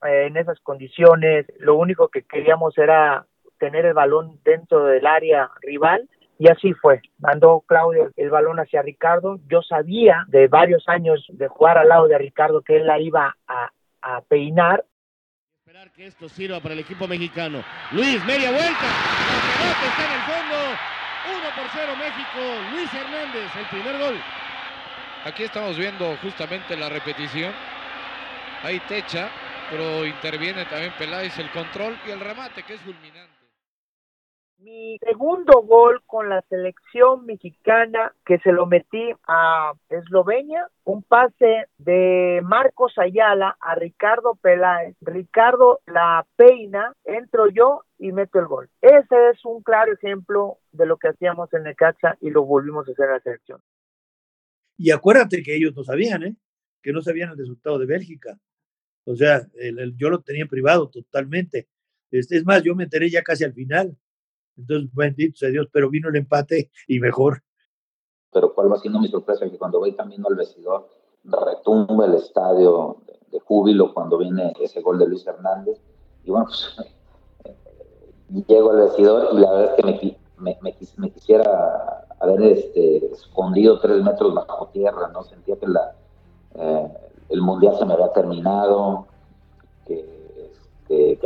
eh, 0.04 0.26
en 0.26 0.38
esas 0.38 0.60
condiciones. 0.62 1.46
Lo 1.60 1.76
único 1.76 2.08
que 2.08 2.24
queríamos 2.24 2.76
era 2.80 3.28
tener 3.60 3.86
el 3.86 3.94
balón 3.94 4.40
dentro 4.44 4.86
del 4.86 5.06
área 5.06 5.52
rival 5.62 6.10
Y 6.40 6.50
así 6.50 6.74
fue. 6.74 7.02
Mandó 7.18 7.64
Claudio 7.68 8.12
el 8.16 8.30
balón 8.30 8.60
hacia 8.60 8.82
Ricardo. 8.82 9.40
Yo 9.48 9.62
sabía 9.62 10.26
de 10.28 10.48
varios 10.48 10.88
años 10.88 11.26
de 11.30 11.48
jugar 11.48 11.78
al 11.78 11.90
lado 11.90 12.08
de 12.08 12.18
Ricardo 12.18 12.62
que 12.62 12.78
él 12.78 12.88
la 12.88 13.00
iba 13.00 13.36
a, 13.48 13.72
a 14.02 14.22
peinar. 14.22 14.86
Esperar 15.66 15.92
que 15.92 16.06
esto 16.06 16.30
sirva 16.30 16.60
para 16.60 16.74
el 16.74 16.80
equipo 16.80 17.08
mexicano. 17.08 17.64
Luis, 17.92 18.24
media 18.26 18.52
vuelta. 18.52 18.88
La 18.88 19.58
pelota 19.58 19.86
está 19.88 20.06
en 20.06 20.12
el 20.14 20.22
fondo. 20.22 20.58
1 21.28 21.56
por 21.56 21.68
0 21.74 21.94
México. 21.98 22.40
Luis 22.72 22.94
Hernández, 22.94 23.56
el 23.56 23.66
primer 23.66 23.98
gol. 23.98 24.16
Aquí 25.26 25.44
estamos 25.44 25.78
viendo 25.78 26.16
justamente 26.22 26.78
la 26.78 26.88
repetición. 26.88 27.52
Ahí 28.64 28.80
Techa, 28.88 29.30
pero 29.70 30.06
interviene 30.06 30.66
también 30.66 30.94
Peláez 30.98 31.38
el 31.38 31.50
control 31.52 31.98
y 32.08 32.12
el 32.12 32.20
remate 32.20 32.64
que 32.64 32.76
es 32.76 32.82
fulminante. 32.82 33.37
Mi 34.60 34.98
segundo 35.06 35.62
gol 35.62 36.02
con 36.08 36.30
la 36.30 36.42
selección 36.50 37.28
mexicana 37.28 38.14
que 38.26 38.40
se 38.40 38.52
lo 38.52 38.66
metí 38.66 39.12
a 39.28 39.74
Eslovenia, 39.88 40.68
un 40.84 41.04
pase 41.04 41.68
de 41.78 42.42
Marcos 42.44 42.94
Ayala 42.98 43.56
a 43.60 43.76
Ricardo 43.76 44.34
Peláez. 44.42 44.96
Ricardo 45.02 45.80
la 45.86 46.26
peina, 46.36 46.96
entro 47.06 47.50
yo 47.50 47.84
y 48.00 48.12
meto 48.12 48.40
el 48.40 48.48
gol. 48.48 48.68
Ese 48.82 49.30
es 49.32 49.46
un 49.46 49.62
claro 49.62 49.94
ejemplo 49.94 50.58
de 50.72 50.88
lo 50.88 50.98
que 50.98 51.10
hacíamos 51.10 51.54
en 51.54 51.64
Necaxa 51.64 52.18
y 52.20 52.32
lo 52.32 52.44
volvimos 52.44 52.88
a 52.88 52.92
hacer 52.92 53.06
en 53.06 53.12
la 53.12 53.20
selección. 53.20 53.62
Y 54.76 54.90
acuérdate 54.90 55.44
que 55.44 55.56
ellos 55.56 55.76
no 55.76 55.84
sabían, 55.84 56.24
¿eh? 56.24 56.36
Que 56.82 56.94
no 56.94 57.02
sabían 57.02 57.30
el 57.30 57.38
resultado 57.38 57.78
de 57.78 57.86
Bélgica. 57.86 58.40
O 59.06 59.16
sea, 59.16 59.42
el, 59.54 59.96
yo 59.98 60.10
lo 60.10 60.22
tenía 60.22 60.44
en 60.44 60.50
privado 60.50 60.90
totalmente. 60.90 61.68
Este, 62.10 62.38
es 62.38 62.46
más, 62.46 62.64
yo 62.64 62.74
me 62.74 62.86
enteré 62.86 63.10
ya 63.10 63.22
casi 63.22 63.44
al 63.44 63.54
final. 63.54 63.96
Entonces, 64.58 64.90
bendito 64.94 65.38
sea 65.38 65.50
Dios, 65.50 65.68
pero 65.72 65.90
vino 65.90 66.10
el 66.10 66.16
empate 66.16 66.70
y 66.88 67.00
mejor. 67.00 67.44
Pero 68.32 68.54
cuál 68.54 68.72
va 68.72 68.80
siendo 68.80 69.00
mi 69.00 69.08
sorpresa, 69.08 69.50
que 69.50 69.58
cuando 69.58 69.80
voy 69.80 69.94
camino 69.94 70.28
al 70.28 70.36
vestidor, 70.36 70.90
retumba 71.24 72.06
el 72.06 72.16
estadio 72.16 72.98
de, 73.32 73.40
júbilo 73.40 73.94
cuando 73.94 74.18
viene 74.18 74.54
ese 74.60 74.82
gol 74.82 75.00
de 75.00 75.08
Luis 75.08 75.26
Hernández. 75.26 75.80
Y 76.24 76.32
bueno, 76.32 76.48
pues 76.48 76.78
llego 78.48 78.72
al 78.72 78.78
vestidor 78.78 79.30
y 79.32 79.40
la 79.40 79.52
verdad 79.52 79.76
es 79.76 79.76
que 79.76 80.18
me, 80.38 80.58
me, 80.62 80.74
me, 80.98 81.12
quisiera 81.12 82.06
haber 82.20 82.42
este, 82.42 83.06
escondido 83.12 83.80
tres 83.80 84.04
metros 84.04 84.34
bajo 84.34 84.68
tierra, 84.68 85.10
¿no? 85.14 85.24
Sentía 85.24 85.56
que 85.58 85.68
la, 85.68 85.96
eh, 86.56 86.88
el 87.30 87.42
mundial 87.42 87.78
se 87.78 87.86
me 87.86 87.94
había 87.94 88.12
terminado, 88.12 89.08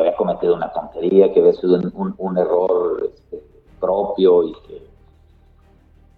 que, 0.01 0.07
había 0.07 0.15
cometido 0.15 0.55
una 0.55 0.71
tontería, 0.71 1.33
que 1.33 1.39
había 1.39 1.53
sido 1.53 1.75
un, 1.75 2.15
un 2.17 2.37
error 2.37 3.11
este, 3.13 3.43
propio 3.79 4.43
y 4.43 4.53
que, 4.67 4.87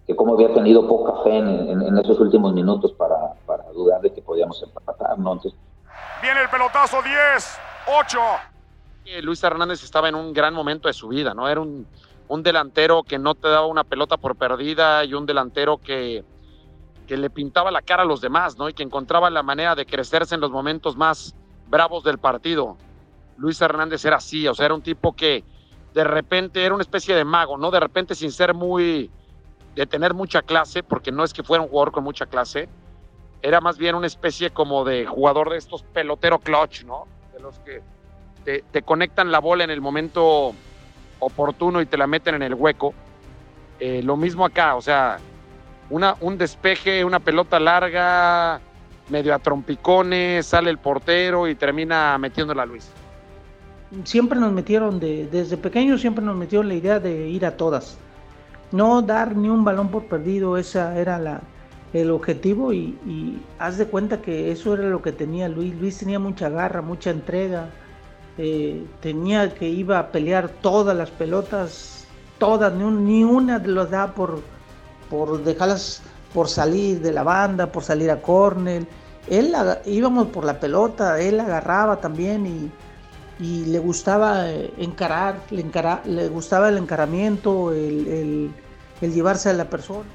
que 0.06 0.16
como 0.16 0.34
había 0.34 0.52
tenido 0.52 0.86
poca 0.86 1.22
fe 1.22 1.38
en, 1.38 1.48
en, 1.48 1.82
en 1.82 1.98
esos 1.98 2.18
últimos 2.20 2.52
minutos 2.52 2.92
para, 2.92 3.34
para, 3.46 3.64
dudar 3.72 4.00
de 4.00 4.12
que 4.12 4.22
podíamos 4.22 4.62
empatar, 4.62 5.18
¿no? 5.18 5.32
Entonces, 5.32 5.58
Viene 6.22 6.40
el 6.40 6.48
pelotazo 6.48 7.02
10, 7.02 7.58
8. 8.00 8.18
Luis 9.22 9.42
Hernández 9.42 9.82
estaba 9.84 10.08
en 10.08 10.14
un 10.14 10.32
gran 10.32 10.54
momento 10.54 10.88
de 10.88 10.94
su 10.94 11.08
vida, 11.08 11.34
¿no? 11.34 11.48
Era 11.48 11.60
un, 11.60 11.86
un 12.28 12.42
delantero 12.42 13.02
que 13.02 13.18
no 13.18 13.34
te 13.34 13.48
daba 13.48 13.66
una 13.66 13.84
pelota 13.84 14.16
por 14.16 14.36
perdida 14.36 15.04
y 15.04 15.12
un 15.12 15.26
delantero 15.26 15.76
que, 15.76 16.24
que 17.06 17.16
le 17.16 17.28
pintaba 17.28 17.70
la 17.70 17.82
cara 17.82 18.02
a 18.02 18.06
los 18.06 18.20
demás, 18.20 18.56
¿no? 18.56 18.68
Y 18.68 18.74
que 18.74 18.82
encontraba 18.82 19.28
la 19.28 19.42
manera 19.42 19.74
de 19.74 19.84
crecerse 19.84 20.34
en 20.34 20.40
los 20.40 20.50
momentos 20.50 20.96
más 20.96 21.34
bravos 21.68 22.04
del 22.04 22.18
partido. 22.18 22.76
Luis 23.36 23.60
Hernández 23.60 24.04
era 24.04 24.16
así, 24.16 24.46
o 24.46 24.54
sea, 24.54 24.66
era 24.66 24.74
un 24.74 24.82
tipo 24.82 25.14
que 25.14 25.44
de 25.94 26.04
repente 26.04 26.64
era 26.64 26.74
una 26.74 26.82
especie 26.82 27.14
de 27.14 27.24
mago, 27.24 27.56
¿no? 27.56 27.70
De 27.70 27.80
repente 27.80 28.14
sin 28.14 28.32
ser 28.32 28.54
muy, 28.54 29.10
de 29.74 29.86
tener 29.86 30.14
mucha 30.14 30.42
clase, 30.42 30.82
porque 30.82 31.12
no 31.12 31.24
es 31.24 31.32
que 31.32 31.42
fuera 31.42 31.62
un 31.62 31.68
jugador 31.68 31.92
con 31.92 32.04
mucha 32.04 32.26
clase, 32.26 32.68
era 33.42 33.60
más 33.60 33.78
bien 33.78 33.94
una 33.94 34.06
especie 34.06 34.50
como 34.50 34.84
de 34.84 35.06
jugador 35.06 35.50
de 35.50 35.58
estos 35.58 35.82
pelotero 35.82 36.38
clutch, 36.38 36.84
¿no? 36.84 37.06
De 37.32 37.40
los 37.40 37.58
que 37.60 37.82
te, 38.44 38.82
conectan 38.82 39.30
la 39.30 39.38
bola 39.38 39.64
en 39.64 39.70
el 39.70 39.80
momento 39.80 40.54
oportuno 41.18 41.80
y 41.80 41.86
te 41.86 41.96
la 41.96 42.06
meten 42.06 42.36
en 42.36 42.42
el 42.42 42.54
hueco. 42.54 42.94
Eh, 43.80 44.02
lo 44.02 44.16
mismo 44.16 44.44
acá, 44.44 44.76
o 44.76 44.80
sea, 44.80 45.18
una, 45.90 46.16
un 46.20 46.38
despeje, 46.38 47.04
una 47.04 47.20
pelota 47.20 47.60
larga, 47.60 48.60
medio 49.08 49.34
a 49.34 49.38
trompicones, 49.38 50.46
sale 50.46 50.70
el 50.70 50.78
portero 50.78 51.48
y 51.48 51.54
termina 51.54 52.16
metiéndola 52.18 52.62
a 52.62 52.66
Luis. 52.66 52.90
Siempre 54.02 54.38
nos 54.38 54.52
metieron, 54.52 54.98
de, 54.98 55.28
desde 55.30 55.56
pequeños 55.56 56.00
siempre 56.00 56.24
nos 56.24 56.36
metieron 56.36 56.68
la 56.68 56.74
idea 56.74 56.98
de 56.98 57.28
ir 57.28 57.46
a 57.46 57.56
todas. 57.56 57.96
No 58.72 59.02
dar 59.02 59.36
ni 59.36 59.48
un 59.48 59.64
balón 59.64 59.88
por 59.88 60.06
perdido, 60.06 60.56
esa 60.56 60.98
era 60.98 61.18
la, 61.18 61.40
el 61.94 62.10
objetivo 62.10 62.72
y, 62.72 63.40
haz 63.58 63.78
de 63.78 63.86
cuenta 63.86 64.20
que 64.20 64.50
eso 64.50 64.74
era 64.74 64.84
lo 64.88 65.00
que 65.00 65.12
tenía 65.12 65.48
Luis. 65.48 65.74
Luis 65.76 65.98
tenía 65.98 66.18
mucha 66.18 66.48
garra, 66.48 66.82
mucha 66.82 67.10
entrega, 67.10 67.70
eh, 68.36 68.84
tenía 69.00 69.54
que 69.54 69.68
iba 69.68 69.98
a 70.00 70.10
pelear 70.10 70.48
todas 70.48 70.96
las 70.96 71.10
pelotas, 71.10 72.04
todas, 72.38 72.74
ni, 72.74 72.82
un, 72.82 73.06
ni 73.06 73.22
una 73.22 73.60
da 73.60 74.12
por, 74.12 74.40
por 75.08 75.42
dejarlas 75.44 76.02
por 76.34 76.48
salir 76.48 77.00
de 77.00 77.12
la 77.12 77.22
banda, 77.22 77.70
por 77.70 77.84
salir 77.84 78.10
a 78.10 78.20
córner. 78.20 78.86
Él 79.30 79.54
íbamos 79.86 80.26
por 80.28 80.44
la 80.44 80.58
pelota, 80.58 81.20
él 81.20 81.38
agarraba 81.38 82.00
también 82.00 82.44
y, 82.44 82.70
y 83.38 83.66
le 83.66 83.78
gustaba 83.78 84.48
encarar, 84.50 85.36
le, 85.50 85.60
encara, 85.60 86.02
le, 86.04 86.28
gustaba 86.28 86.68
el 86.68 86.78
encaramiento, 86.78 87.72
el, 87.72 88.52
el, 89.00 89.12
llevarse 89.12 89.50
a 89.50 89.52
la 89.52 89.66
persona. 89.66 90.08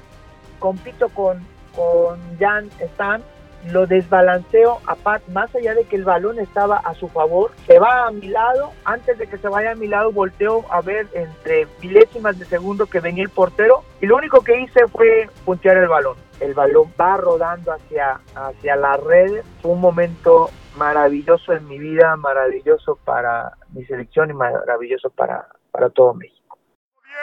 Compito 0.58 1.08
con, 1.10 1.38
con 1.74 2.18
Jan 2.38 2.68
Stan 2.80 3.22
lo 3.68 3.86
desbalanceo 3.86 4.80
a 4.86 4.94
Pat, 4.94 5.22
más 5.28 5.54
allá 5.54 5.74
de 5.74 5.84
que 5.84 5.96
el 5.96 6.04
balón 6.04 6.38
estaba 6.38 6.78
a 6.78 6.94
su 6.94 7.08
favor, 7.08 7.52
se 7.66 7.78
va 7.78 8.06
a 8.06 8.10
mi 8.10 8.28
lado, 8.28 8.72
antes 8.84 9.18
de 9.18 9.26
que 9.26 9.38
se 9.38 9.48
vaya 9.48 9.72
a 9.72 9.74
mi 9.74 9.86
lado 9.86 10.12
volteo 10.12 10.64
a 10.70 10.80
ver 10.80 11.06
entre 11.12 11.66
milésimas 11.82 12.38
de 12.38 12.46
segundo 12.46 12.86
que 12.86 13.00
venía 13.00 13.22
el 13.22 13.30
portero 13.30 13.82
y 14.00 14.06
lo 14.06 14.16
único 14.16 14.40
que 14.40 14.60
hice 14.60 14.86
fue 14.88 15.28
puntear 15.44 15.76
el 15.76 15.88
balón. 15.88 16.16
El 16.40 16.54
balón 16.54 16.90
va 16.98 17.18
rodando 17.18 17.72
hacia, 17.72 18.20
hacia 18.34 18.76
la 18.76 18.96
red, 18.96 19.42
fue 19.60 19.72
un 19.72 19.80
momento 19.80 20.50
maravilloso 20.76 21.52
en 21.52 21.66
mi 21.68 21.78
vida, 21.78 22.16
maravilloso 22.16 22.96
para 23.04 23.52
mi 23.70 23.84
selección 23.84 24.30
y 24.30 24.34
maravilloso 24.34 25.10
para, 25.10 25.46
para 25.70 25.90
todo 25.90 26.14
México. 26.14 26.58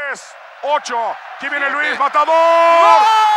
10, 0.09 0.35
8, 0.63 0.95
aquí 1.37 1.49
viene 1.49 1.69
Luis, 1.71 1.99
matador. 1.99 2.33
¡Gol! 2.33 3.27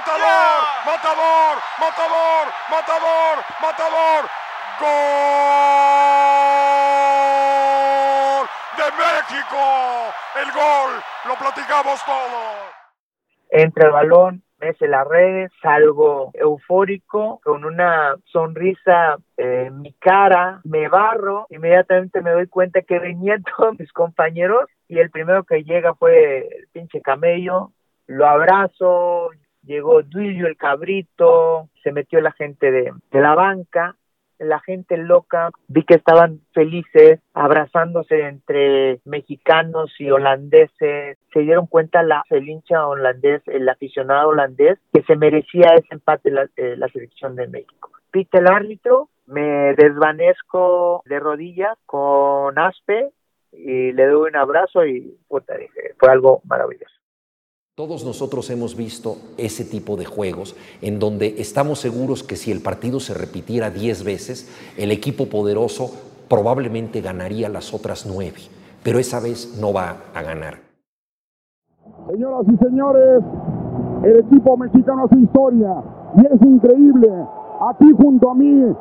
matador, 0.00 0.72
matador, 0.86 1.58
matador, 1.80 2.48
matador, 2.70 3.44
matador. 3.60 4.28
Gol 4.80 4.90
de 8.76 8.86
México. 8.96 9.62
El 10.36 10.52
gol, 10.52 11.02
lo 11.26 11.34
platicamos 11.36 12.04
todo. 12.04 12.40
Entre 13.50 13.84
el 13.86 13.90
balón, 13.90 14.42
mece 14.60 14.88
las 14.88 15.06
redes, 15.06 15.50
salgo 15.62 16.30
eufórico, 16.34 17.40
con 17.42 17.64
una 17.64 18.16
sonrisa 18.24 19.16
en 19.36 19.66
eh, 19.66 19.70
mi 19.70 19.92
cara, 19.94 20.60
me 20.64 20.88
barro, 20.88 21.46
inmediatamente 21.50 22.20
me 22.22 22.32
doy 22.32 22.46
cuenta 22.46 22.82
que 22.82 22.98
venían 22.98 23.42
todos 23.56 23.78
mis 23.78 23.92
compañeros 23.92 24.68
y 24.88 24.98
el 24.98 25.10
primero 25.10 25.44
que 25.44 25.64
llega 25.64 25.94
fue 25.94 26.38
el 26.38 26.68
pinche 26.72 27.00
camello, 27.00 27.72
lo 28.06 28.26
abrazo, 28.26 29.30
llegó 29.62 30.02
Duilio 30.02 30.46
el 30.46 30.56
cabrito, 30.56 31.68
se 31.82 31.92
metió 31.92 32.20
la 32.20 32.32
gente 32.32 32.70
de, 32.70 32.92
la 33.12 33.34
banca, 33.34 33.96
la 34.40 34.60
gente 34.60 34.96
loca, 34.96 35.50
vi 35.68 35.84
que 35.84 35.94
estaban 35.94 36.40
felices, 36.52 37.20
abrazándose 37.34 38.20
entre 38.26 39.00
mexicanos 39.04 39.92
y 39.98 40.10
holandeses, 40.10 41.18
se 41.32 41.40
dieron 41.40 41.66
cuenta 41.66 42.02
la, 42.02 42.24
el 42.30 42.48
hincha 42.48 42.86
holandés, 42.86 43.42
el 43.46 43.68
aficionado 43.68 44.30
holandés, 44.30 44.78
que 44.92 45.02
se 45.02 45.16
merecía 45.16 45.74
ese 45.74 45.88
empate 45.90 46.30
la, 46.30 46.48
eh, 46.56 46.76
la 46.76 46.88
selección 46.88 47.36
de 47.36 47.48
México. 47.48 47.90
Pita 48.10 48.38
el 48.38 48.48
árbitro, 48.48 49.08
me 49.26 49.74
desvanezco 49.74 51.02
de 51.06 51.20
rodillas 51.20 51.78
con 51.86 52.58
Aspe 52.58 53.10
y 53.52 53.92
le 53.92 54.06
doy 54.06 54.30
un 54.30 54.36
abrazo 54.36 54.84
y 54.84 55.16
puta, 55.28 55.56
dije, 55.56 55.94
fue 55.98 56.10
algo 56.10 56.40
maravilloso. 56.44 56.99
Todos 57.76 58.04
nosotros 58.04 58.50
hemos 58.50 58.76
visto 58.76 59.16
ese 59.38 59.64
tipo 59.64 59.96
de 59.96 60.04
juegos 60.04 60.56
en 60.82 60.98
donde 60.98 61.36
estamos 61.38 61.78
seguros 61.78 62.22
que 62.22 62.36
si 62.36 62.50
el 62.50 62.60
partido 62.60 63.00
se 63.00 63.14
repitiera 63.14 63.70
10 63.70 64.04
veces, 64.04 64.50
el 64.76 64.90
equipo 64.90 65.26
poderoso 65.26 65.90
probablemente 66.28 67.00
ganaría 67.00 67.48
las 67.48 67.72
otras 67.72 68.06
9, 68.06 68.34
pero 68.82 68.98
esa 68.98 69.20
vez 69.20 69.56
no 69.60 69.72
va 69.72 69.96
a 70.12 70.22
ganar. 70.22 70.58
Señoras 72.10 72.44
y 72.52 72.64
señores, 72.64 73.22
el 74.04 74.18
equipo 74.18 74.56
mexicano 74.56 75.04
hace 75.04 75.20
historia 75.20 75.82
y 76.16 76.26
es 76.26 76.42
increíble. 76.42 77.08
Aquí 77.70 77.86
junto 77.96 78.30
a 78.30 78.34
mí 78.34 78.74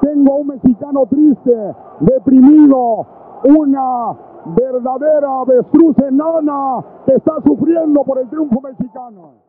tengo 0.00 0.32
a 0.32 0.36
un 0.36 0.46
mexicano 0.46 1.04
triste, 1.10 1.52
deprimido, 2.00 3.06
una 3.44 4.16
verdadera 4.54 5.40
avestruz 5.40 5.96
enana 5.98 6.84
que 7.04 7.14
está 7.14 7.40
sufriendo 7.42 8.04
por 8.04 8.18
el 8.18 8.28
triunfo 8.28 8.60
mexicano. 8.60 9.45